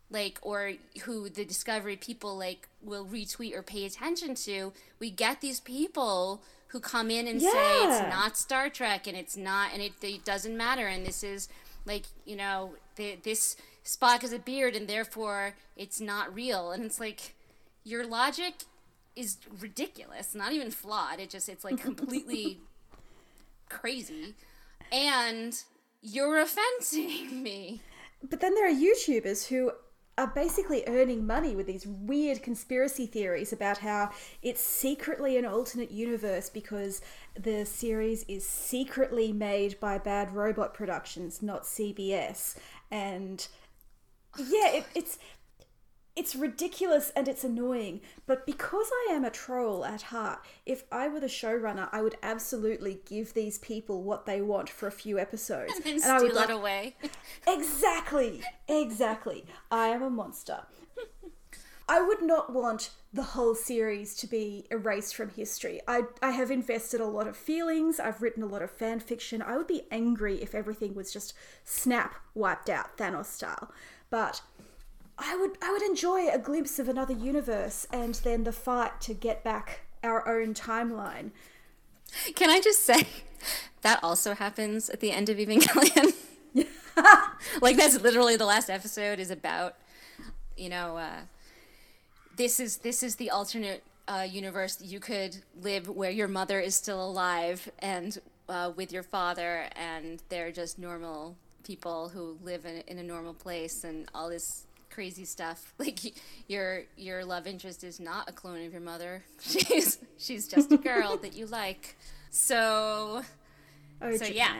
like 0.09 0.39
or 0.41 0.73
who 1.03 1.29
the 1.29 1.45
discovery 1.45 1.95
people 1.95 2.37
like 2.37 2.67
will 2.81 3.05
retweet 3.05 3.55
or 3.55 3.61
pay 3.61 3.85
attention 3.85 4.35
to 4.35 4.73
we 4.99 5.09
get 5.09 5.39
these 5.39 5.59
people 5.59 6.41
who 6.69 6.79
come 6.79 7.09
in 7.11 7.27
and 7.27 7.41
say 7.41 7.47
it's 7.83 8.09
not 8.09 8.35
star 8.35 8.69
trek 8.69 9.07
and 9.07 9.15
it's 9.15 9.37
not 9.37 9.71
and 9.71 9.81
it, 9.81 9.93
it 10.01 10.25
doesn't 10.25 10.57
matter 10.57 10.87
and 10.87 11.05
this 11.05 11.23
is 11.23 11.47
like 11.85 12.03
you 12.25 12.35
know 12.35 12.73
the, 12.95 13.17
this 13.23 13.55
spock 13.85 14.21
has 14.21 14.33
a 14.33 14.39
beard 14.39 14.75
and 14.75 14.87
therefore 14.87 15.55
it's 15.75 15.99
not 15.99 16.33
real. 16.33 16.71
And 16.71 16.83
it's 16.83 16.99
like 16.99 17.33
your 17.83 18.05
logic 18.05 18.63
is 19.15 19.37
ridiculous 19.59 20.33
not 20.35 20.53
even 20.53 20.71
flawed 20.71 21.19
it 21.19 21.29
just 21.29 21.49
it's 21.49 21.63
like 21.63 21.79
completely 21.79 22.59
crazy 23.69 24.35
and 24.91 25.63
you're 26.01 26.39
offending 26.39 27.43
me 27.43 27.81
But 28.29 28.39
then 28.39 28.55
there 28.55 28.67
are 28.67 28.73
YouTubers 28.73 29.47
who 29.47 29.71
are 30.17 30.27
basically 30.27 30.83
earning 30.87 31.25
money 31.25 31.55
with 31.55 31.65
these 31.65 31.87
weird 31.87 32.43
conspiracy 32.43 33.05
theories 33.05 33.53
about 33.53 33.79
how 33.79 34.11
it's 34.41 34.61
secretly 34.61 35.37
an 35.37 35.45
alternate 35.45 35.89
universe 35.89 36.49
because 36.49 37.01
the 37.39 37.65
series 37.65 38.23
is 38.27 38.47
secretly 38.47 39.31
made 39.31 39.79
by 39.79 39.97
Bad 39.97 40.33
Robot 40.35 40.73
Productions, 40.73 41.41
not 41.41 41.63
CBS. 41.63 42.57
And 42.91 43.47
yeah, 44.37 44.67
it, 44.73 44.85
it's 44.93 45.17
it's 46.15 46.35
ridiculous 46.35 47.11
and 47.15 47.27
it's 47.27 47.43
annoying, 47.43 48.01
but 48.25 48.45
because 48.45 48.87
I 48.91 49.13
am 49.13 49.23
a 49.23 49.29
troll 49.29 49.85
at 49.85 50.03
heart, 50.03 50.39
if 50.65 50.83
I 50.91 51.07
were 51.07 51.19
the 51.19 51.27
showrunner, 51.27 51.87
I 51.91 52.01
would 52.01 52.15
absolutely 52.21 53.01
give 53.05 53.33
these 53.33 53.59
people 53.59 54.03
what 54.03 54.25
they 54.25 54.41
want 54.41 54.69
for 54.69 54.87
a 54.87 54.91
few 54.91 55.17
episodes. 55.17 55.73
and 55.85 56.03
I 56.03 56.21
would 56.21 56.31
steal 56.31 56.41
like, 56.41 56.49
it 56.49 56.53
away 56.53 56.95
Exactly, 57.47 58.41
exactly. 58.67 59.45
I 59.71 59.87
am 59.87 60.03
a 60.03 60.09
monster. 60.09 60.63
I 61.87 62.01
would 62.01 62.21
not 62.21 62.53
want 62.53 62.91
the 63.11 63.23
whole 63.23 63.55
series 63.55 64.15
to 64.15 64.27
be 64.27 64.65
erased 64.71 65.13
from 65.13 65.29
history. 65.29 65.81
I, 65.87 66.03
I 66.21 66.31
have 66.31 66.49
invested 66.49 67.01
a 67.01 67.05
lot 67.05 67.27
of 67.27 67.35
feelings, 67.35 67.99
I've 67.99 68.21
written 68.21 68.43
a 68.43 68.47
lot 68.47 68.61
of 68.61 68.71
fan 68.71 69.01
fiction. 69.01 69.41
I 69.41 69.57
would 69.57 69.67
be 69.67 69.87
angry 69.91 70.41
if 70.41 70.55
everything 70.55 70.93
was 70.93 71.11
just 71.11 71.33
snap 71.65 72.15
wiped 72.33 72.69
out, 72.69 72.97
Thanos 72.97 73.25
style. 73.25 73.71
But 74.09 74.41
I 75.23 75.37
would 75.37 75.57
I 75.61 75.71
would 75.71 75.83
enjoy 75.83 76.29
a 76.29 76.39
glimpse 76.39 76.79
of 76.79 76.89
another 76.89 77.13
universe 77.13 77.87
and 77.91 78.15
then 78.15 78.43
the 78.43 78.51
fight 78.51 78.99
to 79.01 79.13
get 79.13 79.43
back 79.43 79.81
our 80.03 80.27
own 80.27 80.53
timeline. 80.53 81.31
Can 82.35 82.49
I 82.49 82.59
just 82.59 82.83
say 82.83 83.07
that 83.81 83.99
also 84.03 84.33
happens 84.33 84.89
at 84.89 84.99
the 84.99 85.11
end 85.11 85.29
of 85.29 85.37
Evangelion? 85.37 86.13
like 87.61 87.77
that's 87.77 88.01
literally 88.01 88.35
the 88.35 88.45
last 88.45 88.69
episode 88.69 89.19
is 89.19 89.31
about, 89.31 89.75
you 90.57 90.69
know, 90.69 90.97
uh, 90.97 91.21
this 92.35 92.59
is 92.59 92.77
this 92.77 93.03
is 93.03 93.15
the 93.15 93.29
alternate 93.29 93.83
uh, 94.07 94.27
universe, 94.29 94.81
you 94.81 94.99
could 94.99 95.37
live 95.61 95.87
where 95.87 96.11
your 96.11 96.27
mother 96.27 96.59
is 96.59 96.75
still 96.75 97.03
alive 97.03 97.71
and 97.79 98.17
uh, 98.49 98.71
with 98.75 98.91
your 98.91 99.03
father, 99.03 99.67
and 99.75 100.21
they're 100.29 100.51
just 100.51 100.77
normal 100.77 101.35
people 101.63 102.09
who 102.09 102.37
live 102.43 102.65
in, 102.65 102.83
in 102.87 102.97
a 102.97 103.03
normal 103.03 103.33
place 103.33 103.83
and 103.83 104.09
all 104.13 104.27
this 104.27 104.65
crazy 104.91 105.25
stuff. 105.25 105.73
Like 105.79 105.99
your 106.47 106.83
your 106.95 107.25
love 107.25 107.47
interest 107.47 107.83
is 107.83 107.99
not 107.99 108.29
a 108.29 108.31
clone 108.31 108.63
of 108.65 108.71
your 108.71 108.81
mother. 108.81 109.23
She's 109.41 109.97
she's 110.17 110.47
just 110.47 110.71
a 110.71 110.77
girl 110.77 111.17
that 111.17 111.35
you 111.35 111.47
like. 111.47 111.97
So 112.29 113.23
Oh, 114.01 114.15
so 114.15 114.25
yeah. 114.25 114.55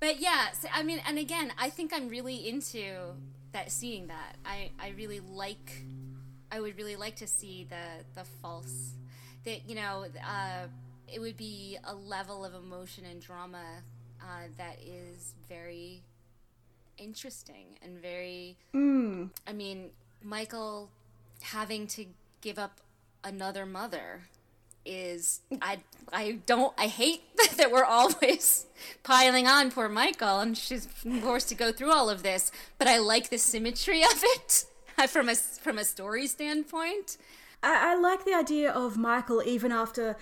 But 0.00 0.20
yeah, 0.20 0.50
so, 0.52 0.68
I 0.72 0.82
mean 0.82 1.00
and 1.06 1.18
again, 1.18 1.52
I 1.58 1.68
think 1.68 1.92
I'm 1.94 2.08
really 2.08 2.48
into 2.48 3.14
that 3.52 3.70
seeing 3.70 4.06
that. 4.06 4.36
I 4.46 4.70
I 4.80 4.90
really 4.96 5.20
like 5.20 5.84
I 6.50 6.60
would 6.60 6.76
really 6.76 6.96
like 6.96 7.16
to 7.16 7.26
see 7.26 7.66
the 7.68 8.04
the 8.14 8.24
false 8.40 8.92
that 9.44 9.68
you 9.68 9.74
know 9.74 10.06
uh, 10.26 10.66
it 11.12 11.20
would 11.20 11.36
be 11.36 11.76
a 11.84 11.94
level 11.94 12.44
of 12.44 12.54
emotion 12.54 13.04
and 13.04 13.20
drama 13.20 13.82
uh, 14.20 14.48
that 14.56 14.78
is 14.80 15.34
very 15.48 16.02
interesting 16.98 17.78
and 17.82 17.98
very. 18.00 18.56
Mm. 18.74 19.30
I 19.46 19.52
mean, 19.52 19.90
Michael 20.22 20.90
having 21.42 21.86
to 21.88 22.06
give 22.40 22.58
up 22.58 22.80
another 23.24 23.66
mother 23.66 24.22
is 24.84 25.40
I 25.60 25.78
I 26.12 26.38
don't 26.46 26.74
I 26.76 26.86
hate 26.86 27.22
that 27.56 27.70
we're 27.70 27.84
always 27.84 28.66
piling 29.02 29.46
on 29.46 29.70
poor 29.70 29.88
Michael 29.88 30.40
and 30.40 30.56
she's 30.56 30.86
forced 30.86 31.48
to 31.50 31.54
go 31.54 31.72
through 31.72 31.92
all 31.92 32.10
of 32.10 32.22
this, 32.22 32.50
but 32.78 32.88
I 32.88 32.98
like 32.98 33.30
the 33.30 33.38
symmetry 33.38 34.02
of 34.02 34.22
it 34.22 34.64
from 35.08 35.28
a 35.28 35.34
from 35.34 35.78
a 35.78 35.84
story 35.84 36.26
standpoint. 36.26 37.16
I, 37.62 37.92
I 37.92 37.94
like 37.96 38.24
the 38.24 38.34
idea 38.34 38.72
of 38.72 38.96
Michael 38.96 39.42
even 39.44 39.70
after 39.70 40.16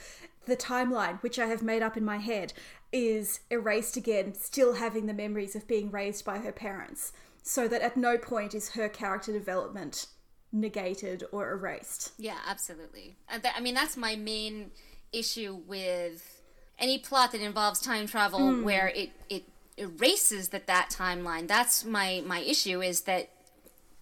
the 0.46 0.56
timeline, 0.56 1.22
which 1.22 1.38
I 1.38 1.46
have 1.46 1.62
made 1.62 1.82
up 1.82 1.96
in 1.96 2.04
my 2.04 2.18
head, 2.18 2.52
is 2.92 3.40
erased 3.50 3.96
again, 3.96 4.34
still 4.34 4.74
having 4.74 5.06
the 5.06 5.14
memories 5.14 5.54
of 5.54 5.68
being 5.68 5.90
raised 5.90 6.24
by 6.24 6.38
her 6.38 6.52
parents, 6.52 7.12
so 7.42 7.68
that 7.68 7.82
at 7.82 7.96
no 7.96 8.18
point 8.18 8.54
is 8.54 8.70
her 8.70 8.88
character 8.88 9.32
development 9.32 10.06
negated 10.52 11.24
or 11.32 11.52
erased. 11.52 12.12
Yeah, 12.18 12.38
absolutely. 12.46 13.16
I 13.28 13.60
mean, 13.60 13.74
that's 13.74 13.96
my 13.96 14.16
main 14.16 14.72
issue 15.12 15.60
with 15.66 16.42
any 16.78 16.98
plot 16.98 17.32
that 17.32 17.40
involves 17.40 17.80
time 17.80 18.06
travel 18.06 18.40
mm. 18.40 18.64
where 18.64 18.88
it, 18.88 19.10
it 19.28 19.44
erases 19.76 20.48
that 20.48 20.66
that 20.66 20.90
timeline. 20.90 21.46
That's 21.46 21.84
my 21.84 22.22
my 22.26 22.40
issue 22.40 22.82
is 22.82 23.02
that 23.02 23.30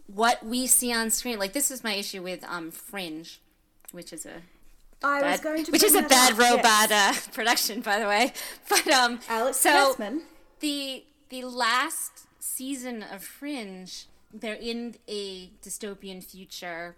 what 0.06 0.44
we 0.44 0.66
see 0.66 0.92
on 0.92 1.10
screen, 1.10 1.38
like 1.38 1.52
this 1.52 1.70
is 1.70 1.84
my 1.84 1.94
issue 1.94 2.22
with 2.22 2.44
um 2.44 2.70
Fringe, 2.70 3.40
which 3.92 4.12
is 4.12 4.24
a 4.24 4.42
I 5.02 5.20
bad, 5.20 5.30
was 5.32 5.40
going 5.40 5.64
to 5.64 5.72
which 5.72 5.84
is 5.84 5.94
a 5.94 6.02
bad 6.02 6.32
up, 6.32 6.38
robot 6.38 6.90
yes. 6.90 7.28
uh, 7.28 7.30
production, 7.32 7.80
by 7.80 7.98
the 7.98 8.06
way. 8.06 8.32
But 8.68 8.88
um, 8.88 9.20
Alex 9.28 9.58
so 9.58 9.94
Kurtzman. 9.94 10.20
the 10.60 11.04
the 11.28 11.44
last 11.44 12.26
season 12.40 13.02
of 13.02 13.22
Fringe, 13.22 14.06
they're 14.32 14.54
in 14.54 14.96
a 15.06 15.50
dystopian 15.62 16.22
future 16.22 16.96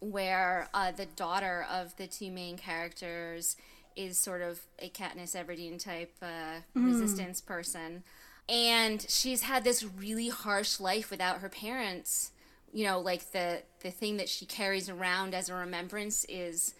where 0.00 0.68
uh, 0.74 0.90
the 0.92 1.06
daughter 1.06 1.66
of 1.70 1.94
the 1.96 2.06
two 2.06 2.30
main 2.30 2.56
characters 2.56 3.56
is 3.96 4.18
sort 4.18 4.40
of 4.40 4.60
a 4.78 4.88
Katniss 4.88 5.36
Everdeen 5.36 5.82
type 5.82 6.14
uh, 6.22 6.60
mm. 6.76 6.86
resistance 6.86 7.40
person, 7.40 8.02
and 8.48 9.04
she's 9.08 9.42
had 9.42 9.62
this 9.62 9.84
really 9.84 10.28
harsh 10.28 10.80
life 10.80 11.10
without 11.10 11.38
her 11.38 11.48
parents. 11.48 12.32
You 12.72 12.84
know, 12.86 12.98
like 12.98 13.32
the 13.32 13.62
the 13.82 13.90
thing 13.90 14.16
that 14.16 14.28
she 14.28 14.46
carries 14.46 14.88
around 14.88 15.34
as 15.34 15.48
a 15.48 15.54
remembrance 15.54 16.24
is 16.28 16.74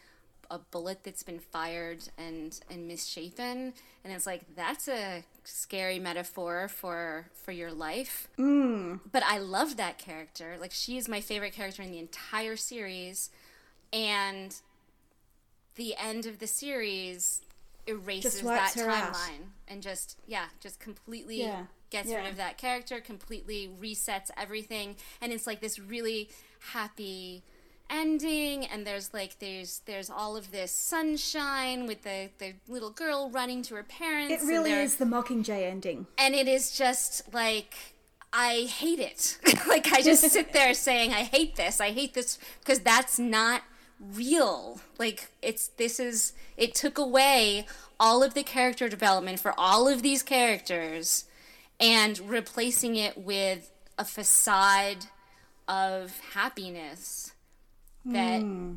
a 0.51 0.59
bullet 0.59 1.05
that's 1.05 1.23
been 1.23 1.39
fired 1.39 1.99
and 2.19 2.61
and 2.71 2.89
misshapen 2.89 3.73
and 4.05 4.13
it's 4.13 4.27
like 4.27 4.43
that's 4.57 4.89
a 4.89 5.23
scary 5.45 5.99
metaphor 5.99 6.69
for 6.69 7.27
for 7.33 7.53
your 7.53 7.73
life 7.73 8.29
mm. 8.39 8.99
but 9.11 9.23
i 9.25 9.39
love 9.39 9.77
that 9.77 9.97
character 9.97 10.57
like 10.61 10.73
she 10.73 10.97
is 10.97 11.09
my 11.09 11.21
favorite 11.21 11.53
character 11.53 11.83
in 11.83 11.93
the 11.93 11.99
entire 11.99 12.57
series 12.57 13.31
and 13.93 14.57
the 15.77 15.95
end 15.97 16.27
of 16.27 16.41
the 16.41 16.47
series 16.47 17.43
erases 17.87 18.43
that 18.43 18.73
timeline 18.73 19.47
and 19.69 19.83
just 19.83 20.19
yeah 20.27 20.47
just 20.61 20.81
completely 20.81 21.43
yeah. 21.43 21.65
gets 21.91 22.11
yeah. 22.11 22.17
rid 22.17 22.27
of 22.27 22.37
that 22.37 22.59
character 22.59 23.01
completely 23.01 23.71
resets 23.81 24.31
everything 24.37 24.97
and 25.21 25.33
it's 25.33 25.47
like 25.47 25.61
this 25.61 25.79
really 25.79 26.29
happy 26.73 27.43
ending 27.91 28.65
and 28.67 28.87
there's 28.87 29.13
like 29.13 29.39
there's 29.41 29.83
there's 29.87 30.09
all 30.09 30.37
of 30.37 30.51
this 30.53 30.71
sunshine 30.71 31.87
with 31.87 32.03
the 32.03 32.31
the 32.39 32.55
little 32.69 32.91
girl 32.91 33.29
running 33.31 33.63
to 33.63 33.75
her 33.75 33.83
parents 33.83 34.43
it 34.43 34.47
really 34.47 34.73
is 34.73 34.97
the 34.97 35.05
mockingjay 35.05 35.69
ending. 35.69 36.07
And 36.17 36.35
it 36.35 36.49
is 36.49 36.73
just 36.73 37.33
like 37.35 37.75
i 38.33 38.69
hate 38.69 39.01
it. 39.01 39.39
Like 39.67 39.93
i 39.93 40.03
just 40.03 40.23
sit 40.23 40.53
there 40.53 40.75
saying 40.75 41.13
i 41.13 41.25
hate 41.25 41.57
this. 41.57 41.81
I 41.81 41.91
hate 41.91 42.15
this 42.15 42.39
because 42.61 42.81
that's 42.81 43.19
not 43.19 43.63
real. 44.01 44.81
Like 44.99 45.29
it's 45.43 45.69
this 45.69 46.01
is 46.01 46.33
it 46.57 46.75
took 46.75 46.99
away 46.99 47.67
all 47.99 48.23
of 48.23 48.35
the 48.35 48.43
character 48.43 48.89
development 48.89 49.41
for 49.41 49.53
all 49.59 49.87
of 49.87 50.03
these 50.03 50.23
characters 50.23 51.25
and 51.79 52.19
replacing 52.21 52.97
it 52.97 53.19
with 53.19 53.71
a 53.99 54.05
facade 54.05 55.07
of 55.69 56.19
happiness 56.33 57.33
that 58.05 58.43
mm. 58.43 58.77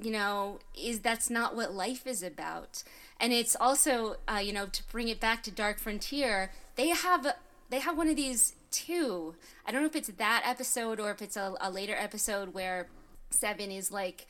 you 0.00 0.10
know 0.10 0.58
is 0.80 1.00
that's 1.00 1.30
not 1.30 1.54
what 1.54 1.74
life 1.74 2.06
is 2.06 2.22
about 2.22 2.82
and 3.20 3.32
it's 3.32 3.56
also 3.56 4.16
uh, 4.28 4.38
you 4.38 4.52
know 4.52 4.66
to 4.66 4.82
bring 4.90 5.08
it 5.08 5.20
back 5.20 5.42
to 5.42 5.50
dark 5.50 5.78
frontier 5.78 6.50
they 6.76 6.88
have 6.88 7.34
they 7.70 7.80
have 7.80 7.96
one 7.96 8.08
of 8.08 8.16
these 8.16 8.54
too 8.70 9.34
i 9.66 9.72
don't 9.72 9.82
know 9.82 9.86
if 9.86 9.96
it's 9.96 10.08
that 10.08 10.42
episode 10.44 11.00
or 11.00 11.10
if 11.10 11.22
it's 11.22 11.36
a, 11.36 11.54
a 11.60 11.70
later 11.70 11.94
episode 11.98 12.52
where 12.52 12.88
seven 13.30 13.70
is 13.70 13.90
like 13.90 14.26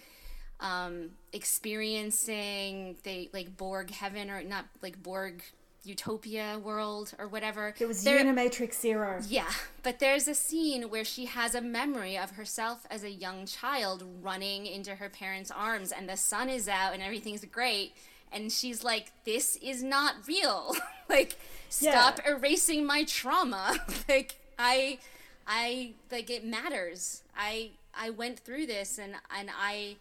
um 0.61 1.11
experiencing 1.33 2.97
they 3.05 3.29
like 3.33 3.57
borg 3.57 3.91
heaven 3.91 4.31
or 4.31 4.43
not 4.43 4.67
like 4.83 5.03
borg 5.03 5.43
utopia 5.89 6.61
world 6.63 7.15
or 7.19 7.27
whatever. 7.27 7.75
It 7.79 7.87
was 7.87 8.05
there, 8.05 8.23
Unimatrix 8.23 8.75
Zero. 8.75 9.21
Yeah, 9.27 9.51
but 9.83 9.99
there's 9.99 10.29
a 10.29 10.35
scene 10.35 10.91
where 10.91 11.05
she 11.05 11.27
has 11.27 11.55
a 11.55 11.61
memory 11.61 12.19
of 12.19 12.33
herself 12.33 12.87
as 12.91 13.03
a 13.03 13.11
young 13.11 13.47
child 13.47 14.05
running 14.23 14.67
into 14.67 14.97
her 14.97 15.09
parents' 15.09 15.51
arms, 15.51 15.91
and 15.93 16.09
the 16.09 16.17
sun 16.17 16.49
is 16.49 16.69
out 16.69 16.95
and 16.95 17.03
everything's 17.03 17.45
great. 17.47 17.95
And 18.31 18.53
she's 18.53 18.85
like, 18.85 19.13
"This 19.25 19.57
is 19.57 19.83
not 19.83 20.15
real. 20.27 20.77
like, 21.09 21.37
stop 21.71 22.21
yeah. 22.25 22.33
erasing 22.33 22.85
my 22.85 23.05
trauma. 23.05 23.79
like, 24.09 24.37
I, 24.59 24.99
I 25.47 25.93
like 26.13 26.29
it 26.29 26.45
matters. 26.45 27.23
I 27.37 27.71
I 27.95 28.11
went 28.11 28.41
through 28.41 28.67
this, 28.67 28.99
and 28.99 29.15
and 29.35 29.49
I." 29.59 29.97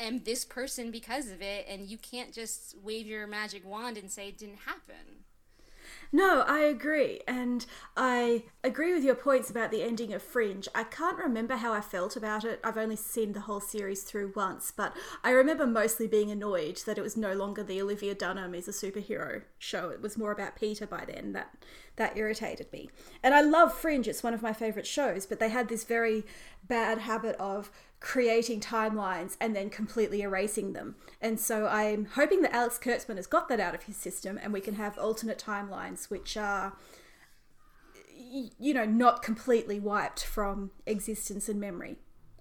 am 0.00 0.20
this 0.24 0.44
person 0.44 0.90
because 0.90 1.30
of 1.30 1.42
it, 1.42 1.66
and 1.68 1.88
you 1.88 1.98
can't 1.98 2.32
just 2.32 2.76
wave 2.82 3.06
your 3.06 3.26
magic 3.26 3.66
wand 3.66 3.96
and 3.96 4.10
say 4.10 4.28
it 4.28 4.38
didn't 4.38 4.60
happen. 4.66 5.24
No, 6.12 6.40
I 6.46 6.60
agree. 6.60 7.20
And 7.28 7.64
I 7.96 8.44
agree 8.64 8.92
with 8.92 9.04
your 9.04 9.14
points 9.14 9.48
about 9.48 9.70
the 9.70 9.82
ending 9.82 10.12
of 10.12 10.22
Fringe. 10.22 10.66
I 10.74 10.82
can't 10.82 11.18
remember 11.18 11.56
how 11.56 11.72
I 11.72 11.80
felt 11.80 12.16
about 12.16 12.44
it. 12.44 12.60
I've 12.64 12.76
only 12.76 12.96
seen 12.96 13.32
the 13.32 13.40
whole 13.40 13.60
series 13.60 14.02
through 14.02 14.32
once, 14.34 14.72
but 14.76 14.96
I 15.22 15.30
remember 15.30 15.66
mostly 15.66 16.08
being 16.08 16.30
annoyed 16.30 16.78
that 16.86 16.98
it 16.98 17.02
was 17.02 17.16
no 17.16 17.34
longer 17.34 17.62
the 17.62 17.80
Olivia 17.80 18.14
Dunham 18.14 18.54
is 18.54 18.66
a 18.66 18.72
superhero 18.72 19.42
show. 19.58 19.90
It 19.90 20.02
was 20.02 20.18
more 20.18 20.32
about 20.32 20.56
Peter 20.56 20.86
by 20.86 21.04
then. 21.06 21.32
That 21.32 21.54
that 21.96 22.16
irritated 22.16 22.72
me. 22.72 22.88
And 23.22 23.34
I 23.34 23.42
love 23.42 23.74
Fringe. 23.74 24.08
It's 24.08 24.22
one 24.22 24.32
of 24.32 24.42
my 24.42 24.52
favorite 24.52 24.86
shows, 24.86 25.26
but 25.26 25.38
they 25.38 25.50
had 25.50 25.68
this 25.68 25.84
very 25.84 26.24
bad 26.66 26.98
habit 26.98 27.36
of 27.36 27.70
creating 28.00 28.60
timelines 28.60 29.36
and 29.40 29.54
then 29.54 29.68
completely 29.68 30.22
erasing 30.22 30.72
them. 30.72 30.96
And 31.20 31.38
so 31.38 31.66
I'm 31.66 32.06
hoping 32.06 32.40
that 32.42 32.54
Alex 32.54 32.78
Kurtzman 32.78 33.16
has 33.16 33.26
got 33.26 33.48
that 33.48 33.60
out 33.60 33.74
of 33.74 33.82
his 33.84 33.96
system 33.96 34.38
and 34.42 34.52
we 34.52 34.60
can 34.60 34.74
have 34.74 34.98
alternate 34.98 35.38
timelines 35.38 36.10
which 36.10 36.36
are 36.36 36.72
you 38.58 38.72
know 38.72 38.84
not 38.84 39.22
completely 39.22 39.80
wiped 39.80 40.24
from 40.24 40.70
existence 40.86 41.48
and 41.48 41.60
memory. 41.60 41.96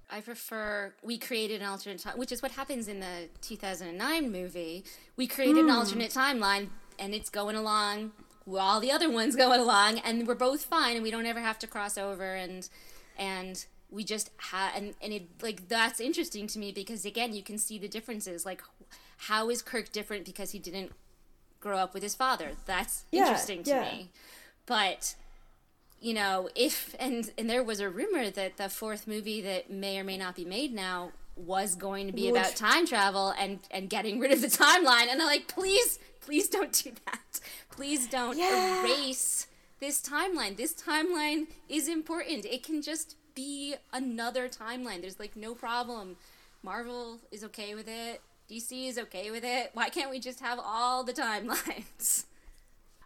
I 0.09 0.21
prefer 0.21 0.93
we 1.03 1.17
created 1.17 1.61
an 1.61 1.67
alternate 1.67 1.99
time, 1.99 2.17
which 2.17 2.31
is 2.31 2.41
what 2.41 2.51
happens 2.53 2.87
in 2.87 2.99
the 2.99 3.29
2009 3.41 4.31
movie. 4.31 4.83
We 5.15 5.27
created 5.27 5.57
mm. 5.57 5.59
an 5.61 5.65
hmm. 5.65 5.75
alternate 5.79 6.11
timeline 6.11 6.69
and 6.97 7.13
it's 7.13 7.29
going 7.29 7.55
along 7.55 8.11
while 8.45 8.79
the 8.79 8.91
other 8.91 9.09
ones 9.09 9.35
going 9.35 9.59
along 9.59 9.99
and 9.99 10.25
we're 10.25 10.35
both 10.35 10.63
fine 10.63 10.95
and 10.95 11.03
we 11.03 11.11
don't 11.11 11.25
ever 11.25 11.41
have 11.41 11.59
to 11.59 11.67
cross 11.67 11.97
over 11.97 12.33
and 12.33 12.69
and 13.17 13.65
we 13.91 14.03
just 14.03 14.29
had 14.37 14.71
and, 14.75 14.93
and 15.01 15.13
it 15.13 15.23
like 15.41 15.67
that's 15.67 15.99
interesting 15.99 16.47
to 16.47 16.59
me 16.59 16.71
because 16.71 17.05
again 17.05 17.33
you 17.33 17.43
can 17.43 17.57
see 17.57 17.77
the 17.77 17.87
differences. 17.87 18.45
Like 18.45 18.61
how 19.17 19.49
is 19.49 19.61
kirk 19.61 19.91
different 19.91 20.25
because 20.25 20.51
he 20.51 20.59
didn't 20.59 20.91
grow 21.59 21.77
up 21.77 21.93
with 21.93 22.03
his 22.03 22.15
father? 22.15 22.51
That's 22.65 23.05
yeah, 23.11 23.21
interesting 23.21 23.63
to 23.63 23.71
yeah. 23.71 23.81
me. 23.81 24.09
But 24.65 25.15
you 25.99 26.13
know 26.13 26.49
if 26.55 26.95
and 26.99 27.31
and 27.37 27.49
there 27.49 27.63
was 27.63 27.79
a 27.79 27.89
rumor 27.89 28.29
that 28.29 28.57
the 28.57 28.69
fourth 28.69 29.07
movie 29.07 29.41
that 29.41 29.69
may 29.71 29.99
or 29.99 30.03
may 30.03 30.17
not 30.17 30.35
be 30.35 30.45
made 30.45 30.73
now 30.73 31.11
was 31.35 31.75
going 31.75 32.05
to 32.07 32.13
be 32.13 32.31
Would- 32.31 32.39
about 32.39 32.55
time 32.55 32.85
travel 32.85 33.33
and 33.39 33.59
and 33.71 33.89
getting 33.89 34.19
rid 34.19 34.31
of 34.31 34.41
the 34.41 34.47
timeline. 34.47 35.07
And 35.09 35.21
I'm 35.21 35.27
like 35.27 35.47
please 35.47 35.99
please 36.21 36.47
don't 36.47 36.71
do 36.71 36.91
that. 37.05 37.39
Please 37.71 38.07
don't 38.07 38.37
Yeah. 38.37 38.81
erase 38.81 39.47
this 39.79 40.01
timeline. 40.01 40.57
This 40.57 40.73
timeline 40.73 41.47
is 41.69 41.87
important. 41.87 42.45
It 42.45 42.61
can 42.63 42.81
just 42.81 43.15
be 43.39 43.75
another 43.93 44.49
timeline 44.49 44.99
there's 44.99 45.19
like 45.19 45.35
no 45.37 45.55
problem 45.55 46.17
Marvel 46.61 47.19
is 47.31 47.41
okay 47.41 47.73
with 47.73 47.87
it 47.87 48.21
DC 48.51 48.89
is 48.89 48.97
okay 48.97 49.31
with 49.31 49.45
it 49.45 49.71
why 49.73 49.87
can't 49.87 50.11
we 50.11 50.19
just 50.19 50.41
have 50.41 50.59
all 50.61 51.05
the 51.05 51.13
timelines 51.13 52.25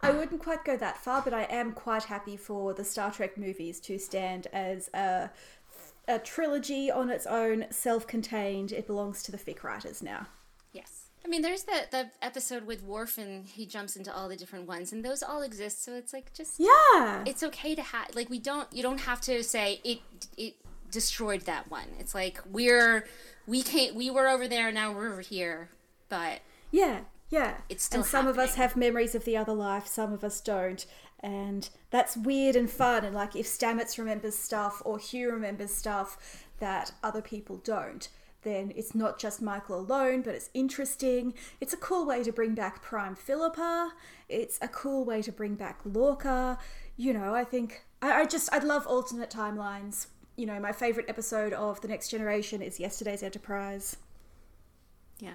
I 0.02 0.10
wouldn't 0.10 0.42
quite 0.42 0.66
go 0.66 0.76
that 0.76 0.98
far, 0.98 1.22
but 1.22 1.32
I 1.32 1.44
am 1.44 1.72
quite 1.72 2.02
happy 2.02 2.36
for 2.36 2.74
the 2.74 2.84
Star 2.84 3.10
Trek 3.10 3.38
movies 3.38 3.80
to 3.80 3.98
stand 3.98 4.48
as 4.52 4.90
a, 4.92 5.30
a 6.06 6.18
trilogy 6.18 6.90
on 6.90 7.08
its 7.08 7.26
own, 7.26 7.64
self 7.70 8.06
contained. 8.06 8.70
It 8.70 8.86
belongs 8.86 9.22
to 9.22 9.32
the 9.32 9.38
fic 9.38 9.64
writers 9.64 10.02
now. 10.02 10.26
Yes. 10.74 11.03
I 11.24 11.28
mean, 11.28 11.40
there's 11.42 11.62
the, 11.62 11.86
the 11.90 12.10
episode 12.20 12.66
with 12.66 12.82
Worf 12.82 13.16
and 13.16 13.46
he 13.46 13.64
jumps 13.66 13.96
into 13.96 14.14
all 14.14 14.28
the 14.28 14.36
different 14.36 14.66
ones, 14.68 14.92
and 14.92 15.04
those 15.04 15.22
all 15.22 15.40
exist. 15.42 15.82
So 15.82 15.94
it's 15.94 16.12
like 16.12 16.32
just 16.34 16.58
Yeah. 16.58 17.24
it's 17.26 17.42
okay 17.42 17.74
to 17.74 17.82
have 17.82 18.14
like 18.14 18.28
we 18.28 18.38
don't 18.38 18.68
you 18.72 18.82
don't 18.82 19.00
have 19.00 19.20
to 19.22 19.42
say 19.42 19.80
it 19.84 20.00
it 20.36 20.54
destroyed 20.90 21.42
that 21.42 21.70
one. 21.70 21.88
It's 21.98 22.14
like 22.14 22.40
we're 22.50 23.06
we 23.46 23.62
can't 23.62 23.94
we 23.94 24.10
were 24.10 24.28
over 24.28 24.46
there 24.46 24.70
now 24.70 24.92
we're 24.92 25.10
over 25.12 25.22
here, 25.22 25.70
but 26.08 26.40
Yeah, 26.70 27.00
yeah. 27.30 27.56
It's 27.68 27.84
still 27.84 28.00
and 28.00 28.06
some 28.08 28.26
of 28.26 28.38
us 28.38 28.56
have 28.56 28.76
memories 28.76 29.14
of 29.14 29.24
the 29.24 29.36
other 29.36 29.54
life, 29.54 29.86
some 29.86 30.12
of 30.12 30.22
us 30.24 30.40
don't. 30.40 30.84
And 31.20 31.70
that's 31.90 32.18
weird 32.18 32.54
and 32.54 32.70
fun. 32.70 33.02
And 33.02 33.14
like 33.14 33.34
if 33.34 33.46
Stamets 33.46 33.96
remembers 33.96 34.36
stuff 34.36 34.82
or 34.84 34.98
Hugh 34.98 35.32
remembers 35.32 35.72
stuff 35.72 36.44
that 36.58 36.92
other 37.02 37.22
people 37.22 37.56
don't, 37.64 38.08
then 38.44 38.72
it's 38.76 38.94
not 38.94 39.18
just 39.18 39.42
Michael 39.42 39.80
alone, 39.80 40.22
but 40.22 40.34
it's 40.34 40.50
interesting. 40.54 41.34
It's 41.60 41.72
a 41.72 41.76
cool 41.76 42.06
way 42.06 42.22
to 42.22 42.32
bring 42.32 42.54
back 42.54 42.82
Prime 42.82 43.14
Philippa. 43.14 43.92
It's 44.28 44.58
a 44.62 44.68
cool 44.68 45.04
way 45.04 45.22
to 45.22 45.32
bring 45.32 45.54
back 45.54 45.80
Lorca. 45.84 46.58
You 46.96 47.12
know, 47.12 47.34
I 47.34 47.44
think 47.44 47.84
I, 48.00 48.20
I 48.22 48.24
just 48.26 48.52
I'd 48.52 48.64
love 48.64 48.86
alternate 48.86 49.30
timelines. 49.30 50.06
You 50.36 50.46
know, 50.46 50.58
my 50.60 50.72
favorite 50.72 51.06
episode 51.08 51.52
of 51.52 51.80
The 51.80 51.88
Next 51.88 52.08
Generation 52.08 52.60
is 52.62 52.78
Yesterday's 52.80 53.22
Enterprise. 53.22 53.96
yeah. 55.20 55.34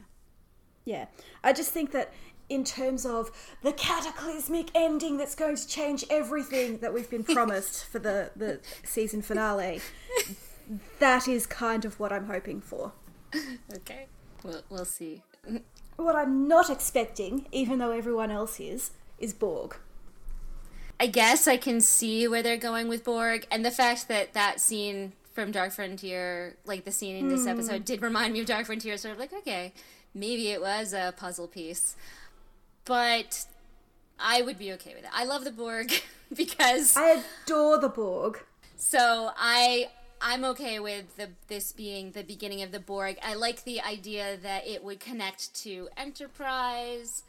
Yeah, 0.85 1.05
I 1.43 1.53
just 1.53 1.71
think 1.71 1.91
that 1.91 2.11
in 2.47 2.63
terms 2.63 3.05
of 3.05 3.29
the 3.61 3.71
cataclysmic 3.73 4.69
ending 4.73 5.17
that's 5.17 5.35
going 5.35 5.55
to 5.55 5.67
change 5.67 6.03
everything 6.09 6.79
that 6.79 6.93
we've 6.93 7.09
been 7.09 7.23
promised 7.35 7.85
for 7.85 7.99
the, 7.99 8.31
the 8.35 8.59
season 8.83 9.21
finale, 9.21 9.81
that 10.99 11.27
is 11.27 11.45
kind 11.45 11.85
of 11.85 11.99
what 11.99 12.11
I'm 12.11 12.25
hoping 12.25 12.59
for. 12.59 12.93
Okay. 13.75 14.07
We'll 14.43 14.61
we'll 14.69 14.85
see. 14.85 15.21
What 15.97 16.15
I'm 16.15 16.47
not 16.47 16.69
expecting, 16.69 17.45
even 17.51 17.79
though 17.79 17.91
everyone 17.91 18.31
else 18.31 18.59
is, 18.59 18.91
is 19.19 19.33
Borg. 19.33 19.75
I 20.99 21.07
guess 21.07 21.47
I 21.47 21.57
can 21.57 21.81
see 21.81 22.27
where 22.27 22.41
they're 22.41 22.57
going 22.57 22.87
with 22.87 23.03
Borg, 23.03 23.47
and 23.51 23.65
the 23.65 23.71
fact 23.71 24.07
that 24.07 24.33
that 24.33 24.59
scene 24.59 25.13
from 25.33 25.51
Dark 25.51 25.71
Frontier, 25.71 26.57
like 26.65 26.83
the 26.83 26.91
scene 26.91 27.15
in 27.15 27.29
this 27.29 27.43
hmm. 27.43 27.49
episode, 27.49 27.85
did 27.85 28.01
remind 28.01 28.33
me 28.33 28.41
of 28.41 28.45
Dark 28.45 28.65
Frontier. 28.65 28.97
Sort 28.97 29.13
of 29.13 29.19
like, 29.19 29.33
okay, 29.33 29.73
maybe 30.13 30.49
it 30.49 30.61
was 30.61 30.93
a 30.93 31.13
puzzle 31.15 31.47
piece, 31.47 31.95
but 32.85 33.45
I 34.19 34.41
would 34.41 34.57
be 34.57 34.71
okay 34.73 34.93
with 34.95 35.03
it. 35.03 35.11
I 35.13 35.23
love 35.23 35.43
the 35.43 35.51
Borg 35.51 35.91
because 36.35 36.95
I 36.97 37.23
adore 37.45 37.79
the 37.79 37.89
Borg. 37.89 38.43
so 38.75 39.31
I 39.37 39.89
I'm 40.21 40.43
okay 40.45 40.79
with 40.79 41.15
the 41.17 41.29
this 41.47 41.71
being 41.71 42.11
the 42.11 42.23
beginning 42.23 42.61
of 42.61 42.71
the 42.71 42.79
Borg. 42.79 43.17
I 43.23 43.35
like 43.35 43.63
the 43.63 43.81
idea 43.81 44.37
that 44.37 44.67
it 44.67 44.83
would 44.83 44.99
connect 44.99 45.53
to 45.63 45.89
Enterprise 45.97 47.23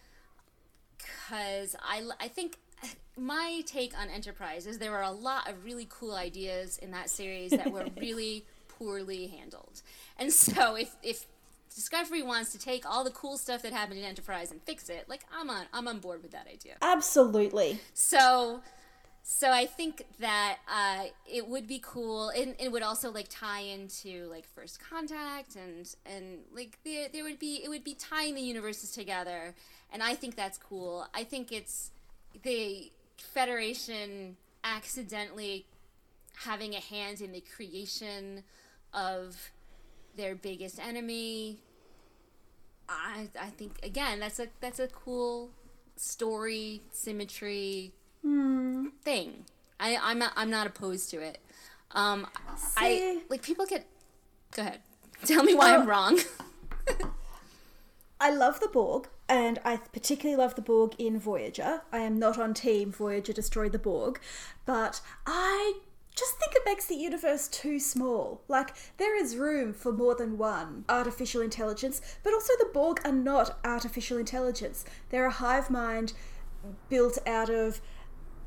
because 0.98 1.76
I 1.82 2.08
I 2.18 2.28
think 2.28 2.58
my 3.16 3.62
take 3.66 3.98
on 3.98 4.08
Enterprise 4.08 4.66
is 4.66 4.78
there 4.78 4.90
were 4.90 5.02
a 5.02 5.10
lot 5.10 5.48
of 5.48 5.64
really 5.64 5.86
cool 5.88 6.14
ideas 6.14 6.78
in 6.78 6.90
that 6.92 7.10
series 7.10 7.50
that 7.50 7.70
were 7.70 7.86
really 8.00 8.44
poorly 8.68 9.26
handled. 9.28 9.82
And 10.18 10.32
so 10.32 10.74
if 10.76 10.96
if 11.02 11.26
Discovery 11.74 12.22
wants 12.22 12.50
to 12.50 12.58
take 12.58 12.84
all 12.84 13.04
the 13.04 13.12
cool 13.12 13.38
stuff 13.38 13.62
that 13.62 13.72
happened 13.72 14.00
in 14.00 14.04
Enterprise 14.04 14.50
and 14.50 14.60
fix 14.62 14.88
it, 14.88 15.08
like 15.08 15.24
I'm 15.32 15.48
on 15.48 15.66
I'm 15.72 15.86
on 15.86 16.00
board 16.00 16.22
with 16.22 16.32
that 16.32 16.48
idea. 16.52 16.74
Absolutely. 16.82 17.78
So, 17.94 18.60
so 19.32 19.52
I 19.52 19.64
think 19.64 20.06
that 20.18 20.58
uh, 20.68 21.04
it 21.24 21.46
would 21.46 21.68
be 21.68 21.80
cool, 21.80 22.30
and 22.30 22.56
it 22.58 22.72
would 22.72 22.82
also 22.82 23.12
like 23.12 23.28
tie 23.30 23.60
into 23.60 24.26
like 24.28 24.44
First 24.44 24.80
Contact, 24.80 25.54
and 25.54 25.88
and 26.04 26.40
like 26.52 26.78
there 26.84 27.06
there 27.12 27.22
would 27.22 27.38
be 27.38 27.62
it 27.64 27.68
would 27.68 27.84
be 27.84 27.94
tying 27.94 28.34
the 28.34 28.40
universes 28.40 28.90
together, 28.90 29.54
and 29.92 30.02
I 30.02 30.14
think 30.14 30.34
that's 30.34 30.58
cool. 30.58 31.06
I 31.14 31.22
think 31.22 31.52
it's 31.52 31.92
the 32.42 32.90
Federation 33.18 34.36
accidentally 34.64 35.64
having 36.38 36.74
a 36.74 36.80
hand 36.80 37.20
in 37.20 37.30
the 37.30 37.44
creation 37.56 38.42
of 38.92 39.52
their 40.16 40.34
biggest 40.34 40.80
enemy. 40.80 41.58
I 42.88 43.28
I 43.40 43.50
think 43.50 43.78
again 43.84 44.18
that's 44.18 44.40
a 44.40 44.48
that's 44.60 44.80
a 44.80 44.88
cool 44.88 45.50
story 45.94 46.82
symmetry 46.90 47.92
thing. 49.02 49.44
I 49.78 49.96
I'm 50.02 50.18
not, 50.18 50.32
I'm 50.36 50.50
not 50.50 50.66
opposed 50.66 51.10
to 51.10 51.20
it. 51.20 51.38
Um, 51.92 52.26
I 52.76 53.22
like 53.28 53.42
people 53.42 53.66
get. 53.66 53.86
Go 54.52 54.62
ahead. 54.62 54.80
Tell 55.24 55.42
me 55.42 55.54
why 55.54 55.74
I'm 55.74 55.86
wrong. 55.86 56.18
I 58.20 58.30
love 58.30 58.60
the 58.60 58.68
Borg, 58.68 59.08
and 59.28 59.58
I 59.64 59.78
particularly 59.78 60.36
love 60.40 60.54
the 60.54 60.62
Borg 60.62 60.94
in 60.98 61.18
Voyager. 61.18 61.82
I 61.90 61.98
am 61.98 62.18
not 62.18 62.38
on 62.38 62.52
team 62.52 62.92
Voyager 62.92 63.32
destroy 63.32 63.70
the 63.70 63.78
Borg, 63.78 64.20
but 64.66 65.00
I 65.26 65.80
just 66.14 66.38
think 66.38 66.52
it 66.54 66.62
makes 66.66 66.84
the 66.86 66.96
universe 66.96 67.48
too 67.48 67.78
small. 67.78 68.42
Like, 68.46 68.74
there 68.98 69.16
is 69.16 69.36
room 69.36 69.72
for 69.72 69.90
more 69.90 70.14
than 70.14 70.36
one 70.36 70.84
artificial 70.88 71.40
intelligence, 71.40 72.02
but 72.22 72.34
also 72.34 72.52
the 72.58 72.68
Borg 72.74 73.00
are 73.06 73.12
not 73.12 73.58
artificial 73.64 74.18
intelligence. 74.18 74.84
They're 75.08 75.26
a 75.26 75.30
hive 75.30 75.70
mind 75.70 76.12
built 76.90 77.16
out 77.26 77.48
of 77.48 77.80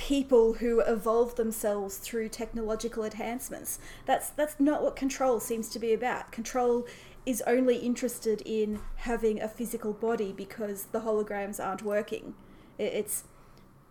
people 0.03 0.55
who 0.55 0.81
evolve 0.81 1.35
themselves 1.35 1.95
through 1.95 2.27
technological 2.27 3.05
enhancements. 3.05 3.79
That's 4.05 4.29
that's 4.31 4.59
not 4.59 4.83
what 4.83 4.97
control 4.97 5.39
seems 5.39 5.69
to 5.69 5.79
be 5.79 5.93
about. 5.93 6.29
Control 6.29 6.85
is 7.25 7.41
only 7.47 7.77
interested 7.77 8.41
in 8.45 8.81
having 8.97 9.41
a 9.41 9.47
physical 9.47 9.93
body 9.93 10.33
because 10.33 10.87
the 10.91 10.99
holograms 10.99 11.57
aren't 11.63 11.83
working. 11.83 12.33
It's 12.77 13.23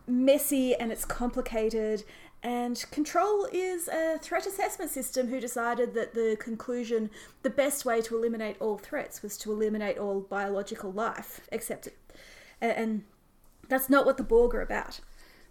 messy 0.06 0.74
and 0.74 0.92
it's 0.92 1.06
complicated 1.06 2.04
and 2.42 2.84
control 2.90 3.48
is 3.50 3.88
a 3.88 4.18
threat 4.18 4.46
assessment 4.46 4.90
system 4.90 5.28
who 5.28 5.40
decided 5.40 5.94
that 5.94 6.12
the 6.12 6.36
conclusion 6.38 7.08
the 7.42 7.48
best 7.48 7.84
way 7.86 8.02
to 8.02 8.16
eliminate 8.16 8.56
all 8.60 8.76
threats 8.76 9.22
was 9.22 9.38
to 9.38 9.52
eliminate 9.52 9.96
all 9.96 10.20
biological 10.20 10.90
life 10.90 11.40
except 11.52 11.88
and 12.60 13.04
that's 13.68 13.88
not 13.88 14.04
what 14.04 14.16
the 14.16 14.24
borg 14.24 14.56
are 14.56 14.60
about 14.60 15.00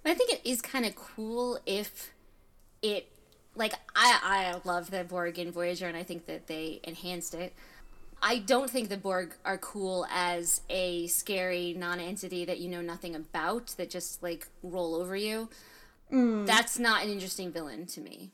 But 0.04 0.12
I 0.12 0.16
think 0.16 0.32
it 0.32 0.42
is 0.44 0.62
kind 0.62 0.86
of 0.86 0.96
cool 0.96 1.60
if 1.66 2.12
it 2.82 3.08
like 3.56 3.74
I 3.96 4.20
I 4.24 4.68
love 4.68 4.92
the 4.92 5.04
Borg 5.04 5.38
in 5.38 5.52
Voyager 5.52 5.88
and 5.88 5.98
I 5.98 6.04
think 6.04 6.26
that 6.26 6.48
they 6.48 6.80
enhanced 6.84 7.34
it. 7.34 7.54
I 8.24 8.38
don't 8.38 8.70
think 8.70 8.90
the 8.90 8.98
Borg 8.98 9.36
are 9.44 9.58
cool 9.58 10.06
as 10.12 10.62
a 10.70 11.08
scary 11.08 11.74
non-entity 11.76 12.46
that 12.46 12.60
you 12.60 12.70
know 12.70 12.82
nothing 12.82 13.16
about 13.16 13.74
that 13.78 13.90
just 13.90 14.22
like 14.22 14.48
roll 14.62 14.96
over 14.96 15.16
you. 15.16 15.50
Mm. 16.12 16.46
That's 16.46 16.78
not 16.78 17.04
an 17.04 17.10
interesting 17.10 17.52
villain 17.52 17.88
to 17.88 18.02
me. 18.02 18.32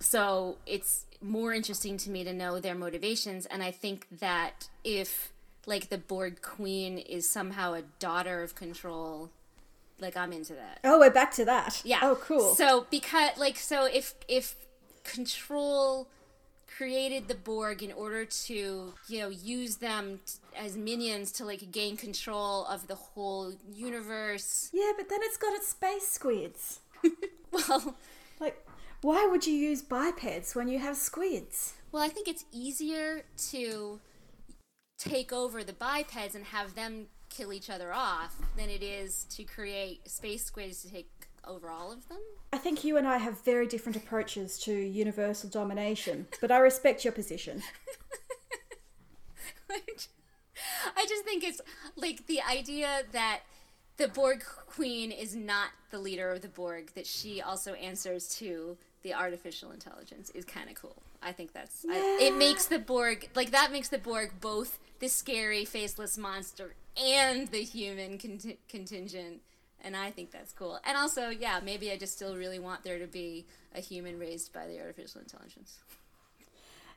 So 0.00 0.56
it's 0.66 1.06
more 1.20 1.52
interesting 1.52 1.96
to 1.98 2.10
me 2.10 2.24
to 2.24 2.32
know 2.32 2.58
their 2.58 2.74
motivations 2.74 3.46
and 3.46 3.62
I 3.62 3.70
think 3.70 4.06
that 4.18 4.68
if 4.82 5.32
like 5.66 5.90
the 5.90 5.98
Borg 5.98 6.42
queen 6.42 6.98
is 6.98 7.28
somehow 7.28 7.74
a 7.74 7.82
daughter 7.98 8.42
of 8.42 8.54
control 8.54 9.30
like 10.00 10.16
I'm 10.16 10.32
into 10.32 10.54
that. 10.54 10.80
oh 10.84 10.98
we're 10.98 11.10
back 11.10 11.32
to 11.34 11.44
that 11.44 11.80
Yeah. 11.84 12.00
oh 12.02 12.16
cool 12.16 12.54
So 12.54 12.86
because 12.90 13.36
like 13.38 13.56
so 13.56 13.84
if 13.86 14.14
if 14.28 14.56
control 15.04 16.08
created 16.76 17.28
the 17.28 17.34
Borg 17.34 17.82
in 17.82 17.92
order 17.92 18.24
to 18.24 18.94
you 19.08 19.18
know 19.20 19.28
use 19.28 19.76
them 19.76 20.20
t- 20.24 20.38
as 20.56 20.76
minions 20.76 21.30
to 21.32 21.44
like 21.44 21.70
gain 21.72 21.96
control 21.96 22.64
of 22.66 22.86
the 22.86 22.94
whole 22.94 23.52
universe. 23.72 24.70
yeah 24.72 24.92
but 24.96 25.08
then 25.08 25.20
it's 25.22 25.36
got 25.36 25.52
its 25.54 25.68
space 25.68 26.08
squids 26.08 26.80
Well, 27.52 27.96
like 28.38 28.64
why 29.02 29.26
would 29.26 29.46
you 29.46 29.54
use 29.54 29.82
bipeds 29.82 30.54
when 30.54 30.68
you 30.68 30.78
have 30.78 30.96
squids 30.96 31.74
well, 31.92 32.04
I 32.04 32.08
think 32.08 32.28
it's 32.28 32.44
easier 32.52 33.24
to 33.50 33.98
take 34.96 35.32
over 35.32 35.64
the 35.64 35.72
bipeds 35.72 36.36
and 36.36 36.44
have 36.44 36.76
them 36.76 37.06
kill 37.30 37.52
each 37.52 37.70
other 37.70 37.92
off 37.92 38.36
than 38.56 38.68
it 38.68 38.82
is 38.82 39.24
to 39.30 39.44
create 39.44 40.08
space 40.08 40.44
squids 40.44 40.82
to 40.82 40.90
take 40.90 41.08
over 41.46 41.70
all 41.70 41.90
of 41.90 42.08
them. 42.08 42.18
I 42.52 42.58
think 42.58 42.84
you 42.84 42.96
and 42.96 43.06
I 43.08 43.18
have 43.18 43.42
very 43.42 43.66
different 43.66 43.96
approaches 43.96 44.58
to 44.60 44.72
universal 44.72 45.48
domination, 45.48 46.26
but 46.40 46.50
I 46.50 46.58
respect 46.58 47.04
your 47.04 47.12
position. 47.12 47.62
I 50.96 51.06
just 51.08 51.24
think 51.24 51.44
it's 51.44 51.60
like 51.96 52.26
the 52.26 52.40
idea 52.42 53.02
that 53.12 53.40
the 53.96 54.08
Borg 54.08 54.42
Queen 54.66 55.12
is 55.12 55.36
not 55.36 55.68
the 55.90 55.98
leader 55.98 56.30
of 56.30 56.42
the 56.42 56.48
Borg, 56.48 56.92
that 56.94 57.06
she 57.06 57.40
also 57.40 57.74
answers 57.74 58.28
to 58.36 58.76
the 59.02 59.14
artificial 59.14 59.70
intelligence 59.70 60.30
is 60.30 60.44
kind 60.44 60.68
of 60.68 60.76
cool. 60.76 61.02
I 61.22 61.32
think 61.32 61.52
that's 61.52 61.84
yeah. 61.86 61.94
I, 61.94 62.18
it 62.22 62.36
makes 62.36 62.66
the 62.66 62.78
Borg 62.78 63.28
like 63.34 63.50
that 63.50 63.72
makes 63.72 63.88
the 63.88 63.98
Borg 63.98 64.32
both 64.40 64.78
the 65.00 65.08
scary 65.08 65.64
faceless 65.64 66.16
monster 66.16 66.74
and 67.00 67.48
the 67.48 67.62
human 67.62 68.18
contingent 68.68 69.40
and 69.82 69.96
I 69.96 70.10
think 70.10 70.30
that's 70.30 70.52
cool. 70.52 70.78
And 70.84 70.96
also, 70.96 71.30
yeah, 71.30 71.60
maybe 71.64 71.90
I 71.90 71.96
just 71.96 72.12
still 72.12 72.36
really 72.36 72.58
want 72.58 72.84
there 72.84 72.98
to 72.98 73.06
be 73.06 73.46
a 73.74 73.80
human 73.80 74.18
raised 74.18 74.52
by 74.52 74.66
the 74.66 74.78
artificial 74.78 75.22
intelligence. 75.22 75.78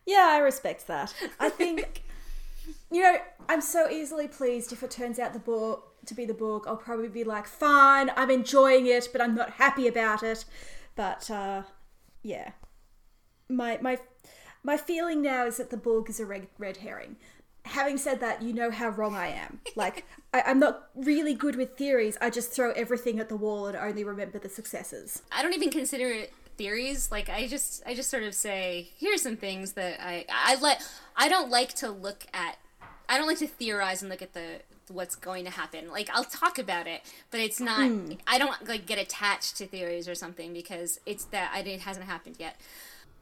Yeah, 0.05 0.27
I 0.31 0.39
respect 0.39 0.87
that. 0.87 1.13
I 1.39 1.47
think 1.49 2.03
you 2.91 3.01
know, 3.01 3.17
I'm 3.49 3.61
so 3.61 3.89
easily 3.89 4.27
pleased 4.27 4.71
if 4.71 4.83
it 4.83 4.91
turns 4.91 5.19
out 5.19 5.33
the 5.33 5.39
Borg 5.39 5.79
to 6.05 6.13
be 6.13 6.25
the 6.25 6.33
Borg. 6.33 6.63
I'll 6.67 6.77
probably 6.77 7.07
be 7.07 7.23
like, 7.23 7.47
fine, 7.47 8.11
I'm 8.15 8.29
enjoying 8.29 8.87
it, 8.87 9.09
but 9.11 9.21
I'm 9.21 9.35
not 9.35 9.51
happy 9.51 9.87
about 9.87 10.23
it. 10.23 10.45
But 10.95 11.29
uh, 11.31 11.63
yeah, 12.21 12.51
my 13.49 13.79
my 13.81 13.97
my 14.63 14.77
feeling 14.77 15.21
now 15.21 15.45
is 15.45 15.57
that 15.57 15.69
the 15.69 15.77
Borg 15.77 16.09
is 16.09 16.19
a 16.19 16.25
red, 16.25 16.47
red 16.57 16.77
herring. 16.77 17.17
Having 17.65 17.97
said 17.97 18.19
that, 18.19 18.41
you 18.41 18.53
know 18.53 18.71
how 18.71 18.89
wrong 18.89 19.15
I 19.15 19.27
am. 19.27 19.59
Like, 19.75 20.05
I, 20.33 20.43
I'm 20.45 20.59
not 20.59 20.89
really 20.95 21.33
good 21.33 21.55
with 21.55 21.77
theories. 21.77 22.17
I 22.21 22.29
just 22.29 22.51
throw 22.51 22.71
everything 22.71 23.19
at 23.19 23.29
the 23.29 23.35
wall 23.35 23.67
and 23.67 23.77
only 23.77 24.03
remember 24.03 24.37
the 24.37 24.49
successes. 24.49 25.23
I 25.31 25.41
don't 25.41 25.53
even 25.53 25.69
consider 25.69 26.07
it 26.11 26.33
theories 26.55 27.11
like 27.11 27.29
i 27.29 27.47
just 27.47 27.81
i 27.85 27.95
just 27.95 28.11
sort 28.11 28.21
of 28.21 28.31
say 28.33 28.87
here's 28.99 29.23
some 29.23 29.35
things 29.35 29.73
that 29.73 29.99
i 29.99 30.23
i 30.29 30.55
let 30.61 30.87
i 31.15 31.27
don't 31.27 31.49
like 31.49 31.73
to 31.73 31.89
look 31.89 32.25
at 32.31 32.57
i 33.09 33.17
don't 33.17 33.25
like 33.25 33.39
to 33.39 33.47
theorize 33.47 34.03
and 34.03 34.09
look 34.11 34.21
at 34.21 34.33
the 34.33 34.59
what's 34.89 35.15
going 35.15 35.45
to 35.45 35.49
happen 35.49 35.89
like 35.89 36.09
i'll 36.13 36.23
talk 36.23 36.59
about 36.59 36.85
it 36.85 37.01
but 37.31 37.39
it's 37.39 37.59
not 37.59 37.79
mm. 37.79 38.17
i 38.27 38.37
don't 38.37 38.67
like 38.67 38.85
get 38.85 38.99
attached 38.99 39.57
to 39.57 39.65
theories 39.65 40.07
or 40.07 40.13
something 40.13 40.53
because 40.53 40.99
it's 41.07 41.25
that 41.25 41.65
it 41.65 41.79
hasn't 41.81 42.05
happened 42.05 42.35
yet 42.37 42.55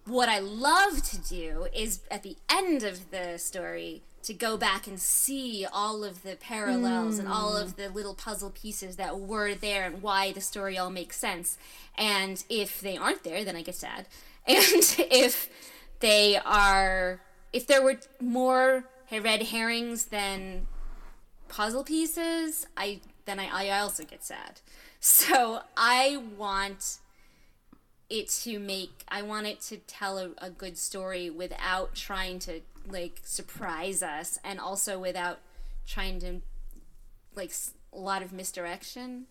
what 0.05 0.29
I 0.29 0.39
love 0.39 1.03
to 1.03 1.17
do 1.19 1.67
is 1.73 2.01
at 2.09 2.23
the 2.23 2.35
end 2.49 2.83
of 2.83 3.11
the 3.11 3.37
story 3.37 4.01
to 4.23 4.33
go 4.33 4.57
back 4.57 4.87
and 4.87 4.99
see 4.99 5.65
all 5.71 6.03
of 6.03 6.23
the 6.23 6.35
parallels 6.35 7.15
mm. 7.15 7.19
and 7.19 7.27
all 7.27 7.55
of 7.55 7.75
the 7.75 7.89
little 7.89 8.13
puzzle 8.13 8.49
pieces 8.51 8.95
that 8.95 9.19
were 9.19 9.53
there 9.53 9.85
and 9.85 10.01
why 10.01 10.31
the 10.31 10.41
story 10.41 10.77
all 10.77 10.89
makes 10.89 11.17
sense. 11.17 11.57
And 11.97 12.43
if 12.49 12.81
they 12.81 12.97
aren't 12.97 13.23
there, 13.23 13.43
then 13.43 13.55
I 13.55 13.61
get 13.61 13.75
sad. 13.75 14.07
And 14.47 14.95
if 15.11 15.49
they 15.99 16.35
are, 16.35 17.21
if 17.53 17.67
there 17.67 17.83
were 17.83 17.99
more 18.19 18.85
red 19.11 19.43
herrings 19.43 20.05
than 20.05 20.65
puzzle 21.47 21.83
pieces, 21.83 22.65
I 22.75 23.01
then 23.25 23.39
I, 23.39 23.67
I 23.67 23.79
also 23.79 24.03
get 24.03 24.23
sad. 24.23 24.61
So 25.03 25.61
I 25.75 26.21
want 26.37 26.99
it 28.11 28.29
to 28.43 28.59
make 28.59 29.03
I 29.07 29.23
want 29.23 29.47
it 29.47 29.61
to 29.61 29.77
tell 29.77 30.19
a, 30.19 30.29
a 30.37 30.51
good 30.51 30.77
story 30.77 31.31
without 31.31 31.95
trying 31.95 32.37
to 32.39 32.59
like 32.87 33.21
surprise 33.23 34.01
us 34.03 34.39
and 34.43 34.59
also 34.59 34.99
without 34.99 35.39
trying 35.85 36.19
to 36.19 36.41
like 37.35 37.51
a 37.93 37.97
lot 37.97 38.21
of 38.21 38.33
misdirection. 38.33 39.25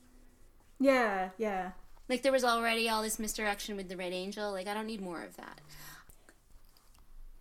Yeah, 0.79 1.31
yeah. 1.39 1.73
Like 2.09 2.23
there 2.23 2.33
was 2.33 2.45
already 2.45 2.89
all 2.89 3.03
this 3.03 3.19
misdirection 3.19 3.77
with 3.77 3.89
the 3.89 3.97
Red 3.97 4.13
Angel. 4.13 4.53
Like 4.53 4.67
I 4.67 4.75
don't 4.75 4.87
need 4.87 5.01
more 5.01 5.23
of 5.23 5.37
that. 5.37 5.61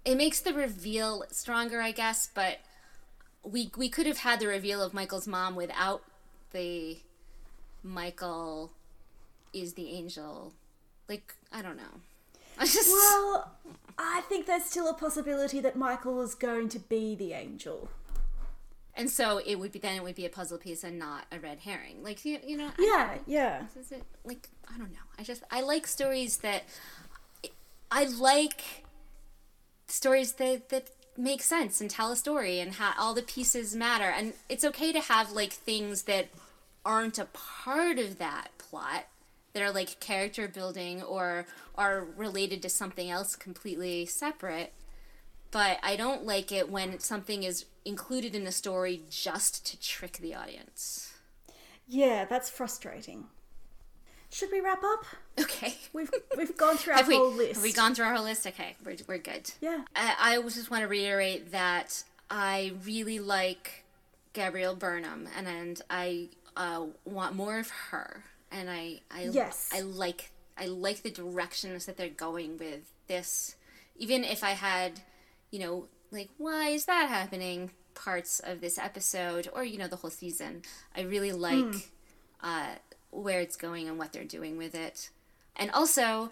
It 0.06 0.16
makes 0.16 0.40
the 0.40 0.54
reveal 0.54 1.24
stronger, 1.32 1.82
I 1.82 1.92
guess, 1.92 2.30
but 2.34 2.60
we 3.44 3.72
we 3.78 3.90
could 3.90 4.06
have 4.06 4.20
had 4.20 4.40
the 4.40 4.48
reveal 4.48 4.82
of 4.82 4.94
Michael's 4.94 5.28
mom 5.28 5.56
without 5.56 6.04
the 6.52 6.98
Michael 7.84 8.72
is 9.54 9.74
the 9.74 9.90
angel 9.90 10.54
like, 11.10 11.34
I 11.52 11.62
don't 11.62 11.76
know. 11.76 12.00
I 12.60 12.66
just. 12.66 12.90
Well, 12.90 13.52
I 14.02 14.22
think 14.22 14.46
there's 14.46 14.64
still 14.64 14.88
a 14.88 14.94
possibility 14.94 15.60
that 15.60 15.76
Michael 15.76 16.22
is 16.22 16.34
going 16.34 16.70
to 16.70 16.80
be 16.80 17.16
the 17.16 17.34
angel. 17.34 17.90
And 18.96 19.10
so 19.10 19.42
it 19.46 19.60
would 19.60 19.74
be 19.74 19.80
then 19.80 19.96
it 19.96 20.04
would 20.04 20.16
be 20.16 20.26
a 20.26 20.30
puzzle 20.30 20.58
piece 20.58 20.84
and 20.84 20.98
not 20.98 21.26
a 21.32 21.40
red 21.40 21.60
herring. 21.60 22.02
Like 22.02 22.24
you, 22.24 22.40
you 22.46 22.58
know. 22.58 22.72
Yeah, 22.80 23.18
yeah. 23.28 23.64
Is 23.78 23.92
it 23.92 24.04
like 24.24 24.50
I 24.74 24.78
don't 24.78 24.92
know. 24.92 24.98
I 25.18 25.24
just 25.24 25.44
I 25.52 25.62
like 25.62 25.86
stories 25.86 26.38
that 26.38 26.64
I 27.92 28.06
like 28.06 28.86
stories 29.88 30.34
that 30.34 30.70
that 30.70 30.90
make 31.18 31.42
sense 31.42 31.82
and 31.82 31.90
tell 31.90 32.12
a 32.12 32.16
story 32.16 32.60
and 32.60 32.74
how 32.76 32.94
all 32.98 33.14
the 33.14 33.22
pieces 33.22 33.76
matter. 33.76 34.06
And 34.06 34.34
it's 34.48 34.64
okay 34.64 34.94
to 34.94 35.02
have 35.02 35.32
like 35.32 35.52
things 35.52 36.04
that 36.04 36.30
aren't 36.86 37.20
a 37.20 37.26
part 37.26 38.00
of 38.00 38.18
that 38.18 38.50
plot 38.58 39.08
that 39.54 39.64
are 39.64 39.72
like 39.72 40.00
character 40.00 40.48
building 40.48 41.02
or 41.02 41.46
are 41.76 42.06
related 42.16 42.62
to 42.62 42.70
something 42.70 43.10
else 43.10 43.36
completely 43.36 44.06
separate. 44.06 44.74
But 45.52 45.80
I 45.82 45.96
don't 45.96 46.26
like 46.26 46.52
it 46.52 46.70
when 46.70 47.00
something 47.00 47.44
is 47.44 47.66
included 47.84 48.36
in 48.36 48.46
a 48.46 48.52
story 48.52 49.02
just 49.10 49.66
to 49.68 49.80
trick 49.80 50.18
the 50.18 50.36
audience. 50.36 51.14
Yeah, 51.88 52.26
that's 52.26 52.50
frustrating. 52.50 53.26
Should 54.32 54.52
we 54.52 54.60
wrap 54.60 54.84
up? 54.84 55.06
Okay. 55.40 55.74
We've 55.94 56.12
we've 56.38 56.56
gone 56.56 56.78
through 56.78 56.94
our 56.94 57.08
we, 57.08 57.16
whole 57.16 57.32
list. 57.32 57.56
Have 57.56 57.64
we 57.64 57.74
gone 57.74 57.96
through 57.96 58.06
our 58.06 58.14
whole 58.14 58.24
list? 58.24 58.46
Okay, 58.46 58.76
we're, 58.86 58.96
we're 59.08 59.18
good. 59.18 59.52
Yeah. 59.60 59.86
I, 59.96 60.36
I 60.38 60.42
just 60.44 60.70
want 60.70 60.84
to 60.84 60.88
reiterate 60.88 61.52
that 61.52 62.04
I 62.30 62.74
really 62.86 63.18
like 63.18 63.86
Gabrielle 64.34 64.76
Burnham, 64.76 65.28
and, 65.36 65.48
and 65.48 65.82
I 65.90 66.30
uh, 66.56 66.86
want 67.06 67.36
more 67.36 67.58
of 67.58 67.70
her 67.90 68.24
and 68.52 68.70
I 68.70 69.02
I 69.12 69.30
yes. 69.32 69.70
I 69.74 69.82
like 69.82 70.32
I 70.58 70.66
like 70.66 71.04
the 71.04 71.12
directions 71.12 71.86
that 71.86 71.98
they're 71.98 72.10
going 72.10 72.58
with 72.58 72.92
this. 73.08 73.56
Even 73.98 74.24
if 74.24 74.44
I 74.44 74.52
had, 74.52 75.02
you 75.52 75.60
know, 75.60 75.86
like 76.12 76.30
why 76.38 76.70
is 76.70 76.86
that 76.86 77.10
happening 77.10 77.72
parts 77.96 78.40
of 78.40 78.62
this 78.62 78.78
episode 78.78 79.50
or 79.54 79.64
you 79.64 79.78
know 79.78 79.88
the 79.88 79.98
whole 79.98 80.10
season, 80.10 80.64
I 80.96 81.02
really 81.02 81.32
like 81.32 81.56
mm. 81.56 81.86
uh, 82.42 82.76
where 83.12 83.40
it's 83.40 83.56
going 83.56 83.88
and 83.88 83.98
what 83.98 84.14
they're 84.14 84.24
doing 84.24 84.58
with 84.58 84.76
it. 84.76 85.10
And 85.56 85.72
also, 85.72 86.30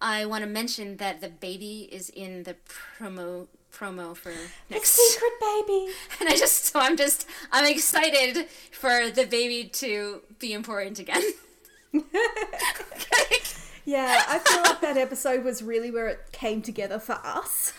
I 0.00 0.26
want 0.26 0.44
to 0.44 0.50
mention 0.50 0.98
that 0.98 1.20
the 1.20 1.30
baby 1.30 1.88
is 1.90 2.10
in 2.10 2.42
the 2.42 2.56
promo 2.98 3.46
promo 3.72 4.16
for 4.16 4.32
next 4.70 4.96
the 4.96 5.02
secret 5.02 5.32
baby 5.38 5.92
and 6.20 6.30
i 6.30 6.36
just 6.36 6.64
so 6.64 6.80
i'm 6.80 6.96
just 6.96 7.28
i'm 7.52 7.66
excited 7.66 8.48
for 8.70 9.10
the 9.10 9.26
baby 9.26 9.68
to 9.68 10.22
be 10.38 10.54
important 10.54 10.98
again 10.98 11.22
yeah, 13.84 14.24
I 14.28 14.38
feel 14.38 14.62
like 14.62 14.80
that 14.80 14.96
episode 14.96 15.44
was 15.44 15.62
really 15.62 15.90
where 15.90 16.08
it 16.08 16.20
came 16.32 16.62
together 16.62 16.98
for 16.98 17.14
us. 17.24 17.72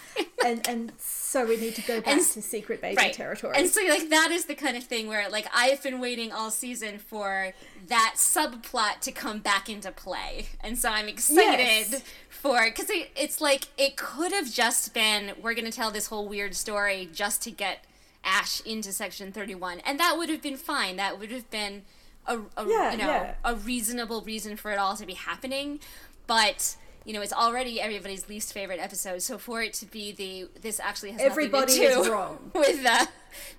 And 0.43 0.67
and 0.67 0.93
so 0.97 1.45
we 1.45 1.57
need 1.57 1.75
to 1.75 1.81
go 1.81 1.99
back 1.99 2.07
and, 2.07 2.21
to 2.21 2.41
secret 2.41 2.81
baby 2.81 2.95
right. 2.95 3.13
territory. 3.13 3.53
And 3.55 3.69
so 3.69 3.81
like 3.87 4.09
that 4.09 4.31
is 4.31 4.45
the 4.45 4.55
kind 4.55 4.77
of 4.77 4.83
thing 4.83 5.07
where 5.07 5.29
like 5.29 5.47
I've 5.53 5.83
been 5.83 5.99
waiting 5.99 6.31
all 6.31 6.49
season 6.49 6.97
for 6.97 7.53
that 7.87 8.13
subplot 8.15 9.01
to 9.01 9.11
come 9.11 9.39
back 9.39 9.69
into 9.69 9.91
play. 9.91 10.47
And 10.61 10.77
so 10.77 10.89
I'm 10.89 11.07
excited 11.07 11.91
yes. 11.91 12.03
for 12.29 12.63
because 12.65 12.89
it, 12.89 13.11
it's 13.15 13.41
like 13.41 13.67
it 13.77 13.97
could 13.97 14.31
have 14.31 14.51
just 14.51 14.93
been 14.93 15.33
we're 15.41 15.53
going 15.53 15.65
to 15.65 15.71
tell 15.71 15.91
this 15.91 16.07
whole 16.07 16.27
weird 16.27 16.55
story 16.55 17.09
just 17.13 17.41
to 17.43 17.51
get 17.51 17.83
Ash 18.23 18.61
into 18.61 18.91
section 18.91 19.31
31 19.31 19.81
and 19.85 19.99
that 19.99 20.17
would 20.17 20.29
have 20.29 20.41
been 20.41 20.57
fine. 20.57 20.95
That 20.95 21.19
would 21.19 21.31
have 21.31 21.49
been 21.51 21.83
a, 22.27 22.39
a 22.57 22.67
yeah, 22.67 22.91
you 22.91 22.97
know 22.97 23.07
yeah. 23.07 23.33
a 23.43 23.55
reasonable 23.55 24.21
reason 24.21 24.57
for 24.57 24.71
it 24.71 24.77
all 24.77 24.95
to 24.95 25.05
be 25.05 25.13
happening, 25.13 25.79
but 26.25 26.75
you 27.07 27.13
know, 27.13 27.21
it's 27.21 27.33
already 27.33 27.79
everybody's 27.79 28.27
least 28.27 28.51
favorite 28.51 28.81
episode. 28.81 29.21
So 29.21 29.37
for 29.37 29.61
it 29.61 29.73
to 29.75 29.85
be 29.85 30.11
the 30.11 30.49
this 30.61 30.77
actually 30.81 31.11
has 31.11 31.21
everybody 31.21 31.79
nothing 31.79 31.97
to 31.97 32.03
do 32.03 32.11
wrong 32.11 32.51
with 32.53 32.83
that, 32.83 33.09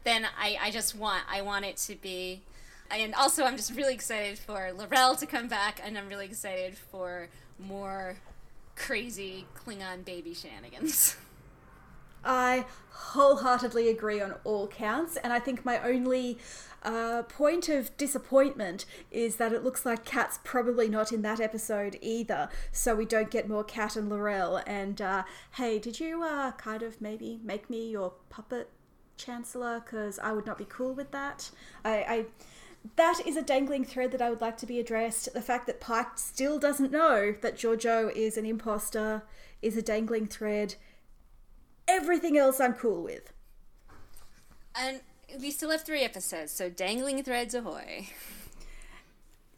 then 0.04 0.26
I 0.38 0.58
I 0.60 0.70
just 0.70 0.94
want 0.94 1.22
I 1.30 1.40
want 1.40 1.64
it 1.64 1.78
to 1.78 1.96
be, 1.96 2.42
and 2.90 3.14
also 3.14 3.44
I'm 3.44 3.56
just 3.56 3.74
really 3.74 3.94
excited 3.94 4.38
for 4.38 4.70
L'Rell 4.76 5.16
to 5.16 5.26
come 5.26 5.48
back, 5.48 5.80
and 5.82 5.96
I'm 5.96 6.08
really 6.08 6.26
excited 6.26 6.76
for 6.76 7.28
more 7.58 8.18
crazy 8.76 9.46
Klingon 9.56 10.04
baby 10.04 10.34
shenanigans. 10.34 11.16
I 12.28 12.66
wholeheartedly 12.90 13.88
agree 13.88 14.20
on 14.20 14.34
all 14.44 14.68
counts, 14.68 15.16
and 15.16 15.32
I 15.32 15.40
think 15.40 15.64
my 15.64 15.80
only 15.80 16.38
uh, 16.82 17.22
point 17.22 17.68
of 17.68 17.96
disappointment 17.96 18.84
is 19.10 19.36
that 19.36 19.52
it 19.52 19.64
looks 19.64 19.86
like 19.86 20.04
Kat's 20.04 20.38
probably 20.44 20.88
not 20.88 21.10
in 21.10 21.22
that 21.22 21.40
episode 21.40 21.98
either, 22.02 22.50
so 22.70 22.94
we 22.94 23.06
don't 23.06 23.30
get 23.30 23.48
more 23.48 23.64
Kat 23.64 23.96
and 23.96 24.10
L'Rell. 24.10 24.62
And 24.66 25.00
uh, 25.00 25.22
hey, 25.52 25.78
did 25.78 25.98
you 25.98 26.22
uh, 26.22 26.52
kind 26.52 26.82
of 26.82 27.00
maybe 27.00 27.40
make 27.42 27.70
me 27.70 27.88
your 27.88 28.12
puppet 28.28 28.68
chancellor? 29.16 29.80
Because 29.80 30.18
I 30.18 30.32
would 30.32 30.46
not 30.46 30.58
be 30.58 30.66
cool 30.68 30.92
with 30.92 31.10
that. 31.12 31.50
I, 31.84 31.94
I 31.96 32.26
that 32.96 33.20
is 33.26 33.36
a 33.36 33.42
dangling 33.42 33.84
thread 33.84 34.12
that 34.12 34.22
I 34.22 34.30
would 34.30 34.40
like 34.40 34.56
to 34.58 34.66
be 34.66 34.78
addressed. 34.78 35.32
The 35.32 35.42
fact 35.42 35.66
that 35.66 35.80
Pike 35.80 36.16
still 36.16 36.58
doesn't 36.58 36.92
know 36.92 37.34
that 37.40 37.56
Georgiou 37.56 38.14
is 38.14 38.36
an 38.36 38.46
imposter 38.46 39.22
is 39.62 39.76
a 39.76 39.82
dangling 39.82 40.26
thread. 40.26 40.76
Everything 41.88 42.36
else 42.36 42.60
I'm 42.60 42.74
cool 42.74 43.02
with. 43.02 43.32
And 44.74 45.00
we 45.40 45.50
still 45.50 45.70
have 45.70 45.82
three 45.82 46.02
episodes, 46.02 46.52
so 46.52 46.70
dangling 46.70 47.22
threads 47.22 47.54
ahoy. 47.54 48.08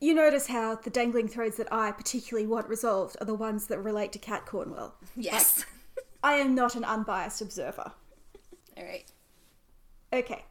You 0.01 0.15
notice 0.15 0.47
how 0.47 0.77
the 0.77 0.89
dangling 0.89 1.29
threads 1.29 1.59
that 1.59 1.71
I 1.71 1.93
particularly 1.93 2.47
want 2.47 2.69
resolved 2.69 3.19
are 3.21 3.27
the 3.27 3.35
ones 3.35 3.67
that 3.67 3.79
relate 3.81 4.13
to 4.13 4.19
Kat 4.19 4.47
Cornwell. 4.47 4.95
Yes. 5.15 5.67
I 6.23 6.35
am 6.35 6.55
not 6.55 6.75
an 6.75 6.85
unbiased 6.85 7.43
observer. 7.43 7.93
All 8.79 8.85
right. 8.85 9.05
Okay. 10.13 10.45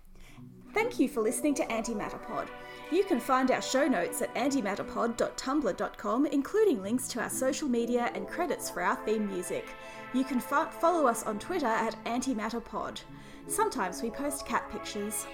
Thank 0.73 0.99
you 0.99 1.09
for 1.09 1.21
listening 1.21 1.55
to 1.55 1.65
Antimatter 1.65 2.21
Pod. 2.27 2.47
You 2.91 3.03
can 3.03 3.19
find 3.19 3.49
our 3.49 3.61
show 3.61 3.87
notes 3.87 4.21
at 4.21 4.33
antimatterpod.tumblr.com, 4.35 6.25
including 6.27 6.83
links 6.83 7.07
to 7.09 7.21
our 7.21 7.29
social 7.29 7.67
media 7.67 8.11
and 8.13 8.27
credits 8.27 8.69
for 8.69 8.83
our 8.83 8.95
theme 8.97 9.27
music. 9.27 9.65
You 10.13 10.23
can 10.23 10.39
fo- 10.39 10.65
follow 10.65 11.07
us 11.07 11.23
on 11.23 11.37
Twitter 11.37 11.67
at 11.67 12.03
antimatterpod. 12.05 13.01
Sometimes 13.47 14.01
we 14.01 14.09
post 14.09 14.45
cat 14.45 14.69
pictures. 14.71 15.27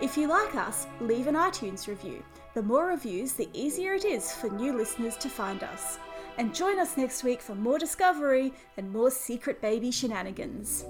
If 0.00 0.16
you 0.16 0.28
like 0.28 0.54
us, 0.54 0.86
leave 1.00 1.26
an 1.26 1.34
iTunes 1.34 1.88
review. 1.88 2.22
The 2.54 2.62
more 2.62 2.86
reviews, 2.86 3.32
the 3.32 3.48
easier 3.52 3.94
it 3.94 4.04
is 4.04 4.32
for 4.32 4.48
new 4.48 4.76
listeners 4.76 5.16
to 5.16 5.28
find 5.28 5.62
us. 5.64 5.98
And 6.38 6.54
join 6.54 6.78
us 6.78 6.96
next 6.96 7.24
week 7.24 7.40
for 7.40 7.54
more 7.54 7.78
discovery 7.78 8.52
and 8.76 8.92
more 8.92 9.10
secret 9.10 9.60
baby 9.60 9.90
shenanigans. 9.90 10.84